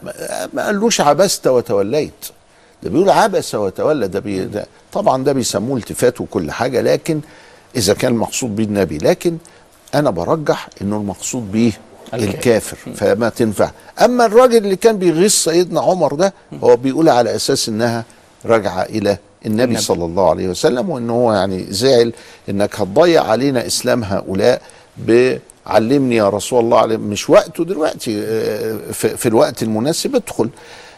ما 0.54 0.66
قالوش 0.66 1.02
عبست 1.02 1.48
وتوليت. 1.48 2.26
ده 2.84 2.90
بيقول 2.90 3.10
عبس 3.10 3.56
وتولى 3.56 4.08
ده, 4.08 4.20
بي 4.20 4.46
ده 4.46 4.66
طبعا 4.94 5.24
ده 5.24 5.34
بيسموه 5.34 5.78
التفات 5.78 6.22
وكل 6.22 6.52
حاجة 6.52 6.82
لكن 6.82 7.20
إذا 7.76 7.94
كان 7.94 8.12
المقصود 8.14 8.56
بيه 8.56 8.64
النبي 8.64 8.98
لكن 8.98 9.38
أنا 9.96 10.10
برجح 10.10 10.70
إنه 10.82 10.98
المقصود 10.98 11.52
بيه 11.52 11.72
الكافر. 12.14 12.78
فما 12.96 13.30
تنفع. 13.30 13.72
أما 14.02 14.26
الراجل 14.26 14.58
اللي 14.58 14.76
كان 14.76 14.98
بيغيظ 14.98 15.32
سيدنا 15.32 15.82
عمر 15.82 16.14
ده 16.16 16.34
هو 16.64 16.76
بيقول 16.76 17.10
على 17.10 17.36
أساس 17.36 17.70
إنها 17.70 18.04
راجعة 18.46 18.82
إلى 18.84 19.18
النبي, 19.46 19.64
النبي. 19.64 19.82
صلى 19.82 20.06
الله 20.06 20.30
عليه 20.30 20.48
وسلم 20.48 20.90
وإن 20.90 21.10
هو 21.10 21.34
يعني 21.34 21.66
زعل 21.70 22.14
إنك 22.50 22.76
هتضيع 22.76 23.24
علينا 23.24 23.66
إسلام 23.68 24.04
هؤلاء 24.04 24.62
بعلمني 24.98 26.16
يا 26.16 26.30
رسول 26.30 26.60
الله 26.60 26.80
علم 26.80 27.02
مش 27.02 27.30
وقته 27.30 27.66
دلوقتي 27.66 28.24
آه، 28.26 28.92
في, 28.92 29.26
الوقت 29.26 29.64
المناسب 29.64 30.16
ادخل. 30.16 30.50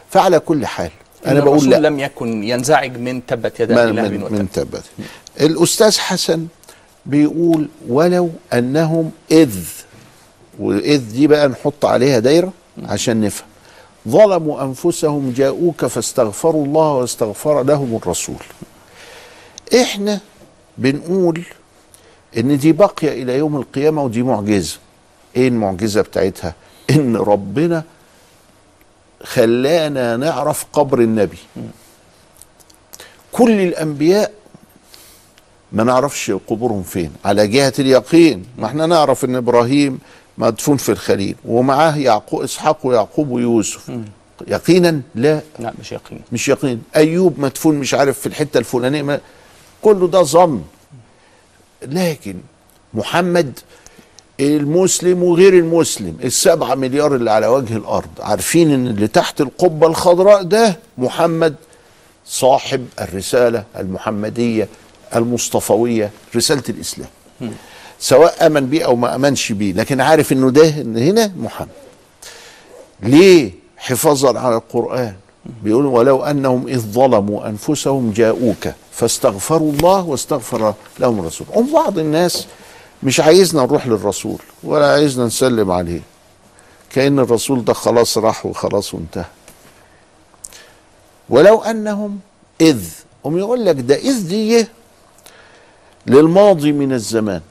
فعلى 0.10 0.39
كل 0.39 0.66
حال 0.66 0.91
أنا 1.28 1.39
بقول 1.39 1.70
لا. 1.70 1.78
لم 1.80 2.00
يكن 2.00 2.43
ينزعج 2.43 2.98
من 2.98 3.26
تبت 3.26 3.60
يدا 3.60 3.91
من, 3.91 4.00
وتب 4.24 4.32
من 4.34 4.52
تبت. 4.54 4.84
الأستاذ 5.41 6.00
حسن 6.00 6.48
بيقول 7.06 7.68
ولو 7.88 8.30
أنهم 8.54 9.12
إذ 9.32 9.56
وإذ 10.60 11.12
دي 11.14 11.28
بقى 11.28 11.48
نحط 11.48 11.86
عليها 11.86 12.20
دايرة 12.20 12.54
عشان 12.84 13.22
نفهم. 13.22 13.48
ظلموا 14.08 14.64
أنفسهم 14.64 15.34
جاءوك 15.38 15.86
فاستغفروا 15.86 16.66
الله 16.66 16.93
واستغفر 16.93 17.64
لهم 17.64 17.95
الرسول. 17.95 18.43
إحنا 19.82 20.20
بنقول 20.78 21.43
إن 22.38 22.58
دي 22.58 22.72
باقية 22.72 23.24
إلى 23.24 23.38
يوم 23.38 23.56
القيامة 23.56 24.03
ودي 24.03 24.24
معجزة. 24.24 24.78
إيه 25.36 25.47
المعجزة 25.47 26.01
بتاعتها؟ 26.01 26.56
إن 26.89 27.16
ربنا 27.16 27.84
خلانا 29.24 30.18
نعرف 30.18 30.66
قبر 30.74 30.99
النبي. 30.99 31.38
كل 33.32 33.60
الأنبياء 33.60 34.32
ما 35.72 35.84
نعرفش 35.84 36.32
قبورهم 36.32 36.84
فين. 36.84 37.12
على 37.26 37.47
جهة 37.47 37.74
اليقين. 37.80 38.45
ما 38.58 38.66
إحنا 38.66 38.86
نعرف 38.86 39.26
إن 39.26 39.36
إبراهيم 39.36 39.99
مدفون 40.38 40.78
في 40.78 40.90
الخليل 40.90 41.36
ومعاه 41.46 41.98
يعقوب 41.98 42.42
إسحاق 42.42 42.78
ويعقوب 42.84 43.30
ويوسف. 43.30 43.92
يقينا؟ 44.48 45.02
لا. 45.16 45.42
لا 45.60 45.74
مش 45.80 45.92
يقين. 45.92 46.20
مش 46.32 46.50
يقين. 46.50 46.82
أيوب 46.96 47.40
مدفون 47.40 47.76
مش 47.76 47.94
عارف 47.94 48.20
في 48.20 48.28
الحتة 48.28 48.58
الفلانية 48.58 49.02
ما 49.02 49.20
كله 49.82 50.08
ده 50.08 50.22
ظن. 50.24 50.62
لكن 51.88 52.36
محمد 52.94 53.60
المسلم 54.40 55.24
وغير 55.24 55.54
المسلم 55.54 56.18
السبعة 56.24 56.76
مليار 56.76 57.16
اللي 57.16 57.32
على 57.32 57.48
وجه 57.48 57.78
الأرض 57.78 58.10
عارفين 58.20 58.72
إن 58.74 58.88
اللي 58.88 59.08
تحت 59.08 59.42
القبة 59.42 59.88
الخضراء 59.88 60.44
ده 60.44 60.80
محمد 60.98 61.56
صاحب 62.26 62.88
الرسالة 63.02 63.64
المحمدية 63.78 64.68
المصطفوية 65.16 66.12
رسالة 66.36 66.64
الإسلام. 66.70 67.10
سواء 68.06 68.47
آمن 68.47 68.66
بيه 68.70 68.86
أو 68.86 68.95
ما 68.95 69.16
آمنش 69.16 69.51
بيه 69.51 69.74
لكن 69.74 70.01
عارف 70.01 70.32
إنه 70.32 70.49
ده 70.49 70.70
هنا 70.70 71.32
محمد. 71.38 71.68
ليه 73.01 73.51
حفاظا 73.78 74.39
على 74.39 74.56
القرآن؟ 74.56 75.16
بيقول 75.64 75.86
ولو 75.86 76.24
أنهم 76.24 76.68
إذ 76.68 76.80
ظلموا 76.80 77.47
أنفسهم 77.49 78.12
جاءوك 78.12 78.68
فاستغفروا 78.91 79.72
الله 79.72 80.03
واستغفر 80.03 80.74
لهم 80.99 81.20
الرسول. 81.20 81.47
هم 81.56 81.74
بعض 81.74 81.99
الناس 81.99 82.47
مش 83.03 83.20
عايزنا 83.20 83.62
نروح 83.62 83.88
للرسول 83.88 84.39
ولا 84.64 84.91
عايزنا 84.91 85.26
نسلم 85.26 85.72
عليه. 85.72 86.01
كأن 86.89 87.20
الرسول 87.20 87.66
ده 87.66 87.74
خلاص 87.74 88.18
راح 88.18 88.45
وخلاص 88.45 88.93
وانتهى. 88.93 89.26
ولو 91.30 91.62
أنهم 91.62 92.20
إذ 92.62 92.84
هم 93.26 93.38
يقول 93.38 93.66
لك 93.66 93.76
ده 93.80 93.95
إذ 93.95 94.28
دي 94.28 94.68
للماضي 96.08 96.72
من 96.72 96.93
الزمان. 96.93 97.41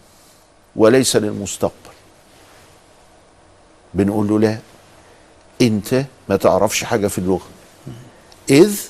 وليس 0.76 1.16
للمستقبل. 1.16 1.74
بنقول 3.94 4.28
له 4.28 4.38
لا 4.38 4.58
انت 5.62 6.04
ما 6.28 6.36
تعرفش 6.36 6.84
حاجة 6.84 7.06
في 7.06 7.18
اللغة. 7.18 7.46
إذ 8.50 8.80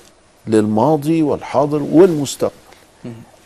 للماضي 0.46 1.22
والحاضر 1.22 1.82
والمستقبل. 1.92 2.54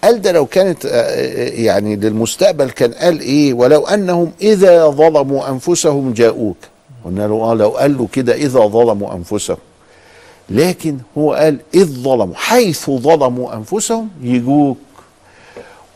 قال 0.05 0.23
ده 0.23 0.33
لو 0.33 0.47
كانت 0.47 0.87
آه، 0.87 0.91
آه، 0.91 1.51
يعني 1.51 1.97
للمستقبل 1.97 2.71
كان 2.71 2.93
قال 2.93 3.21
إيه؟ 3.21 3.55
ولو 3.55 3.87
أنهم 3.87 4.33
إذا 4.41 4.87
ظلموا 4.89 5.49
أنفسهم 5.49 6.13
جاءوك. 6.13 6.57
قلنا 7.05 7.27
له 7.27 7.35
آه 7.35 7.55
لو 7.55 7.71
قال 7.71 7.99
له 7.99 8.09
كده 8.13 8.35
إذا 8.35 8.61
ظلموا 8.61 9.15
أنفسهم. 9.15 9.57
لكن 10.51 10.99
هو 11.19 11.33
قال 11.35 11.59
إذ 11.75 11.87
ظلموا 11.87 12.35
حيث 12.35 12.91
ظلموا 12.91 13.55
أنفسهم 13.55 14.09
يجوك. 14.23 14.79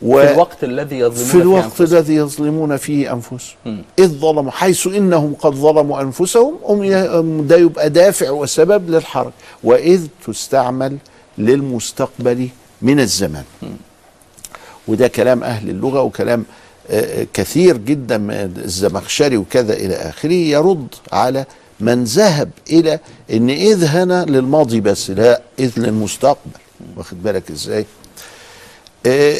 في 0.03 0.31
الوقت 0.33 0.63
الذي 0.63 0.99
يظلمون 0.99 1.25
في 1.25 1.31
فيه 1.31 1.41
الوقت 1.41 1.63
أنفسهم. 1.63 1.97
الذي 1.97 2.15
يظلمون 2.15 2.77
فيه 2.77 3.13
أنفسهم. 3.13 3.83
إذ 3.99 4.07
ظلموا 4.07 4.51
حيث 4.51 4.87
إنهم 4.87 5.33
قد 5.33 5.53
ظلموا 5.55 6.01
أنفسهم 6.01 6.55
هم 6.65 6.83
ي- 6.83 6.95
أم 6.95 7.47
ده 7.47 7.57
يبقى 7.57 7.89
دافع 7.89 8.29
وسبب 8.29 8.89
للحرج. 8.89 9.31
وإذ 9.63 10.07
تستعمل 10.27 10.97
للمستقبل 11.37 12.49
من 12.81 12.99
الزمان. 12.99 13.43
وده 14.87 15.07
كلام 15.07 15.43
أهل 15.43 15.69
اللغة 15.69 16.01
وكلام 16.01 16.45
آه، 16.89 17.21
آه، 17.21 17.27
كثير 17.33 17.77
جدا 17.77 18.17
من 18.17 18.53
الزمخشري 18.65 19.37
وكذا 19.37 19.73
إلى 19.73 19.95
آخره 19.95 20.31
يرد 20.33 20.87
على 21.11 21.45
من 21.79 22.03
ذهب 22.03 22.49
إلى 22.69 22.99
إن 23.31 23.49
إذ 23.49 23.83
هنا 23.85 24.25
للماضي 24.25 24.79
بس 24.79 25.09
لا 25.09 25.41
إذ 25.59 25.71
للمستقبل. 25.79 26.51
واخد 26.97 27.23
بالك 27.23 27.51
إزاي؟ 27.51 27.85
آه، 29.05 29.37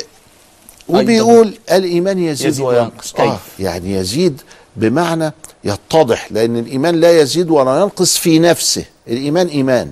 وبيقول 0.90 1.54
الايمان 1.72 2.20
يزيد, 2.20 2.48
يزيد 2.48 2.66
وينقص. 2.66 3.14
آه 3.16 3.24
كيف؟ 3.32 3.60
يعني 3.60 3.94
يزيد 3.94 4.42
بمعنى 4.76 5.32
يتضح 5.64 6.32
لأن 6.32 6.58
الإيمان 6.58 6.96
لا 6.96 7.22
يزيد 7.22 7.50
ولا 7.50 7.76
ينقص 7.82 8.18
في 8.18 8.40
نفسه. 8.40 8.86
الإيمان 9.08 9.48
إيمان 9.48 9.92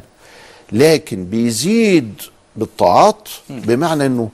لكن 0.72 1.26
بيزيد 1.26 2.14
بالطاعات 2.56 3.30
بمعنى 3.50 4.06
إنه 4.06 4.30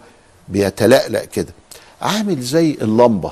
بيتلألأ 0.49 1.26
كده. 1.26 1.53
عامل 2.01 2.41
زي 2.41 2.78
اللمبة. 2.82 3.32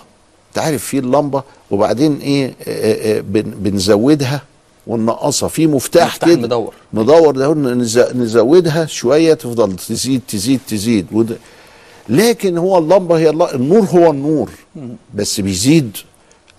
أنت 0.49 0.57
عارف 0.63 0.84
في 0.86 0.99
اللمبة 0.99 1.43
وبعدين 1.71 2.19
إيه 2.19 2.53
آه، 2.67 3.17
آه، 3.17 3.21
بن- 3.21 3.41
بنزودها 3.57 4.41
وننقصها 4.88 5.49
في 5.49 5.67
مفتاح, 5.67 6.07
مفتاح 6.13 6.30
كده. 6.30 6.41
مدور. 6.41 6.73
مدور 6.93 7.32
ده 7.36 7.53
نز- 7.53 8.15
نزودها 8.15 8.86
شوية 8.86 9.34
تفضل 9.34 9.76
تزيد 9.76 10.21
تزيد 10.28 10.59
تزيد. 10.67 11.07
وده 11.11 11.36
لكن 12.10 12.58
هو 12.58 12.78
اللمبه 12.78 13.18
هي 13.18 13.30
الله 13.30 13.56
النور 13.56 13.86
هو 13.86 14.12
النور 14.12 14.51
بس 15.14 15.39
بيزيد 15.39 15.97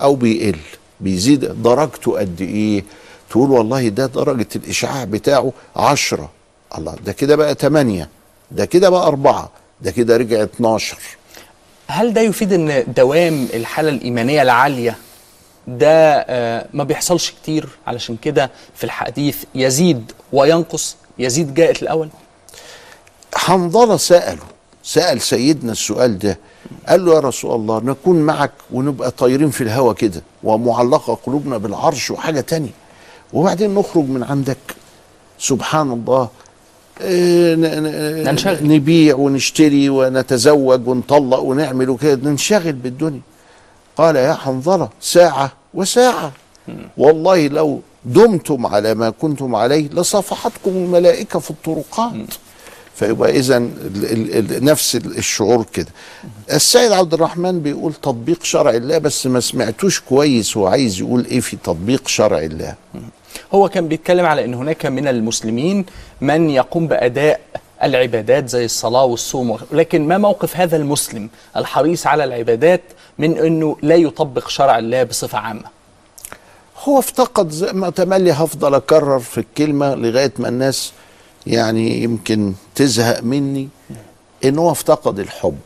أو 0.03 0.15
بيقل. 0.15 0.59
بيزيد 1.01 1.63
درجته 1.63 2.19
قد 2.19 2.41
إيه؟ 2.41 2.85
تقول 3.31 3.51
والله 3.51 3.89
ده 3.89 4.07
درجة 4.07 4.47
الإشعاع 4.57 5.05
بتاعه 5.05 5.53
عشرة. 5.77 6.31
الله 6.79 6.95
ده 7.05 7.13
كده 7.13 7.37
بقى 7.37 7.55
تمانية 7.55 8.09
ده 8.51 8.65
كده 8.65 8.89
بقى 8.91 9.07
أربعة 9.07 9.51
ده 9.83 9.91
كده 9.91 10.17
رجع 10.17 10.43
12 10.43 10.97
هل 11.87 12.13
ده 12.15 12.21
يفيد 12.21 12.53
إن 12.53 12.85
دوام 12.97 13.49
الحالة 13.55 13.89
الإيمانية 13.89 14.43
العالية؟ 14.43 14.99
ده 15.69 16.13
آه، 16.29 16.67
ما 16.73 16.85
بيحصلش 16.85 17.31
كتير. 17.31 17.69
علشان 17.87 18.17
كده 18.17 18.51
في 18.75 18.85
الحديث 18.85 19.37
يزيد 19.55 20.13
وينقص 20.33 20.97
يزيد 21.19 21.55
جاءت 21.55 21.83
الأول. 21.83 22.09
حنظلة 23.35 23.97
سأله 23.97 24.43
سأل 24.87 25.21
سيدنا 25.21 25.73
السؤال 25.73 26.19
ده. 26.19 26.39
قال 26.89 27.05
له 27.05 27.15
يا 27.15 27.21
رسول 27.21 27.55
الله 27.55 27.81
نكون 27.81 28.17
معك 28.23 28.53
ونبقى 28.73 29.11
طايرين 29.11 29.51
في 29.51 29.61
الهوا 29.61 29.93
كده 29.93 30.23
ومعلقة 30.45 31.19
قلوبنا 31.27 31.59
بالعرش 31.59 32.11
وحاجة 32.11 32.41
تانية. 32.41 32.71
وبعدين 33.33 33.75
نخرج 33.75 34.05
من 34.05 34.23
عندك. 34.23 34.57
سبحان 35.39 35.93
الله. 35.93 36.29
ن- 37.05 38.25
ننشغل. 38.29 38.69
نبيع 38.69 39.15
ونشتري 39.17 39.89
ونتزوج 39.89 40.89
ونطلق 40.89 41.39
ونعمل 41.39 41.91
وكده. 41.91 42.31
ننشغل 42.31 42.73
بالدنيا. 42.73 43.21
قال 43.97 44.17
يا 44.17 44.35
حنظلة 44.35 44.89
ساعة 45.01 45.53
وساعة. 45.75 46.33
والله 46.99 47.47
لو 47.47 47.81
دمتم 48.05 48.67
على 48.67 48.95
ما 48.95 49.11
كنتم 49.11 49.55
عليه 49.55 49.89
لصافحتكم 49.89 50.71
الملائكة 50.71 51.39
في 51.39 51.51
الطرقات. 51.51 52.13
فيبقى 52.97 53.31
إذا 53.39 53.59
نفس 54.61 54.97
ال- 54.97 55.19
الشعور 55.19 55.65
كده. 55.73 55.87
السيد 56.53 56.93
عبد 56.93 57.15
الرحمن 57.15 57.61
بيقول 57.61 57.95
تطبيق 57.95 58.45
شرع 58.45 58.71
الله 58.71 58.99
بس 58.99 59.27
ما 59.27 59.41
سمعتوش 59.41 60.01
كويس 60.01 60.57
هو 60.57 60.67
عايز 60.67 61.01
يقول 61.01 61.25
إيه 61.27 61.41
في 61.41 61.57
تطبيق 61.57 62.09
شرع 62.09 62.39
الله. 62.39 62.75
هو 63.55 63.69
كان 63.69 63.89
بيتكلم 63.89 64.27
على 64.27 64.45
إن 64.45 64.55
هناك 64.55 64.87
من 64.87 65.09
المسلمين 65.09 65.85
من 66.21 66.51
يقوم 66.51 66.87
بأداء 66.89 67.41
العبادات 67.83 68.49
زي 68.49 68.65
الصلاة 68.65 69.05
والصوم 69.05 69.59
لكن 69.73 70.09
ما 70.09 70.19
موقف 70.19 70.57
هذا 70.57 70.77
المسلم 70.77 71.29
الحريص 71.57 72.07
على 72.07 72.25
العبادات 72.25 72.81
من 73.19 73.39
إنه 73.39 73.77
لا 73.83 73.95
يطبق 73.95 74.49
شرع 74.49 74.79
الله 74.79 75.03
بصفة 75.03 75.39
عامة؟ 75.39 75.65
هو 76.85 76.99
افتقد 76.99 77.51
زي 77.51 77.73
ما 77.73 77.91
تملي 77.91 78.33
هفضل 78.33 78.75
أكرر 78.75 79.19
في 79.19 79.39
الكلمة 79.39 79.95
لغاية 79.95 80.33
ما 80.39 80.49
الناس 80.49 80.93
يعني 81.47 82.03
يمكن 82.03 82.53
تزهق 82.75 83.23
مني 83.23 83.69
إن 84.45 84.59
هو 84.59 84.71
افتقد 84.71 85.19
الحب. 85.19 85.59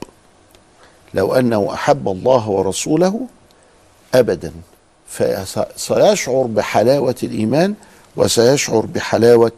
لو 1.14 1.34
أنه 1.34 1.74
أحب 1.74 2.08
الله 2.08 2.48
ورسوله 2.48 3.20
ابدا. 4.14 4.52
فسيشعر 5.08 6.42
بحلاوة 6.42 7.14
الإيمان 7.22 7.74
وسيشعر 8.16 8.86
بحلاوة 8.86 9.52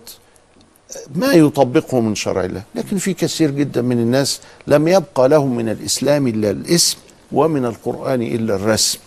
ما 1.15 1.33
يطبقه 1.33 2.01
من 2.01 2.15
شرع 2.15 2.45
الله. 2.45 2.63
لكن 2.75 2.99
في 2.99 3.15
كثير 3.15 3.51
جدا 3.51 3.83
من 3.83 3.99
الناس 3.99 4.41
لم 4.67 4.89
يبقى 4.89 5.29
لهم 5.29 5.57
من 5.57 5.69
الإسلام 5.69 6.27
إلا 6.27 6.51
الاسم 6.51 6.99
ومن 7.33 7.65
القرآن 7.65 8.23
إلا 8.23 8.55
الرسم. 8.55 8.99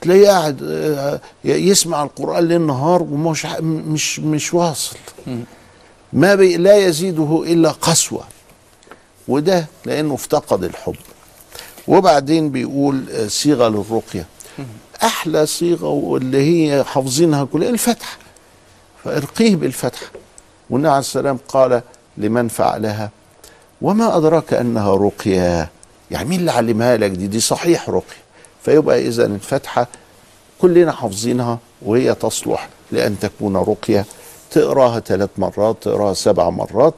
تلاقيه 0.00 0.28
قاعد 0.28 0.62
آه، 0.62 1.20
يسمع 1.44 2.02
القرآن 2.02 2.48
ليل 2.48 2.60
نهار 2.60 3.02
ومش 3.02 3.46
مش 3.62 4.20
مش 4.20 4.54
واصل. 4.54 4.96
ما 6.12 6.34
بي 6.34 6.56
لا 6.56 6.76
يزيده 6.76 7.42
إلا 7.46 7.70
قسوة 7.70 8.24
وده 9.28 9.66
لأنه 9.86 10.14
افتقد 10.14 10.64
الحب. 10.64 10.96
وبعدين 11.88 12.50
بيقول 12.50 13.04
آه، 13.10 13.26
صيغة 13.26 13.68
للرقية. 13.68 14.26
أحلى 15.02 15.46
صيغة 15.46 15.86
واللي 15.88 16.38
هي 16.72 16.84
حافظينها 16.84 17.44
كلها 17.44 17.68
الفتحة. 17.70 18.16
فارقيه 19.04 19.56
بالفتحة. 19.56 20.06
والنبي 20.70 20.88
عليه 20.88 20.98
السلام 20.98 21.38
قال 21.48 21.82
لمن 22.16 22.48
فعلها 22.48 23.10
وما 23.82 24.16
أدراك 24.16 24.54
أنها 24.54 24.94
رقية. 24.94 25.68
يعني 26.10 26.28
مين 26.28 26.40
اللي 26.40 26.52
علمها 26.52 26.96
لك 26.96 27.10
دي؟ 27.10 27.26
دي 27.26 27.40
صحيح 27.40 27.88
رقية. 27.90 28.20
فيبقى 28.64 29.06
اذا 29.08 29.26
الفتحة 29.26 29.86
كلنا 30.60 30.92
حافظينها 30.92 31.58
وهي 31.82 32.14
تصلح 32.14 32.68
لأن 32.92 33.18
تكون 33.18 33.56
رقية. 33.56 34.04
تقراها 34.50 35.00
ثلاث 35.00 35.30
مرات 35.38 35.76
تقراها 35.82 36.14
سبع 36.14 36.50
مرات 36.50 36.94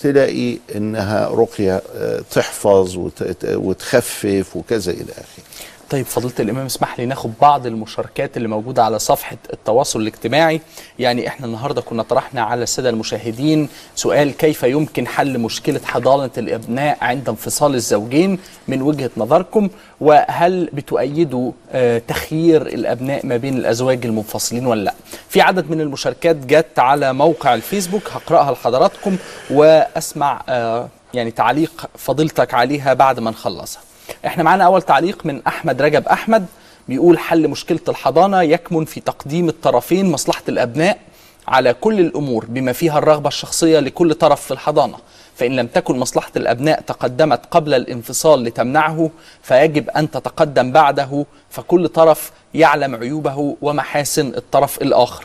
تلاقي 0.00 0.58
إنها 0.76 1.28
رقية 1.28 1.82
آه، 1.96 2.20
تحفظ 2.30 2.96
وت- 2.96 3.44
وتخفف 3.44 4.56
وكذا 4.56 4.92
إلى 4.92 5.12
آخره. 5.12 5.44
طيب 5.90 6.06
فضيلة 6.06 6.34
الإمام 6.40 6.66
اسمح 6.66 6.98
لي 6.98 7.06
ناخد 7.06 7.32
بعض 7.40 7.66
المشاركات 7.66 8.36
اللي 8.36 8.48
موجودة 8.48 8.84
على 8.84 8.98
صفحة 8.98 9.36
التواصل 9.52 10.00
الاجتماعي. 10.00 10.60
يعني 10.98 11.28
إحنا 11.28 11.46
النهاردة 11.46 11.80
كنا 11.80 12.02
طرحنا 12.02 12.42
على 12.42 12.62
السادة 12.62 12.90
المشاهدين 12.90 13.68
سؤال 13.94 14.36
كيف 14.36 14.62
يمكن 14.62 15.06
حل 15.06 15.38
مشكلة 15.38 15.80
حضانة 15.84 16.30
الأبناء 16.38 16.98
عند 17.00 17.28
انفصال 17.28 17.74
الزوجين 17.74 18.38
من 18.68 18.82
وجهة 18.82 19.10
نظركم؟ 19.16 19.68
وهل 20.00 20.70
بتؤيدوا 20.72 21.52
آه، 21.72 21.98
تخيير 22.08 22.62
الأبناء 22.62 23.26
ما 23.26 23.36
بين 23.36 23.56
الأزواج 23.56 24.06
المنفصلين 24.06 24.66
ولا 24.66 24.84
لا؟ 24.84 24.94
في 25.28 25.40
عدد 25.40 25.70
من 25.70 25.80
المشاركات 25.80 26.36
جت 26.36 26.78
على 26.78 27.12
موقع 27.12 27.54
الفيسبوك 27.54 28.10
هقرأها 28.10 28.52
لحضراتكم 28.52 29.16
وأسمع 29.50 30.42
آه، 30.48 30.88
يعني 31.14 31.30
تعليق 31.30 31.86
فضيلتك 31.98 32.54
عليها 32.54 32.94
بعد 32.94 33.20
ما 33.20 33.30
نخلصها. 33.30 33.80
إحنا 34.26 34.42
معانا 34.42 34.64
أول 34.64 34.82
تعليق 34.82 35.26
من 35.26 35.42
أحمد 35.46 35.82
رجب. 35.82 36.08
أحمد 36.08 36.46
بيقول 36.88 37.18
حل 37.18 37.48
مشكلة 37.48 37.80
الحضانة 37.88 38.42
يكمن 38.42 38.84
في 38.84 39.00
تقديم 39.00 39.48
الطرفين 39.48 40.10
مصلحة 40.10 40.42
الأبناء 40.48 40.98
على 41.48 41.74
كل 41.74 42.00
الأمور 42.00 42.44
بما 42.48 42.72
فيها 42.72 42.98
الرغبة 42.98 43.28
الشخصية 43.28 43.78
لكل 43.80 44.14
طرف 44.14 44.40
في 44.40 44.50
الحضانة. 44.50 44.96
فإن 45.36 45.56
لم 45.56 45.66
تكن 45.66 45.98
مصلحة 45.98 46.30
الأبناء 46.36 46.80
تقدمت 46.80 47.40
قبل 47.50 47.74
الانفصال 47.74 48.44
لتمنعه 48.44 49.10
فيجب 49.42 49.90
أن 49.90 50.10
تتقدم 50.10 50.72
بعده 50.72 51.26
فكل 51.50 51.88
طرف 51.88 52.32
يعلم 52.54 52.94
عيوبه 52.94 53.56
ومحاسن 53.62 54.26
الطرف 54.36 54.82
الآخر. 54.82 55.24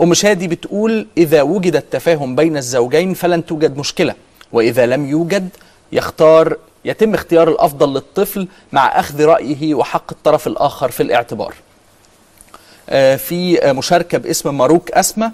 أم 0.00 0.14
شادي 0.14 0.48
بتقول 0.48 1.06
إذا 1.16 1.42
وجد 1.42 1.76
التفاهم 1.76 2.36
بين 2.36 2.56
الزوجين 2.56 3.14
فلن 3.14 3.46
توجد 3.46 3.76
مشكلة 3.76 4.14
وإذا 4.52 4.86
لم 4.86 5.06
يوجد 5.08 5.48
يختار 5.92 6.56
يتم 6.84 7.14
اختيار 7.14 7.48
الأفضل 7.48 7.94
للطفل 7.94 8.48
مع 8.72 9.00
أخذ 9.00 9.24
رأيه 9.24 9.74
وحق 9.74 10.10
الطرف 10.12 10.46
الآخر 10.46 10.90
في 10.90 11.02
الاعتبار. 11.02 11.54
آه، 12.88 13.16
في 13.16 13.72
مشاركة 13.72 14.18
باسم 14.18 14.58
ماروك 14.58 14.90
أسمى 14.90 15.30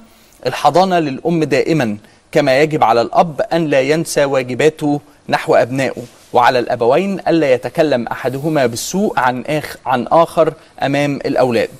الحضانة 0.47 0.99
للأم 0.99 1.45
دائما 1.45 1.97
كما 2.33 2.61
يجب 2.61 2.85
على 2.85 3.01
الأب 3.01 3.41
أن 3.41 3.67
لا 3.67 3.81
ينسى 3.81 4.25
واجباته 4.25 5.01
نحو 5.29 5.55
أبنائه 5.55 6.03
وعلى 6.33 6.59
الأبوين 6.59 7.21
ألا 7.29 7.53
يتكلم 7.53 8.07
أحدهما 8.07 8.67
بالسوء 8.67 9.19
عن 9.21 9.43
آخ 9.47 9.77
عن 9.87 10.07
آخر 10.07 10.53
أمام 10.83 11.17
الأولاد. 11.17 11.71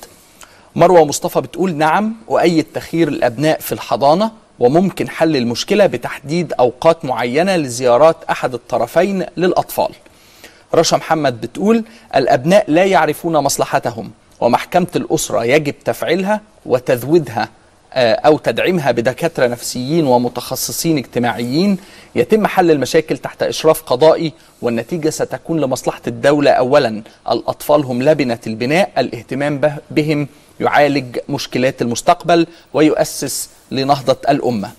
مروة 0.75 1.05
مصطفى 1.05 1.41
بتقول 1.41 1.75
نعم 1.75 2.15
وأيد 2.27 2.65
تخيير 2.73 3.07
الأبناء 3.07 3.59
في 3.59 3.71
الحضانة 3.71 4.31
وممكن 4.59 5.09
حل 5.09 5.35
المشكلة 5.35 5.85
بتحديد 5.85 6.53
أوقات 6.53 7.05
معينة 7.05 7.55
لزيارات 7.55 8.17
أحد 8.29 8.53
الطرفين 8.53 9.25
للأطفال. 9.37 9.89
رشا 10.75 10.95
محمد 10.95 11.41
بتقول 11.41 11.83
الأبناء 12.15 12.65
لا 12.71 12.85
يعرفون 12.85 13.37
مصلحتهم 13.37 14.11
ومحكمة 14.41 14.87
الأسرة 14.95 15.45
يجب 15.45 15.75
تفعيلها 15.85 16.41
وتذويدها 16.65 17.49
آه، 17.93 18.13
أو 18.13 18.37
تدعيمها 18.37 18.91
بدكاترة 18.91 19.47
نفسيين 19.47 20.07
ومتخصصين 20.07 20.97
اجتماعيين. 20.97 21.77
يتم 22.15 22.47
حل 22.47 22.71
المشاكل 22.71 23.17
تحت 23.17 23.43
إشراف 23.43 23.81
قضائي 23.81 24.33
والنتيجة 24.61 25.09
ستكون 25.09 25.59
لمصلحة 25.59 26.01
الدولة 26.07 26.51
أولا. 26.51 27.01
الأطفال 27.31 27.83
هم 27.85 28.03
لبنة 28.03 28.39
البناء 28.47 28.91
الاهتمام 28.97 29.57
به- 29.59 29.75
بهم 29.91 30.27
يعالج 30.59 31.17
مشكلات 31.29 31.81
المستقبل 31.81 32.47
ويؤسس 32.73 33.49
لنهضة 33.71 34.17
الأمة. 34.29 34.71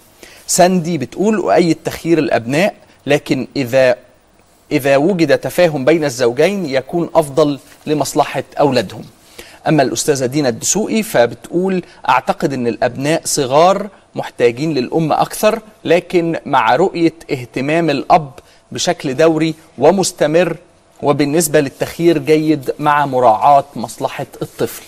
ساندي 0.46 0.98
بتقول 0.98 1.36
أؤيد 1.36 1.76
تخيير 1.84 2.18
الأبناء 2.18 2.74
لكن 3.06 3.46
إذا 3.56 3.96
إذا 4.72 4.96
وجد 4.96 5.38
تفاهم 5.38 5.84
بين 5.84 6.04
الزوجين 6.04 6.66
يكون 6.66 7.10
أفضل 7.14 7.58
لمصلحة 7.86 8.44
أولادهم. 8.60 9.04
أما 9.68 9.82
الأستاذة 9.82 10.26
دينا 10.26 10.48
الدسوقي 10.48 11.02
فبتقول 11.02 11.82
أعتقد 12.08 12.52
أن 12.52 12.66
الأبناء 12.66 13.22
صغار 13.24 13.88
محتاجين 14.14 14.74
للأم 14.74 15.12
أكثر 15.12 15.62
لكن 15.84 16.36
مع 16.46 16.76
رؤية 16.76 17.12
اهتمام 17.30 17.90
الأب 17.90 18.30
بشكل 18.72 19.14
دوري 19.14 19.54
ومستمر 19.78 20.56
وبالنسبة 21.02 21.60
للتخيير 21.60 22.18
جيد 22.18 22.74
مع 22.78 23.06
مراعاة 23.06 23.64
مصلحة 23.76 24.26
الطفل. 24.42 24.82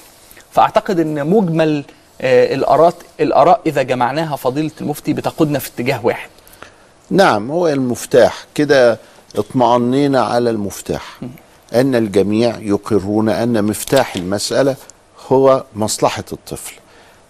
فأعتقد 0.53 1.01
أن 1.01 1.27
مجمل 1.27 1.85
آه، 2.21 2.55
الآراء 2.55 2.95
الآراء 3.21 3.61
إذا 3.67 3.83
جمعناها 3.83 4.37
فضيلة 4.37 4.71
المفتي 4.81 5.13
بتقودنا 5.13 5.59
في 5.59 5.71
اتجاه 5.75 6.07
واحد. 6.07 6.29
نعم 7.11 7.51
هو 7.51 7.69
المفتاح. 7.69 8.45
كده 8.55 8.99
اطمأنينا 9.37 10.21
على 10.23 10.51
المفتاح. 10.51 11.21
أن 11.75 11.95
الجميع 11.95 12.59
يقرون 12.59 13.29
أن 13.29 13.65
مفتاح 13.65 14.17
المسألة 14.17 14.77
هو 15.29 15.65
مصلحة 15.75 16.25
الطفل. 16.33 16.75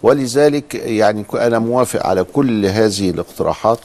ولذلك 0.03 0.75
يعني 0.75 1.25
أنا 1.33 1.59
موافق 1.59 2.05
على 2.05 2.23
كل 2.23 2.65
هذه 2.65 3.09
الاقتراحات. 3.09 3.79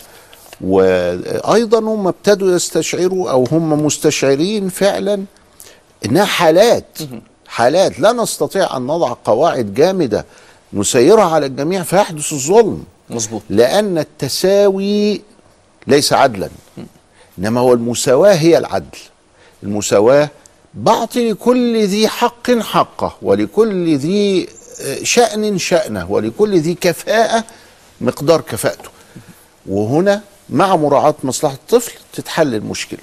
وأيضا 0.60 1.78
هم 1.78 2.08
ابتدوا 2.08 2.54
يستشعروا 2.56 3.30
أو 3.30 3.44
هم 3.52 3.84
مستشعرين 3.86 4.68
فعلا 4.68 5.24
إنها 6.06 6.24
حالات. 6.24 6.98
حالات 7.48 8.00
لا 8.00 8.12
نستطيع 8.12 8.76
أن 8.76 8.82
نضع 8.82 9.16
قواعد 9.24 9.74
جامدة 9.74 10.24
نسيرها 10.72 11.24
على 11.24 11.46
الجميع 11.46 11.82
فيحدث 11.82 12.32
الظلم. 12.32 12.84
مظبوط. 13.10 13.42
لأن 13.50 13.98
التساوي 13.98 15.22
ليس 15.86 16.12
عدلا. 16.12 16.50
إنما 17.38 17.60
هو 17.60 17.72
المساواة 17.72 18.34
هي 18.34 18.58
العدل. 18.58 18.98
المساواة 19.62 20.30
بعطي 20.74 21.32
لكل 21.32 21.84
ذي 21.86 22.08
حق 22.08 22.50
حقه 22.50 23.16
ولكل 23.22 23.96
ذي 23.96 24.48
آه، 24.82 25.02
شأن 25.02 25.58
شأنه 25.58 26.10
ولكل 26.10 26.58
ذي 26.58 26.74
كفاءة 26.74 27.44
مقدار 28.00 28.40
كفاءته. 28.40 28.90
وهنا 29.66 30.22
مع 30.50 30.76
مراعاة 30.76 31.14
مصلحة 31.24 31.54
الطفل 31.54 31.92
تتحل 32.12 32.54
المشكلة. 32.54 33.00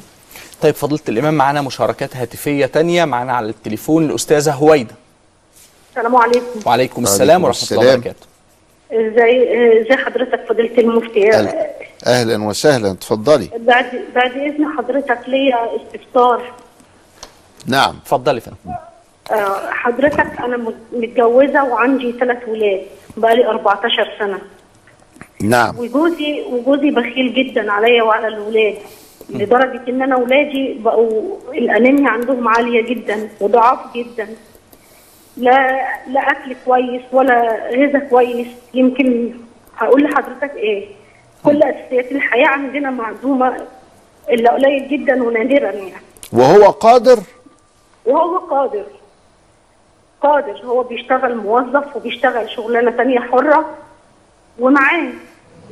طيب 0.61 0.73
فضيلة 0.75 1.01
الإمام 1.09 1.33
معنا 1.33 1.61
مشاركات 1.61 2.15
هاتفية 2.17 2.65
تانية 2.65 3.05
معنا 3.05 3.33
على 3.33 3.49
التليفون 3.49 4.05
الأستاذة 4.09 4.51
هويدا 4.53 4.95
السلام 5.89 6.15
عليكم. 6.15 6.45
وعليكم 6.65 7.03
السلام 7.03 7.43
ورحمة 7.43 7.67
الله. 7.71 7.93
وبركاته. 7.93 8.25
إزاي 8.91 9.81
ازي 9.81 9.95
حضرتك 10.05 10.45
فضيلة 10.49 10.77
المفتي؟ 10.77 11.33
أهلا. 11.33 11.67
أهلا 12.07 12.43
وسهلا. 12.43 12.91
اتفضلي. 12.91 13.49
بعد 13.57 13.85
بعد 14.15 14.31
إذن 14.31 14.65
حضرتك 14.77 15.19
ليا 15.27 15.57
استفسار. 15.75 16.51
نعم. 17.65 17.95
اتفضلي 18.03 18.39
فندم. 18.41 18.55
آه، 19.31 19.69
حضرتك 19.71 20.39
أنا 20.39 20.57
مت- 20.57 20.75
متجوزة 20.93 21.63
وعندي 21.63 22.11
ثلاث 22.19 22.47
ولاد 22.47 22.81
بقالي 23.17 23.45
14 23.47 24.11
سنة. 24.19 24.39
نعم. 25.41 25.79
وجوزي 25.79 26.41
وجوزي 26.41 26.91
بخيل 26.91 27.33
جدا 27.33 27.71
عليا 27.71 28.03
وعلى 28.03 28.27
الولاد. 28.27 28.75
لدرجة 29.29 29.81
إن 29.89 30.01
أنا 30.01 30.15
ولادي 30.15 30.73
بقوا 30.79 31.37
الانيميا 31.53 32.09
عندهم 32.09 32.47
عالية 32.47 32.81
جدا 32.81 33.29
وضعاف 33.41 33.79
جدا. 33.95 34.27
لا 35.37 35.81
لا 36.07 36.19
أكل 36.19 36.55
كويس 36.65 37.01
ولا 37.11 37.69
غذاء 37.69 38.07
كويس. 38.09 38.47
يمكن 38.73 39.33
هقول 39.77 40.03
لحضرتك 40.03 40.55
إيه 40.55 40.87
كل 41.43 41.63
أساسيات 41.63 42.11
الحياة 42.11 42.47
عندنا 42.47 42.91
معدومة 42.91 43.57
إلا 44.29 44.53
قليل 44.53 44.87
جدا 44.87 45.23
ونادرا 45.23 45.71
يعني. 45.71 45.93
وهو 46.33 46.69
قادر؟ 46.69 47.19
وهو 48.05 48.37
قادر. 48.37 48.85
قادر. 50.21 50.61
هو 50.65 50.83
بيشتغل 50.83 51.37
موظف 51.37 51.95
وبيشتغل 51.95 52.49
شغلانة 52.49 52.91
تانية 52.91 53.19
حرة 53.19 53.69
ومعاه. 54.59 55.07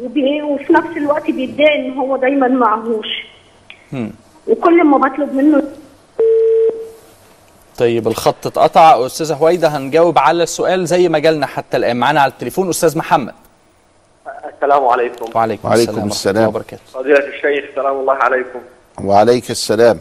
وفي 0.02 0.74
نفس 0.74 0.98
الوقت 0.98 1.32
بيدعي 1.32 1.76
إن 1.76 1.98
هو 1.98 2.18
دايما 2.18 2.48
معهوش. 2.48 3.23
مم. 3.94 4.12
وكل 4.48 4.84
ما 4.84 4.98
بطلب 4.98 5.34
منه 5.34 5.64
طيب 7.80 8.08
الخط 8.08 8.48
اتقطع. 8.48 9.06
أستاذة 9.06 9.34
هويده 9.34 9.68
هنجاوب 9.68 10.20
على 10.20 10.44
السؤال 10.44 10.86
زي 10.86 11.10
ما 11.10 11.20
جالنا 11.20 11.46
حتى 11.46 11.78
الآن. 11.78 11.98
معانا 11.98 12.22
على 12.22 12.32
التليفون 12.32 12.70
أستاذ 12.70 12.98
محمد. 12.98 13.34
السلام 14.56 14.88
عليكم. 14.88 15.26
وعليكم, 15.36 15.68
وعليكم 15.68 15.92
السلام, 15.92 16.08
السلام. 16.08 16.38
الله 16.38 16.48
وبركاته. 16.48 16.82
فضيلة 16.94 17.28
الشيخ 17.28 17.66
سلام 17.76 18.00
الله 18.00 18.14
عليكم. 18.14 18.60
وعليك 19.04 19.52
السلام. 19.52 20.00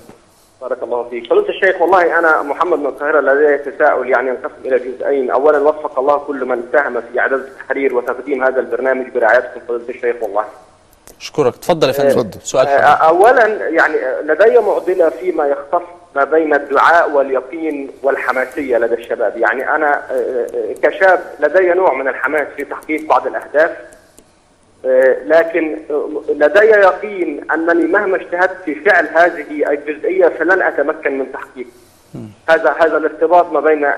بارك 0.60 0.82
الله 0.82 1.08
فيك. 1.08 1.26
فضيلة 1.26 1.48
الشيخ 1.48 1.82
والله 1.82 2.18
أنا 2.18 2.42
محمد 2.42 2.78
من 2.78 2.86
القاهرة 2.86 3.20
لدي 3.20 3.70
تساؤل 3.70 4.08
يعني 4.08 4.28
ينقسم 4.28 4.54
إلى 4.64 4.78
جزئين. 4.78 5.30
أولا 5.30 5.58
وفق 5.58 5.98
الله 5.98 6.16
كل 6.16 6.44
من 6.44 6.62
ساهم 6.72 7.00
في 7.00 7.20
إعداد 7.20 7.40
التحرير 7.40 7.94
وتقديم 7.94 8.44
هذا 8.44 8.60
البرنامج 8.60 9.06
برعايتكم 9.14 9.60
فضيلة 9.68 9.88
الشيخ 9.88 10.16
والله. 10.22 10.44
أشكرك. 11.22 11.54
اتفضل 11.54 11.88
يا 11.88 11.92
فندم. 11.92 12.30
سؤال 12.42 12.66
آه، 12.66 12.94
حضرتك. 12.94 13.02
اولا 13.02 13.68
يعني 13.68 13.96
لدي 14.22 14.58
معضلة 14.58 15.08
فيما 15.10 15.46
يختص 15.46 15.86
ما 16.16 16.24
بين 16.24 16.54
الدعاء 16.54 17.10
واليقين 17.10 17.90
والحماسية 18.02 18.78
لدى 18.78 18.94
الشباب، 18.94 19.36
يعني 19.36 19.74
أنا 19.74 20.02
آه، 20.10 20.46
آه، 20.54 20.74
كشاب 20.82 21.20
لدي 21.40 21.66
نوع 21.72 21.94
من 21.94 22.08
الحماس 22.08 22.46
في 22.56 22.64
تحقيق 22.64 23.08
بعض 23.08 23.26
الأهداف 23.26 23.70
آه، 24.86 25.16
لكن 25.24 25.78
آه، 25.90 26.08
لدي 26.28 26.66
يقين 26.66 27.50
أنني 27.50 27.84
مهما 27.86 28.16
اجتهدت 28.16 28.56
في 28.64 28.74
فعل 28.74 29.08
هذه 29.14 29.70
الجزئية 29.72 30.28
فلن 30.28 30.62
أتمكن 30.62 31.18
من 31.18 31.32
تحقيق. 31.32 31.66
هذا 32.48 32.74
هذا 32.80 32.96
الارتباط 32.96 33.52
ما 33.52 33.60
بين 33.60 33.90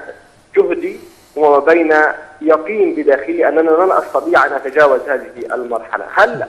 جهدي 0.57 0.97
وما 1.37 1.59
بين 1.59 1.95
يقين 2.41 2.95
بداخلي 2.95 3.49
أنني 3.49 3.63
لن 3.63 3.93
أستطيع 3.93 4.47
أن 4.47 4.53
أتجاوز 4.53 5.01
هذه 5.09 5.55
المرحلة، 5.55 6.05
هل 6.15 6.45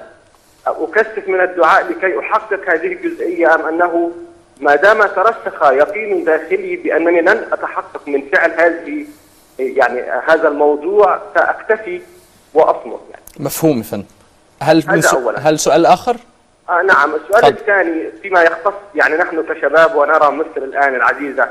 أكثف 0.67 1.27
من 1.27 1.41
الدعاء 1.41 1.85
لكي 1.89 2.19
أحقق 2.19 2.69
هذه 2.69 2.87
الجزئية 2.87 3.55
أم 3.55 3.65
أنه 3.65 4.11
ما 4.61 4.75
دام 4.75 5.03
ترسخ 5.03 5.63
يقين 5.63 6.23
داخلي 6.23 6.75
بأنني 6.75 7.21
لن 7.21 7.45
أتحقق 7.51 8.07
من 8.07 8.21
فعل 8.33 8.51
هذه 8.51 9.05
يعني 9.59 10.01
هذا 10.27 10.47
الموضوع 10.47 11.19
سأكتفي 11.35 12.01
وأصمت 12.53 12.99
يعني. 13.11 13.23
مفهوم 13.39 13.81
فندم 13.81 14.05
هل 14.61 14.83
هذا. 14.89 15.09
أولاً. 15.13 15.39
هل 15.39 15.59
سؤال 15.59 15.85
آخر 15.85 16.17
آه 16.69 16.81
نعم 16.81 17.15
السؤال 17.15 17.41
تفضل. 17.41 17.53
الثاني 17.53 18.11
فيما 18.21 18.41
يختص 18.41 18.73
يعني 18.95 19.15
نحن 19.15 19.43
كشباب 19.43 19.95
ونرى 19.95 20.29
مصر 20.31 20.57
الآن 20.57 20.95
العزيزة 20.95 21.49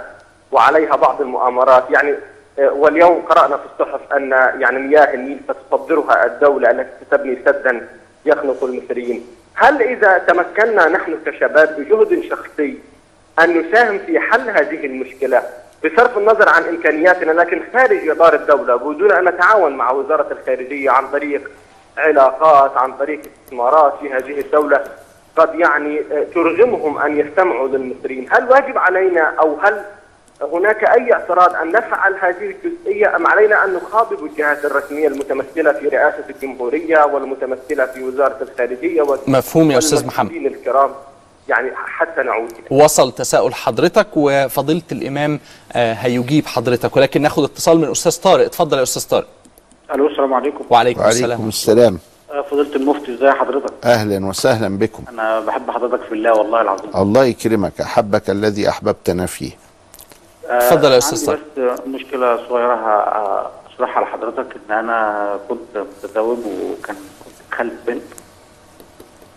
وعليها 0.52 0.96
بعض 0.96 1.20
المؤامرات 1.20 1.84
يعني 1.90 2.14
آه، 2.58 2.72
واليوم 2.72 3.22
قرأنا 3.22 3.56
في 3.56 3.62
الصحف 3.74 4.12
أن 4.12 4.30
يعني 4.60 4.78
مياه 4.78 5.14
النيل 5.14 5.38
ستصدرها 5.48 6.26
الدولة 6.26 6.70
التي 6.70 6.90
ستبني 7.06 7.38
سدا 7.46 7.88
يخنق 8.26 8.64
المصريين. 8.64 9.26
هل 9.54 9.82
إذا 9.82 10.18
تمكنا 10.18 10.88
نحن 10.88 11.18
كشباب 11.26 11.76
بجهد 11.78 12.22
شخصي 12.30 12.78
أن 13.38 13.58
نساهم 13.58 13.98
في 13.98 14.20
حل 14.20 14.50
هذه 14.50 14.86
المشكلة 14.86 15.42
بصرف 15.84 16.18
النظر 16.18 16.48
عن 16.48 16.62
إمكانياتنا 16.62 17.32
لكن 17.32 17.62
خارج 17.72 18.08
إطار 18.08 18.34
الدولة 18.34 18.76
بدون 18.76 19.12
أن 19.12 19.24
نتعاون 19.24 19.76
مع 19.76 19.90
وزارة 19.90 20.32
الخارجية 20.32 20.90
عن 20.90 21.08
طريق 21.08 21.50
علاقات 21.98 22.76
عن 22.76 22.92
طريق 22.92 23.20
استثمارات 23.20 23.94
في 24.00 24.12
هذه 24.12 24.40
الدولة 24.40 24.84
قد 25.36 25.54
يعني 25.54 26.02
ترغمهم 26.34 26.98
أن 26.98 27.18
يستمعوا 27.18 27.68
للمصريين. 27.68 28.26
هل 28.30 28.50
واجب 28.50 28.78
علينا 28.78 29.34
أو 29.40 29.58
هل 29.60 29.84
هناك 30.42 30.84
أي 30.84 31.12
اعتراض 31.12 31.54
أن 31.54 31.72
نفعل 31.72 32.14
هذه 32.20 32.54
الجزئية 32.54 33.16
أم 33.16 33.26
علينا 33.26 33.64
أن 33.64 33.74
نخاطب 33.74 34.24
الجهات 34.24 34.64
الرسمية 34.64 35.08
المتمثلة 35.08 35.72
في 35.72 35.88
رئاسة 35.88 36.24
الجمهورية 36.30 37.04
والمتمثلة 37.04 37.86
في 37.86 38.02
وزارة 38.02 38.36
الخارجية 38.42 39.02
مفهوم 39.26 39.70
يا 39.70 39.78
أستاذ 39.78 40.06
محمد. 40.06 40.30
الكرام؟ 40.30 40.90
يعني 41.48 41.70
حتى 41.74 42.22
نعود 42.22 42.52
وصل 42.70 43.12
تساؤل 43.12 43.54
حضرتك 43.54 44.06
وفضيلة 44.16 44.82
الإمام 44.92 45.40
آه، 45.72 45.92
هيجيب 45.92 46.46
حضرتك 46.46 46.96
ولكن 46.96 47.22
ناخد 47.22 47.44
اتصال 47.44 47.78
من 47.78 47.90
أستاذ 47.90 48.20
طارق. 48.22 48.44
اتفضل 48.44 48.78
يا 48.78 48.82
أستاذ 48.82 49.08
طارق. 49.08 49.26
ألو 49.94 50.06
السلام 50.06 50.34
عليكم. 50.34 50.64
وعليكم, 50.70 51.00
وعليكم 51.00 51.18
السلام. 51.18 51.48
السلام. 51.48 51.98
آه، 52.32 52.42
فضيلة 52.42 52.76
المفتي 52.76 53.14
ازي 53.14 53.30
حضرتك؟ 53.30 53.72
أهلا 53.84 54.26
وسهلا 54.26 54.78
بكم. 54.78 55.04
أنا 55.08 55.40
بحب 55.40 55.70
حضرتك 55.70 56.02
في 56.04 56.12
الله 56.14 56.32
والله 56.32 56.60
العظيم. 56.60 56.90
الله 56.96 57.24
يكرمك 57.24 57.80
أحبك 57.80 58.30
الذي 58.30 58.68
أحببتنا 58.68 59.26
فيه. 59.26 59.50
آه، 60.48 60.58
اتفضل 60.68 60.92
يا 60.92 60.98
أستاذ 60.98 61.30
عندي 61.30 61.72
بس 61.72 61.80
مشكلة 61.86 62.48
صغيرة 62.48 62.74
ه- 62.74 63.50
أشرحها 63.74 64.02
لحضرتك. 64.04 64.56
إن 64.70 64.76
أنا 64.78 65.38
كنت 65.48 65.78
متزوج 66.04 66.38
وكان 66.38 66.96
كنت 67.24 67.54
خلف 67.54 67.72
بنت. 67.86 68.02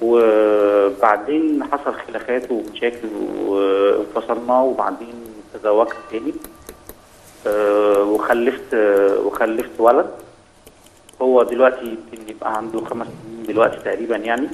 وبعدين 0.02 1.64
حصل 1.64 1.94
خلافات 2.08 2.52
ومشاكل 2.52 3.08
وانفصلنا 3.46 4.60
وبعدين 4.62 5.14
تزوجت 5.54 5.96
تاني. 6.12 6.34
آه، 7.48 8.02
وخلفت 8.04 8.74
وخلفت 9.26 9.80
ولد. 9.80 10.10
هو 11.22 11.44
دلوقتي 11.44 11.86
يمكن 11.86 12.30
يبقى 12.30 12.58
عنده 12.58 12.86
خمس 12.86 13.08
سنين 13.08 13.44
دلوقتي 13.48 13.78
تقريبا 13.78 14.16
يعني. 14.16 14.48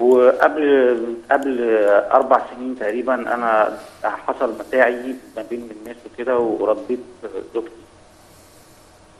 وقبل 0.00 1.14
قبل 1.30 1.70
أربع 2.12 2.40
سنين 2.54 2.78
تقريبا 2.78 3.14
أنا 3.14 3.78
حصل 4.04 4.52
متاعي 4.58 5.14
ما 5.36 5.42
بين 5.50 5.70
الناس 5.80 5.96
وكده 6.12 6.38
ورديت 6.38 6.98
زوجتي 7.54 7.70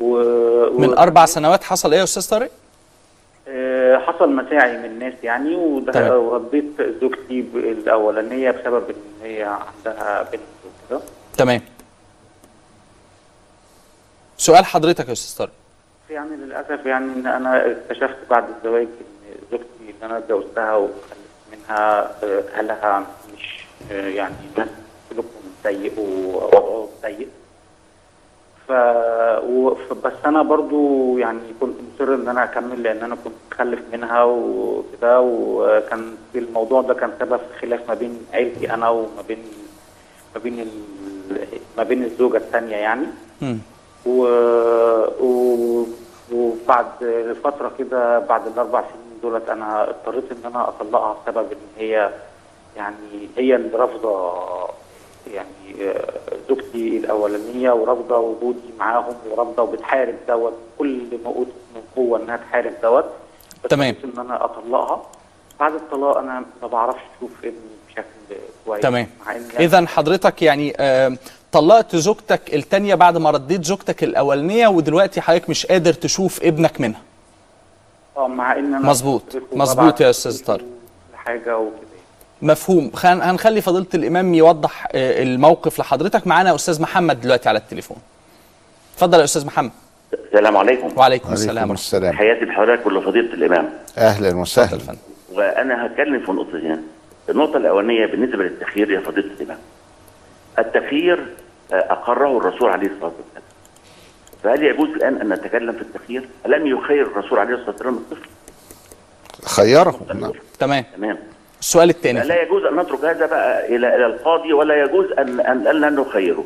و... 0.00 0.14
من 0.80 0.88
و- 0.88 0.92
أربع 0.92 1.26
سنوات 1.26 1.64
حصل 1.64 1.92
إيه 1.92 1.98
يا 1.98 2.04
أستاذ 2.04 2.30
طارق؟ 2.30 2.50
آه، 3.48 3.98
حصل 3.98 4.32
متاعي 4.36 4.78
من 4.78 4.84
الناس 4.84 5.14
يعني 5.22 5.54
وده. 5.56 6.18
ورديت 6.18 6.82
زوجتي 7.00 7.40
الأولانية 7.54 8.50
بسبب 8.50 8.84
إن 8.90 9.22
هي 9.22 9.42
عندها 9.42 10.22
بنت 10.22 10.40
وكده. 10.90 11.00
تمام. 11.38 11.60
سؤال 14.38 14.64
حضرتك 14.64 15.08
يا 15.08 15.12
أستاذ 15.12 15.38
طارق. 15.38 15.52
يعني 16.10 16.36
للأسف 16.36 16.86
يعني 16.86 17.04
إن 17.12 17.26
أنا 17.26 17.66
اكتشفت 17.70 18.16
بعد 18.30 18.44
الزواج 18.56 18.88
ان 20.02 20.10
أنا 20.10 20.18
اتجوزتها 20.18 20.76
وخلفت 20.76 21.16
منها 21.52 22.00
آه، 22.24 22.42
أهلها 22.58 23.06
مش 23.36 23.64
آه، 23.92 24.08
يعني 24.08 24.34
ناس 24.56 24.68
سلوكهم 25.10 25.42
سيء 25.62 25.92
ووضعهم 26.00 26.86
سيء 27.02 27.28
ف... 28.68 28.72
بس 30.04 30.12
أنا 30.26 30.42
برضو 30.42 31.18
يعني 31.18 31.40
كنت 31.60 31.74
مصر 31.94 32.14
إن 32.14 32.28
أنا 32.28 32.44
أكمل 32.44 32.82
لأن 32.82 33.02
أنا 33.02 33.16
كنت 33.24 33.34
مخلف 33.52 33.80
منها 33.92 34.22
وكده 34.22 35.20
وكان 35.20 36.14
الموضوع 36.34 36.82
ده 36.82 36.94
كان 36.94 37.10
سبب 37.20 37.40
خلاف 37.60 37.88
ما 37.88 37.94
بين 37.94 38.26
عيلتي 38.32 38.74
أنا 38.74 38.88
وما 38.88 39.22
بين 39.28 39.38
ما 40.34 40.40
بين. 40.40 40.70
ما 41.76 41.82
بين 41.82 42.04
الزوجة 42.04 42.36
الثانية 42.36 42.76
يعني. 42.76 43.06
و... 44.06 44.22
و... 45.20 45.86
وبعد 46.32 46.86
فترة 47.44 47.72
كده 47.78 48.18
بعد 48.18 48.46
الأربع 48.46 48.80
سنين 48.80 49.09
دولت 49.22 49.48
أنا 49.48 49.90
اضطريت 49.90 50.24
إن 50.32 50.50
أنا 50.50 50.68
أطلقها 50.68 51.16
بسبب 51.26 51.52
إن 51.52 51.58
هي 51.78 52.10
يعني 52.76 53.28
هي 53.36 53.56
اللي 53.56 53.76
رافضة 53.76 54.32
يعني 55.34 55.88
آه، 55.90 56.12
زوجتي 56.48 56.96
الأولانية 56.96 57.70
ورافضة 57.70 58.18
وجودي 58.18 58.70
معاهم 58.78 59.14
ورافضة 59.30 59.62
وبتحارب 59.62 60.14
دوت 60.28 60.52
كل 60.78 61.02
ما 61.24 61.30
أوتت 61.30 61.52
من 61.74 61.82
قوة 61.96 62.22
إنها 62.22 62.36
تحارب 62.36 62.72
دوت. 62.82 63.04
تمام. 63.68 63.94
اضطريت 63.94 64.14
إن 64.14 64.20
أنا 64.20 64.44
أطلقها. 64.44 65.02
بعد 65.60 65.74
الطلاق 65.74 66.18
أنا 66.18 66.44
ما 66.62 66.68
بعرفش 66.68 67.00
أشوف 67.18 67.30
ابني 67.44 67.52
بشكل 67.88 68.40
كويس 68.66 68.82
تمام. 68.82 69.06
إن 69.30 69.42
اذا 69.58 69.86
حضرتك 69.86 70.42
يعني 70.42 70.74
آه، 70.80 71.16
طلقت 71.52 71.96
زوجتك 71.96 72.54
التانية 72.54 72.94
بعد 72.94 73.16
ما 73.16 73.30
رديت 73.30 73.64
زوجتك 73.64 74.04
الأولانية 74.04 74.68
ودلوقتي 74.68 75.20
حضرتك 75.20 75.50
مش 75.50 75.66
قادر 75.66 75.92
تشوف 75.92 76.42
ابنك 76.42 76.80
منها. 76.80 77.00
آه 78.20 78.28
مع 78.28 78.52
أنا 78.52 78.78
مظبوط. 78.78 79.22
مظبوط 79.52 80.00
يا 80.00 80.10
أستاذ 80.10 80.44
طارق. 80.44 80.64
حاجة 81.14 81.58
وكده. 81.58 81.76
مفهوم. 82.42 82.90
خان 82.94 83.20
هنخلي 83.22 83.60
فضيلة 83.60 83.86
الإمام 83.94 84.34
يوضح 84.34 84.86
آه، 84.94 85.22
الموقف 85.22 85.78
لحضرتك 85.78 86.26
معانا 86.26 86.54
أستاذ 86.54 86.82
محمد 86.82 87.20
دلوقتي 87.20 87.48
على 87.48 87.58
التليفون. 87.58 87.96
اتفضل 88.94 89.18
يا 89.18 89.24
أستاذ 89.24 89.46
محمد. 89.46 89.70
السلام 90.26 90.56
عليكم. 90.56 90.88
وعليكم 90.98 91.32
السلام. 91.32 91.72
السلام. 91.72 92.12
تحياتي 92.12 92.44
لحضرتك 92.44 92.86
ولفضيلة 92.86 93.34
الإمام. 93.34 93.70
أهلا 93.98 94.36
وسهلا. 94.36 94.96
وأنا 95.32 95.86
هتكلم 95.86 96.20
في 96.26 96.32
نقطتين 96.32 96.82
النقطة 97.28 97.56
الأولانية 97.56 98.06
بالنسبة 98.06 98.44
للتخيير 98.44 98.90
يا 98.90 99.00
فضيلة 99.00 99.30
الإمام. 99.40 99.58
التخيير 100.58 101.26
آه، 101.72 101.74
أقره 101.92 102.38
الرسول 102.38 102.70
عليه 102.70 102.86
الصلاة 102.86 103.12
والسلام. 103.18 103.29
فهل 104.44 104.62
يجوز 104.62 104.88
الآن 104.88 105.20
أن 105.20 105.28
نتكلم 105.28 105.72
في 105.72 105.82
التخيير؟ 105.82 106.28
ألم 106.46 106.66
يخير 106.66 107.02
الرسول 107.02 107.38
عليه 107.38 107.54
الصلاة 107.54 107.70
والسلام 107.70 107.94
الطفل؟ 107.94 108.28
خيره. 109.44 110.00
نعم. 110.14 110.32
تمام. 110.58 110.84
تمام. 110.96 111.18
السؤال 111.60 111.90
الثاني. 111.90 112.20
لا 112.20 112.42
يجوز 112.42 112.64
أن 112.64 112.76
نترك 112.76 113.04
هذا 113.04 113.26
بقى 113.26 113.76
إلى 113.76 113.96
إلى 113.96 114.06
القاضي 114.06 114.52
ولا 114.52 114.84
يجوز 114.84 115.06
أن 115.18 115.40
أن 115.40 115.66
أن 115.66 115.80
لا 115.80 115.90
نخيره. 115.90 116.44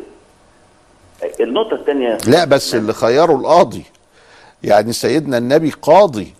النقطة 1.40 1.74
الثانية. 1.74 2.18
لا 2.26 2.44
بس 2.44 2.74
اللي 2.74 2.92
خيره 2.92 3.32
القاضي. 3.36 3.84
يعني 4.62 4.92
سيدنا 4.92 5.38
النبي 5.38 5.72
قاضي. 5.82 6.34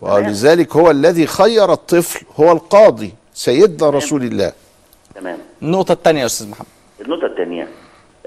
ولذلك 0.00 0.76
هو 0.76 0.90
الذي 0.90 1.26
خير 1.26 1.72
الطفل 1.72 2.26
هو 2.40 2.52
القاضي 2.52 3.14
سيدنا 3.34 3.90
رسول 3.90 4.22
الله. 4.22 4.52
تمام. 5.14 5.38
النقطة 5.62 5.92
الثانية 5.92 6.20
يا 6.20 6.26
أستاذ 6.26 6.50
محمد. 6.50 6.66
النقطة 7.00 7.26
الثانية. 7.26 7.68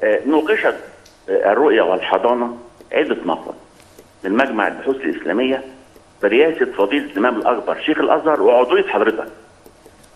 آه، 0.04 0.20
نوقشت 0.26 0.76
آه، 1.30 1.52
الرؤية 1.52 1.82
والحضانه 2.92 3.14
عده 3.16 3.26
مرات 3.26 3.56
من 4.24 4.32
مجمع 4.32 4.68
البحوث 4.68 4.96
الإسلامية 4.96 5.64
برئاسه 6.24 6.66
فضيلة 6.66 7.06
الإمام 7.06 7.36
الأكبر 7.38 7.82
شيخ 7.86 7.98
الأزهر 8.00 8.42
وعضوية 8.42 8.84
حضرتك. 8.88 9.28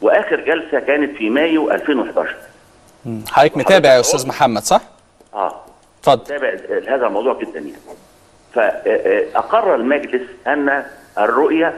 وآخر 0.02 0.40
جلسة 0.40 0.80
كانت 0.80 1.18
في 1.18 1.30
مايو 1.30 1.72
2011 1.72 2.36
مم. 3.06 3.24
حضرتك 3.32 3.58
متابع 3.58 3.90
يا 3.94 4.00
أستاذ 4.00 4.28
محمد 4.28 4.62
صح؟ 4.62 4.82
آه. 5.34 5.56
اتفضل. 6.00 6.24
تابع 6.24 6.50
هذا 6.96 7.08
الموضوع 7.08 7.40
جدا 7.40 7.60
يعني. 7.60 7.74
فأقر 8.54 9.76
المجلس 9.76 10.22
أن 10.48 10.84
الرؤية 11.18 11.74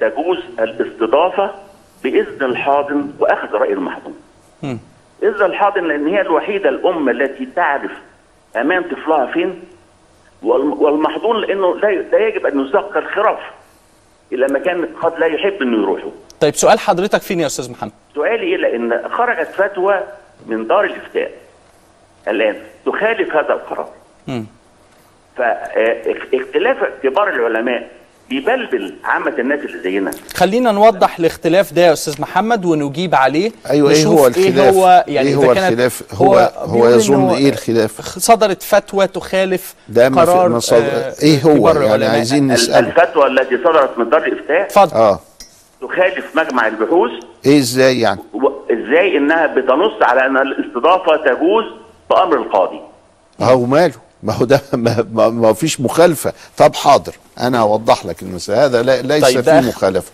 تجوز 0.00 0.38
الاستضافة 0.58 1.50
بإذن 2.04 2.42
الحاضن 2.44 3.12
وأخذ 3.18 3.48
رأي 3.52 3.72
المحضون 3.72 4.14
مم. 4.62 4.78
إذن 5.22 5.44
الحاضن 5.44 5.84
لأن 5.84 6.06
هي 6.06 6.20
الوحيدة 6.20 6.68
الأم 6.68 7.08
التي 7.08 7.46
تعرف 7.56 7.90
أمان 8.56 8.82
طفلها 8.82 9.26
فين 9.26 9.62
والم- 10.42 10.82
والمحضون 10.82 11.40
لأنه 11.40 11.76
لا 11.76 12.18
يجب 12.28 12.46
أن 12.46 12.60
يزق 12.66 12.96
الخراف 12.96 13.38
إلى 14.32 14.46
مكان 14.46 14.86
قد 15.02 15.18
لا 15.18 15.26
يحب 15.26 15.62
أنه 15.62 15.82
يروحه 15.82 16.10
طيب 16.40 16.54
سؤال 16.54 16.78
حضرتك 16.78 17.20
فين 17.20 17.40
يا 17.40 17.46
أستاذ 17.46 17.70
محمد؟ 17.70 17.92
سؤالي 18.14 18.42
إيه 18.42 18.56
لأن 18.56 19.08
خرجت 19.08 19.48
فتوى 19.48 20.00
من 20.46 20.66
دار 20.66 20.84
الإفتاء 20.84 21.30
الآن 22.28 22.56
تخالف 22.86 23.36
هذا 23.36 23.52
القرار 23.52 23.88
مم. 24.28 24.46
فاختلاف 25.36 26.84
كبار 27.02 27.28
العلماء 27.28 27.90
بيبلبل 28.36 28.94
عامة 29.04 29.34
الناس 29.38 29.60
اللي 29.60 29.78
زينا. 29.82 30.10
خلينا 30.34 30.72
نوضح 30.72 31.18
الاختلاف 31.18 31.72
ده 31.72 31.82
يا 31.82 31.92
أستاذ 31.92 32.20
محمد 32.20 32.64
ونجيب 32.64 33.14
عليه. 33.14 33.52
أيوه 33.70 33.90
إيه 33.90 34.04
هو 34.06 34.26
الخلاف؟ 34.26 34.46
إيه 34.58 34.70
هو 34.70 35.04
يعني 35.08 35.28
إيه 35.28 35.34
هو 35.36 35.54
كانت- 35.54 35.58
الخلاف؟ 35.72 36.02
هو 36.14 36.52
هو, 36.56 36.88
يظن 36.88 37.30
إيه 37.30 37.48
الخلاف؟ 37.50 38.00
صدرت 38.18 38.62
فتوى 38.62 39.06
تخالف 39.06 39.74
ده 39.88 40.08
ما 40.08 40.22
قرار 40.22 40.48
مصادر 40.48 40.86
آه، 40.86 41.14
إيه 41.22 41.42
هو؟ 41.42 41.68
يعني. 41.68 42.04
عايزين 42.06 42.50
ال- 42.50 42.54
نسأله. 42.54 42.78
الفتوى 42.88 43.26
التي 43.26 43.58
صدرت 43.58 43.98
من 43.98 44.10
دار 44.10 44.26
الإفتاء 44.26 44.62
اتفضل. 44.62 44.96
آه. 44.96 45.20
تخالف 45.82 46.36
مجمع 46.36 46.66
البحوث. 46.66 47.10
إيه 47.46 47.58
إزاي 47.58 48.00
يعني؟ 48.00 48.20
وازاي 48.34 49.16
إنها 49.16 49.46
بتنص 49.46 50.02
على 50.02 50.26
أن 50.26 50.36
الاستضافة 50.36 51.16
تجوز 51.16 51.64
بأمر 52.10 52.36
القاضي. 52.36 52.80
هو 53.40 53.64
ماله؟ 53.66 53.94
ما 54.22 54.32
هو 54.32 54.44
ده 54.44 54.62
ما, 54.72 55.06
ما, 55.12 55.28
ما 55.28 55.52
فيش 55.52 55.80
مخالفة. 55.80 56.32
طب 56.56 56.74
حاضر 56.74 57.14
أنا 57.40 57.60
هوضح 57.60 58.06
لك 58.06 58.22
المسألة 58.22 58.64
هذا 58.64 58.82
لا 58.82 59.02
ليس 59.02 59.22
طيب، 59.24 59.40
فيه 59.40 59.60
مخالفة. 59.68 60.10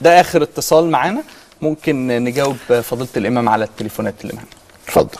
ده 0.00 0.20
آخر 0.20 0.42
اتصال 0.42 0.90
معانا. 0.90 1.22
ممكن 1.62 2.06
نجاوب 2.24 2.56
فضيلة 2.82 3.08
الإمام 3.16 3.48
على 3.48 3.64
التليفونات 3.64 4.14
اللي 4.22 4.32
معانا. 4.32 4.48
اتفضل. 4.88 5.18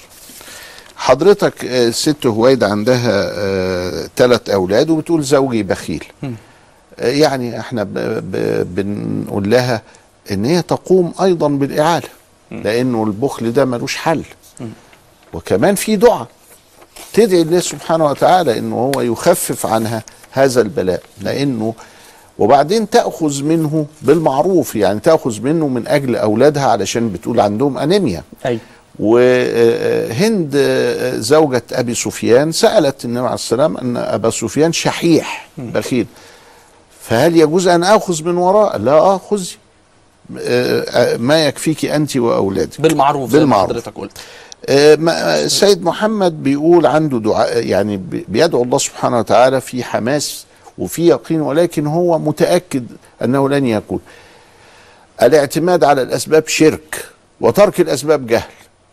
حضرتك 0.96 1.64
آه، 1.64 1.90
ست 1.90 2.26
هويد 2.26 2.64
عندها 2.64 3.30
ثلاث 4.16 4.50
أولاد 4.50 4.90
وبتقول 4.90 5.22
زوجي 5.22 5.62
بخيل. 5.62 6.04
مم. 6.22 6.34
آه، 6.98 7.08
يعني 7.08 7.60
إحنا 7.60 7.84
ب 7.84 7.94
ب 8.32 8.34
بنقول 8.74 9.50
لها 9.50 9.82
إن 10.30 10.44
هي 10.44 10.62
تقوم 10.62 11.14
أيضا 11.22 11.48
بالإعالة 11.48 12.08
لأنه 12.50 13.04
البخل 13.04 13.52
ده 13.52 13.64
ملوش 13.64 13.96
حل. 13.96 14.22
وكمان 15.32 15.74
في 15.74 15.96
دعاء. 15.96 16.26
تدعي 17.12 17.42
الله 17.42 17.60
سبحانه 17.60 18.06
وتعالى 18.06 18.58
انه 18.58 18.76
هو 18.96 19.00
يخفف 19.00 19.66
عنها 19.66 20.02
هذا 20.30 20.60
البلاء 20.60 21.02
لأنه 21.20 21.74
وبعدين 22.38 22.90
تأخذ 22.90 23.42
منه 23.42 23.86
بالمعروف 24.02 24.76
يعني 24.76 25.00
تأخذ 25.00 25.40
منه 25.40 25.68
من 25.68 25.88
أجل 25.88 26.16
أولادها 26.16 26.66
علشان 26.66 27.12
بتقول 27.12 27.40
عندهم 27.40 27.78
أنيميا. 27.78 28.22
أيوة 28.46 28.60
وهند 28.98 30.56
زوجة 31.18 31.62
أبي 31.72 31.94
سفيان 31.94 32.52
سألت 32.52 33.04
النبي 33.04 33.24
عليه 33.24 33.34
السلام 33.34 33.76
أن 33.76 33.96
أبا 33.96 34.30
سفيان 34.30 34.72
شحيح 34.72 35.48
بخيل. 35.58 36.06
فهل 37.02 37.36
يجوز 37.36 37.68
أن 37.68 37.84
أخذ 37.84 38.24
من 38.24 38.36
وراء؟ 38.36 38.78
لا 38.78 38.92
آه 38.92 39.18
خذي 39.30 39.48
آه، 40.38 41.16
ما 41.16 41.46
يكفيك 41.46 41.84
أنت 41.84 42.16
وأولادك. 42.16 42.80
بالمعروف 42.80 43.30
زي 43.30 43.38
ما 43.38 43.44
بالمعروف. 43.44 43.70
حضرتك 43.70 43.92
قلت. 43.98 44.12
آه، 44.18 44.20
السيد 44.68 45.82
محمد 45.84 46.42
بيقول 46.42 46.86
عنده 46.86 47.18
دعاء 47.18 47.66
يعني 47.66 47.96
بي- 47.96 48.24
بيدعو 48.28 48.62
الله 48.62 48.78
سبحانه 48.78 49.18
وتعالى 49.18 49.60
في 49.60 49.84
حماس 49.84 50.44
وفي 50.78 51.06
يقين 51.08 51.40
ولكن 51.40 51.86
هو 51.86 52.18
متأكد 52.18 52.86
أنه 53.24 53.48
لن 53.48 53.66
يكون 53.66 54.00
الاعتماد 55.22 55.84
على 55.84 56.02
الأسباب 56.02 56.48
شرك 56.48 57.04
وترك 57.40 57.80
الأسباب 57.80 58.26
جهل. 58.26 58.50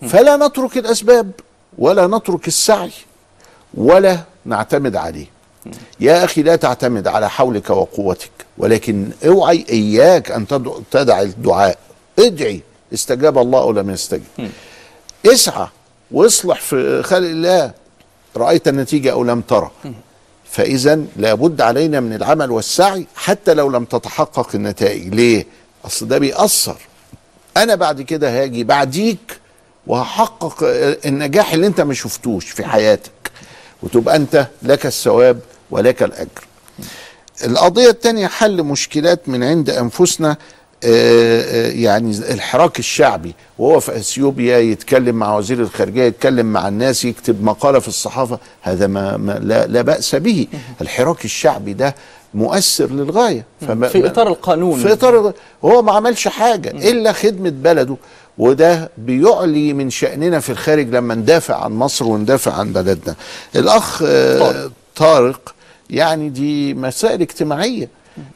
فلا 0.09 0.37
نترك 0.37 0.77
الأسباب 0.77 1.31
ولا 1.77 2.07
نترك 2.07 2.47
السعي 2.47 2.91
ولا 3.73 4.19
نعتمد 4.45 4.95
عليه. 4.95 5.25
يا 5.99 6.23
أخي 6.23 6.41
لا 6.43 6.55
تعتمد 6.55 7.07
على 7.07 7.29
حولك 7.29 7.69
وقوتك 7.69 8.31
ولكن 8.57 9.09
اوعي 9.27 9.65
إياك 9.69 10.31
أن 10.31 10.47
تدع- 10.47 10.79
تدع 10.91 11.21
الدعاء. 11.21 11.77
ادعي 12.19 12.61
استجاب 12.93 13.37
الله 13.37 13.59
أو 13.59 13.71
لم 13.71 13.89
يستجب. 13.89 14.23
اسعى 15.25 15.67
واصلح 16.11 16.61
في 16.61 17.03
خلق 17.03 17.27
الله. 17.27 17.71
رأيت 18.37 18.67
النتيجة 18.67 19.11
أو 19.11 19.23
لم 19.23 19.41
ترى. 19.41 19.71
فإذا 20.51 20.99
لابد 21.15 21.61
علينا 21.61 21.99
من 21.99 22.13
العمل 22.13 22.51
والسعي 22.51 23.07
حتى 23.15 23.53
لو 23.53 23.69
لم 23.69 23.85
تتحقق 23.85 24.49
النتائج. 24.55 25.13
ليه؟ 25.13 25.45
أصل 25.85 26.07
ده 26.07 26.17
بيأثر. 26.17 26.77
أنا 27.57 27.75
بعد 27.75 28.01
كده 28.01 28.41
هاجي 28.41 28.63
بعديك 28.63 29.39
وهحقق 29.87 30.57
النجاح 31.05 31.53
اللي 31.53 31.67
أنت 31.67 31.81
ما 31.81 31.93
شفتوش 31.93 32.49
في 32.49 32.65
حياتك. 32.65 33.31
وتبقى 33.83 34.15
أنت 34.15 34.47
لك 34.63 34.85
الثواب 34.85 35.39
ولك 35.71 36.03
الأجر. 36.03 36.47
القضية 37.43 37.89
الثانية 37.89 38.27
حل 38.27 38.63
مشكلات 38.63 39.29
من 39.29 39.43
عند 39.43 39.69
أنفسنا 39.69 40.37
يعني 41.83 42.09
الحراك 42.11 42.79
الشعبي 42.79 43.33
وهو 43.59 43.79
في 43.79 43.95
إثيوبيا 43.95 44.57
يتكلم 44.57 45.15
مع 45.15 45.37
وزير 45.37 45.59
الخارجية 45.59 46.03
يتكلم 46.03 46.45
مع 46.45 46.67
الناس 46.67 47.05
يكتب 47.05 47.43
مقالة 47.43 47.79
في 47.79 47.87
الصحافة 47.87 48.39
هذا 48.61 48.87
ما, 48.87 49.17
ما 49.17 49.39
لا, 49.43 49.67
لا 49.67 49.81
بأس 49.81 50.15
به. 50.15 50.47
الحراك 50.81 51.25
الشعبي 51.25 51.73
ده 51.73 51.95
مؤثر 52.33 52.85
للغاية. 52.91 53.45
فما 53.61 53.87
في 53.87 54.07
إطار 54.07 54.27
القانون. 54.27 54.79
في 54.79 54.93
إطار 54.93 55.33
هو 55.65 55.81
ما 55.81 55.91
عملش 55.91 56.27
حاجة 56.27 56.69
إلا 56.69 57.11
خدمة 57.11 57.49
بلده 57.49 57.95
وده 58.37 58.89
بيعلي 58.97 59.73
من 59.73 59.89
شأننا 59.89 60.39
في 60.39 60.49
الخارج 60.49 60.89
لما 60.89 61.15
ندافع 61.15 61.63
عن 61.63 61.71
مصر 61.71 62.05
وندافع 62.05 62.53
عن 62.53 62.73
بلدنا. 62.73 63.15
الأخ 63.55 64.03
آه، 64.05 64.71
طارق 64.95 65.53
يعني 65.89 66.29
دي 66.29 66.73
مسائل 66.73 67.21
اجتماعية. 67.21 67.89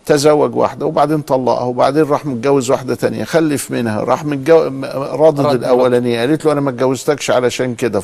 تزوج 0.06 0.56
واحدة 0.56 0.86
وبعدين 0.86 1.22
طلقها 1.22 1.64
وبعدين 1.64 2.04
راح 2.04 2.26
متجوز 2.26 2.72
واحدة 2.72 2.96
تانية. 2.96 3.24
خلف 3.24 3.72
منها 3.72 4.02
راح 4.02 4.26
متجوز 4.26 4.72
راضد 4.96 5.46
الأولانية. 5.56 6.20
قالت 6.20 6.46
له 6.46 6.52
أنا 6.52 6.62
ما 6.62 6.70
اتجوزتكش 6.70 7.32
علشان 7.32 7.76
كده. 7.76 8.02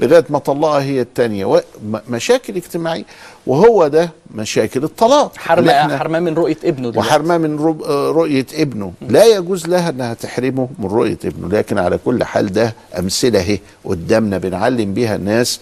لغاية 0.00 0.24
ما 0.30 0.38
طلقها 0.38 0.82
هي 0.82 1.00
التانية. 1.00 1.44
م- 1.46 1.96
مشاكل 2.08 2.56
اجتماعية. 2.56 3.04
وهو 3.46 3.88
ده 3.88 4.10
مشاكل 4.34 4.84
الطلاق. 4.84 5.36
حرمة 5.36 5.96
حرمة 5.98 6.20
من 6.20 6.34
رؤية 6.34 6.56
ابنه 6.64 6.90
دلوقتي. 6.90 6.98
وحرمها 6.98 7.38
من 7.38 7.58
آه، 7.88 8.10
رؤية 8.10 8.46
ابنه. 8.54 8.92
لا 9.08 9.24
يجوز 9.26 9.66
لها 9.66 9.90
إنها 9.90 10.14
تحرمه 10.14 10.68
من 10.78 10.86
رؤية 10.86 11.18
ابنه. 11.24 11.48
لكن 11.48 11.78
على 11.78 11.98
كل 12.04 12.24
حال 12.24 12.52
ده 12.52 12.74
أمثلة 12.98 13.40
أهي 13.40 13.58
قدامنا 13.84 14.38
بنعلم 14.38 14.94
بيها 14.94 15.16
الناس 15.16 15.60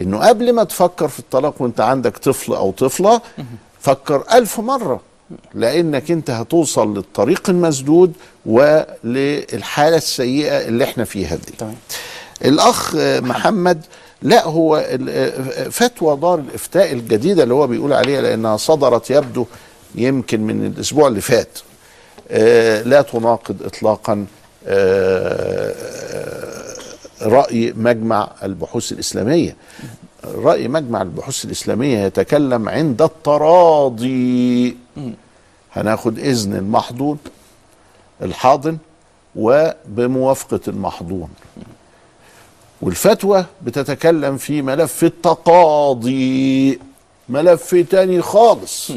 إنه 0.00 0.18
قبل 0.18 0.52
ما 0.52 0.64
تفكر 0.64 1.08
في 1.08 1.18
الطلاق 1.18 1.54
وأنت 1.62 1.80
عندك 1.80 2.16
طفل 2.18 2.52
أو 2.54 2.70
طفلة 2.70 3.20
فكر 3.82 4.24
ألف 4.34 4.60
مرة 4.60 5.00
لأنك 5.54 6.10
أنت 6.10 6.30
هتوصل 6.30 6.94
للطريق 6.96 7.50
المسدود 7.50 8.12
وللحالة 8.46 9.96
السيئة 9.96 10.68
اللي 10.68 10.84
إحنا 10.84 11.04
فيها 11.04 11.36
دي. 11.36 11.52
الأخ 12.44 12.94
آه، 12.96 13.20
محمد 13.20 13.80
لا 14.22 14.44
هو 14.46 14.84
فتوى 15.70 16.16
دار 16.16 16.38
الإفتاء 16.38 16.92
الجديدة 16.92 17.42
اللي 17.42 17.54
هو 17.54 17.66
بيقول 17.66 17.92
عليها 17.92 18.20
لأنها 18.20 18.56
صدرت 18.56 19.10
يبدو 19.10 19.46
يمكن 19.94 20.40
من 20.40 20.66
الأسبوع 20.66 21.08
اللي 21.08 21.20
فات. 21.20 21.58
آه، 22.30 22.82
لا 22.82 23.02
تناقض 23.02 23.62
اطلاقا 23.62 24.26
آه، 24.66 25.74
رأي 27.22 27.72
مجمع 27.76 28.30
البحوث 28.42 28.92
الإسلامية. 28.92 29.56
رأي 30.24 30.68
مجمع 30.68 31.02
البحوث 31.02 31.44
الإسلامية 31.44 31.98
يتكلم 31.98 32.68
عند 32.68 33.02
التراضي. 33.02 34.76
هناخد 35.72 36.18
إذن 36.18 36.54
المحضون 36.56 37.18
الحاضن 38.22 38.78
وبموافقة 39.36 40.60
المحضون. 40.68 41.28
والفتوى 42.82 43.44
بتتكلم 43.62 44.36
في 44.36 44.62
ملف 44.62 45.04
التقاضي. 45.04 46.78
ملف 47.28 47.74
تاني 47.74 48.22
خالص. 48.22 48.90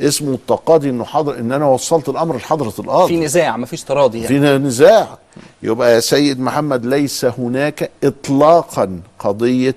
اسمه 0.00 0.34
التقاضي 0.34 0.90
إنه 0.90 1.04
حضر 1.04 1.38
إن 1.38 1.52
أنا 1.52 1.66
وصلت 1.66 2.08
الأمر 2.08 2.36
لحضرة 2.36 2.74
القاضي. 2.78 3.08
في 3.08 3.20
نزاع 3.24 3.56
مفيش 3.56 3.82
تراضي 3.82 4.18
يعني. 4.22 4.28
في 4.28 4.38
نزاع. 4.38 5.18
يبقى 5.62 5.94
يا 5.94 6.00
سيد 6.00 6.40
محمد 6.40 6.86
ليس 6.86 7.24
هناك 7.24 7.90
اطلاقا 8.04 9.00
قضية 9.18 9.74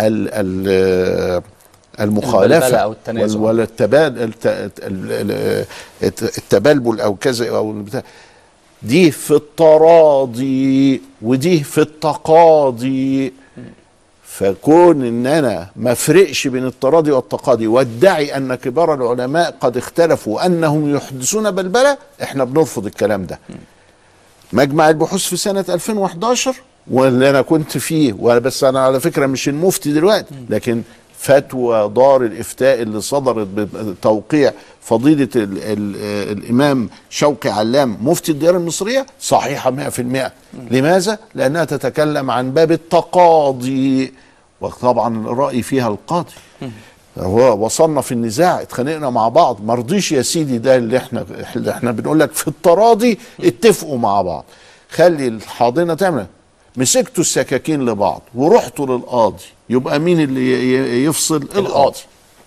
ال 0.00 0.28
ال 0.32 1.42
المخالفة 2.00 2.76
أو 2.76 2.92
التنازع. 2.92 3.38
ولا 3.38 3.62
التبادل 3.62 4.22
الت- 4.22 4.46
ال- 4.46 4.72
ال- 4.82 5.64
التبلبل 6.38 7.00
أو 7.00 7.14
كذا 7.14 7.48
أو 7.48 7.70
البتاع 7.70 8.02
دي 8.82 9.10
في 9.10 9.30
التراضي 9.30 11.02
ودي 11.22 11.62
في 11.64 11.80
التقاضي. 11.80 13.32
فكون 14.24 15.04
إن 15.06 15.26
أنا 15.26 15.68
ما 15.76 15.92
أفرقش 15.92 16.46
بين 16.46 16.66
التراضي 16.66 17.10
والتقاضي 17.10 17.66
وادعي 17.66 18.36
أن 18.36 18.54
كبار 18.54 18.94
العلماء 18.94 19.54
قد 19.60 19.76
اختلفوا 19.76 20.46
أنهم 20.46 20.96
يحدثون 20.96 21.50
بلبله 21.50 21.98
إحنا 22.22 22.44
بنرفض 22.44 22.86
الكلام 22.86 23.26
ده. 23.26 23.38
مجمع 24.52 24.88
البحوث 24.88 25.20
في 25.22 25.36
سنة 25.36 25.64
2011 25.68 26.54
واللي 26.90 27.30
أنا 27.30 27.42
كنت 27.42 27.78
فيه 27.78 28.12
بس 28.12 28.64
أنا 28.64 28.80
على 28.80 29.00
فكرة 29.00 29.26
مش 29.26 29.48
المفتي 29.48 29.92
دلوقتي 29.92 30.34
لكن 30.50 30.82
فتوى 31.18 31.88
دار 31.88 32.22
الإفتاء 32.24 32.82
اللي 32.82 33.00
صدرت 33.00 33.46
بتوقيع 33.46 34.52
فضيلة 34.82 35.28
ال 35.36 35.58
ال 35.58 35.96
الإمام 36.38 36.88
شوقي 37.10 37.50
علام 37.50 37.96
مفتي 38.02 38.32
الديار 38.32 38.56
المصرية 38.56 39.06
صحيحة 39.20 39.90
100% 39.90 40.00
لماذا؟ 40.70 41.18
لأنها 41.34 41.64
تتكلم 41.64 42.30
عن 42.30 42.50
باب 42.50 42.72
التقاضي 42.72 44.12
وطبعا 44.60 45.16
الرأي 45.26 45.62
فيها 45.62 45.88
القاضي. 45.88 46.32
هو 47.18 47.64
وصلنا 47.64 48.00
في 48.00 48.12
النزاع 48.12 48.60
اتخانقنا 48.62 49.10
مع 49.10 49.28
بعض. 49.28 49.58
ما 49.64 49.74
رضيش 49.74 50.12
يا 50.12 50.22
سيدي 50.22 50.58
ده 50.58 50.76
اللي 50.76 50.96
إحنا 50.96 51.26
اللي 51.56 51.70
إحنا 51.70 51.90
بنقول 51.92 52.20
لك 52.20 52.32
في 52.32 52.48
التراضي 52.48 53.18
اتفقوا 53.44 53.98
مع 53.98 54.22
بعض. 54.22 54.44
خلي 54.90 55.28
الحاضنة 55.28 55.94
تعمل. 55.94 56.26
مسكتوا 56.76 57.20
السكاكين 57.24 57.84
لبعض 57.86 58.22
ورحتوا 58.34 58.86
للقاضي 58.86 59.44
يبقى 59.70 59.98
مين 59.98 60.20
اللي 60.20 61.04
يفصل؟ 61.04 61.42
القاضي. 61.56 61.98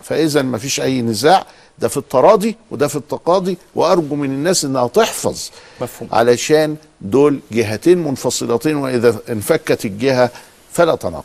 فإذا 0.04 0.42
ما 0.42 0.58
فيش 0.58 0.82
أي 0.82 1.02
نزاع 1.02 1.46
ده 1.80 1.88
في 1.88 1.98
التراضي 1.98 2.56
وده 2.72 2.88
في 2.88 2.96
التقاضي 2.96 3.58
وأرجو 3.76 4.16
من 4.16 4.30
الناس 4.30 4.66
إنها 4.66 4.88
تحفظ 4.88 5.50
مفهوم. 5.82 6.10
علشان 6.12 6.76
دول 7.02 7.40
جهتين 7.52 7.98
منفصلتين 7.98 8.76
وإذا 8.76 9.20
انفكت 9.30 9.86
الجهة 9.86 10.32
فلا 10.72 10.96
تناقض. 10.96 11.24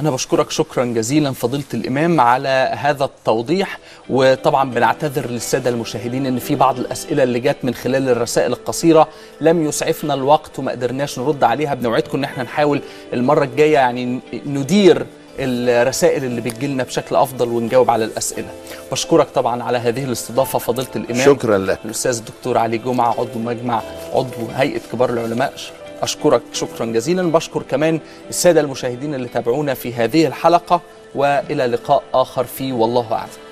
أنا 0.00 0.10
بشكرك 0.10 0.50
شكرا 0.50 0.84
جزيلا 0.84 1.32
فضيلة 1.32 1.64
الإمام 1.74 2.20
على 2.20 2.74
هذا 2.78 3.04
التوضيح 3.04 3.78
وطبعا 4.10 4.70
بنعتذر 4.70 5.30
للسادة 5.30 5.70
المشاهدين 5.70 6.26
إن 6.26 6.38
في 6.38 6.54
بعض 6.54 6.78
الأسئلة 6.78 7.22
اللي 7.22 7.40
جت 7.40 7.56
من 7.62 7.74
خلال 7.74 8.08
الرسائل 8.08 8.52
القصيرة 8.52 9.08
لم 9.40 9.66
يسعفنا 9.66 10.14
الوقت 10.14 10.58
وما 10.58 10.72
قدرناش 10.72 11.18
نرد 11.18 11.44
عليها. 11.44 11.74
بنوعدكم 11.74 12.18
إن 12.18 12.24
إحنا 12.24 12.42
نحاول 12.44 12.80
المرة 13.12 13.44
الجاية 13.44 13.72
يعني 13.74 14.20
ندير 14.46 15.06
الرسائل 15.38 16.24
اللي 16.24 16.40
بتجيلنا 16.40 16.82
بشكل 16.84 17.16
أفضل 17.16 17.48
ونجاوب 17.48 17.90
على 17.90 18.04
الأسئلة. 18.04 18.48
بشكرك 18.92 19.26
طبعا 19.34 19.62
على 19.62 19.78
هذه 19.78 20.04
الاستضافة 20.04 20.58
فضيلة 20.58 20.88
الإمام. 20.96 21.24
شكرا 21.26 21.58
لك. 21.58 21.78
الأستاذ 21.84 22.18
الدكتور 22.18 22.58
علي 22.58 22.78
جمعة 22.78 23.10
عضو 23.20 23.38
مجمع 23.38 23.82
عضو 24.14 24.48
هيئة 24.54 24.80
كبار 24.92 25.10
العلماء. 25.10 25.54
أشكرك 26.02 26.42
شكرا 26.52 26.86
جزيلا. 26.86 27.32
بشكر 27.32 27.62
كمان 27.62 28.00
السادة 28.28 28.60
المشاهدين 28.60 29.14
اللي 29.14 29.28
تابعونا 29.28 29.74
في 29.74 29.94
هذه 29.94 30.26
الحلقة 30.26 30.80
وإلى 31.14 31.66
لقاء 31.66 32.02
آخر 32.14 32.44
في 32.44 32.72
والله 32.72 33.12
أعلم. 33.12 33.47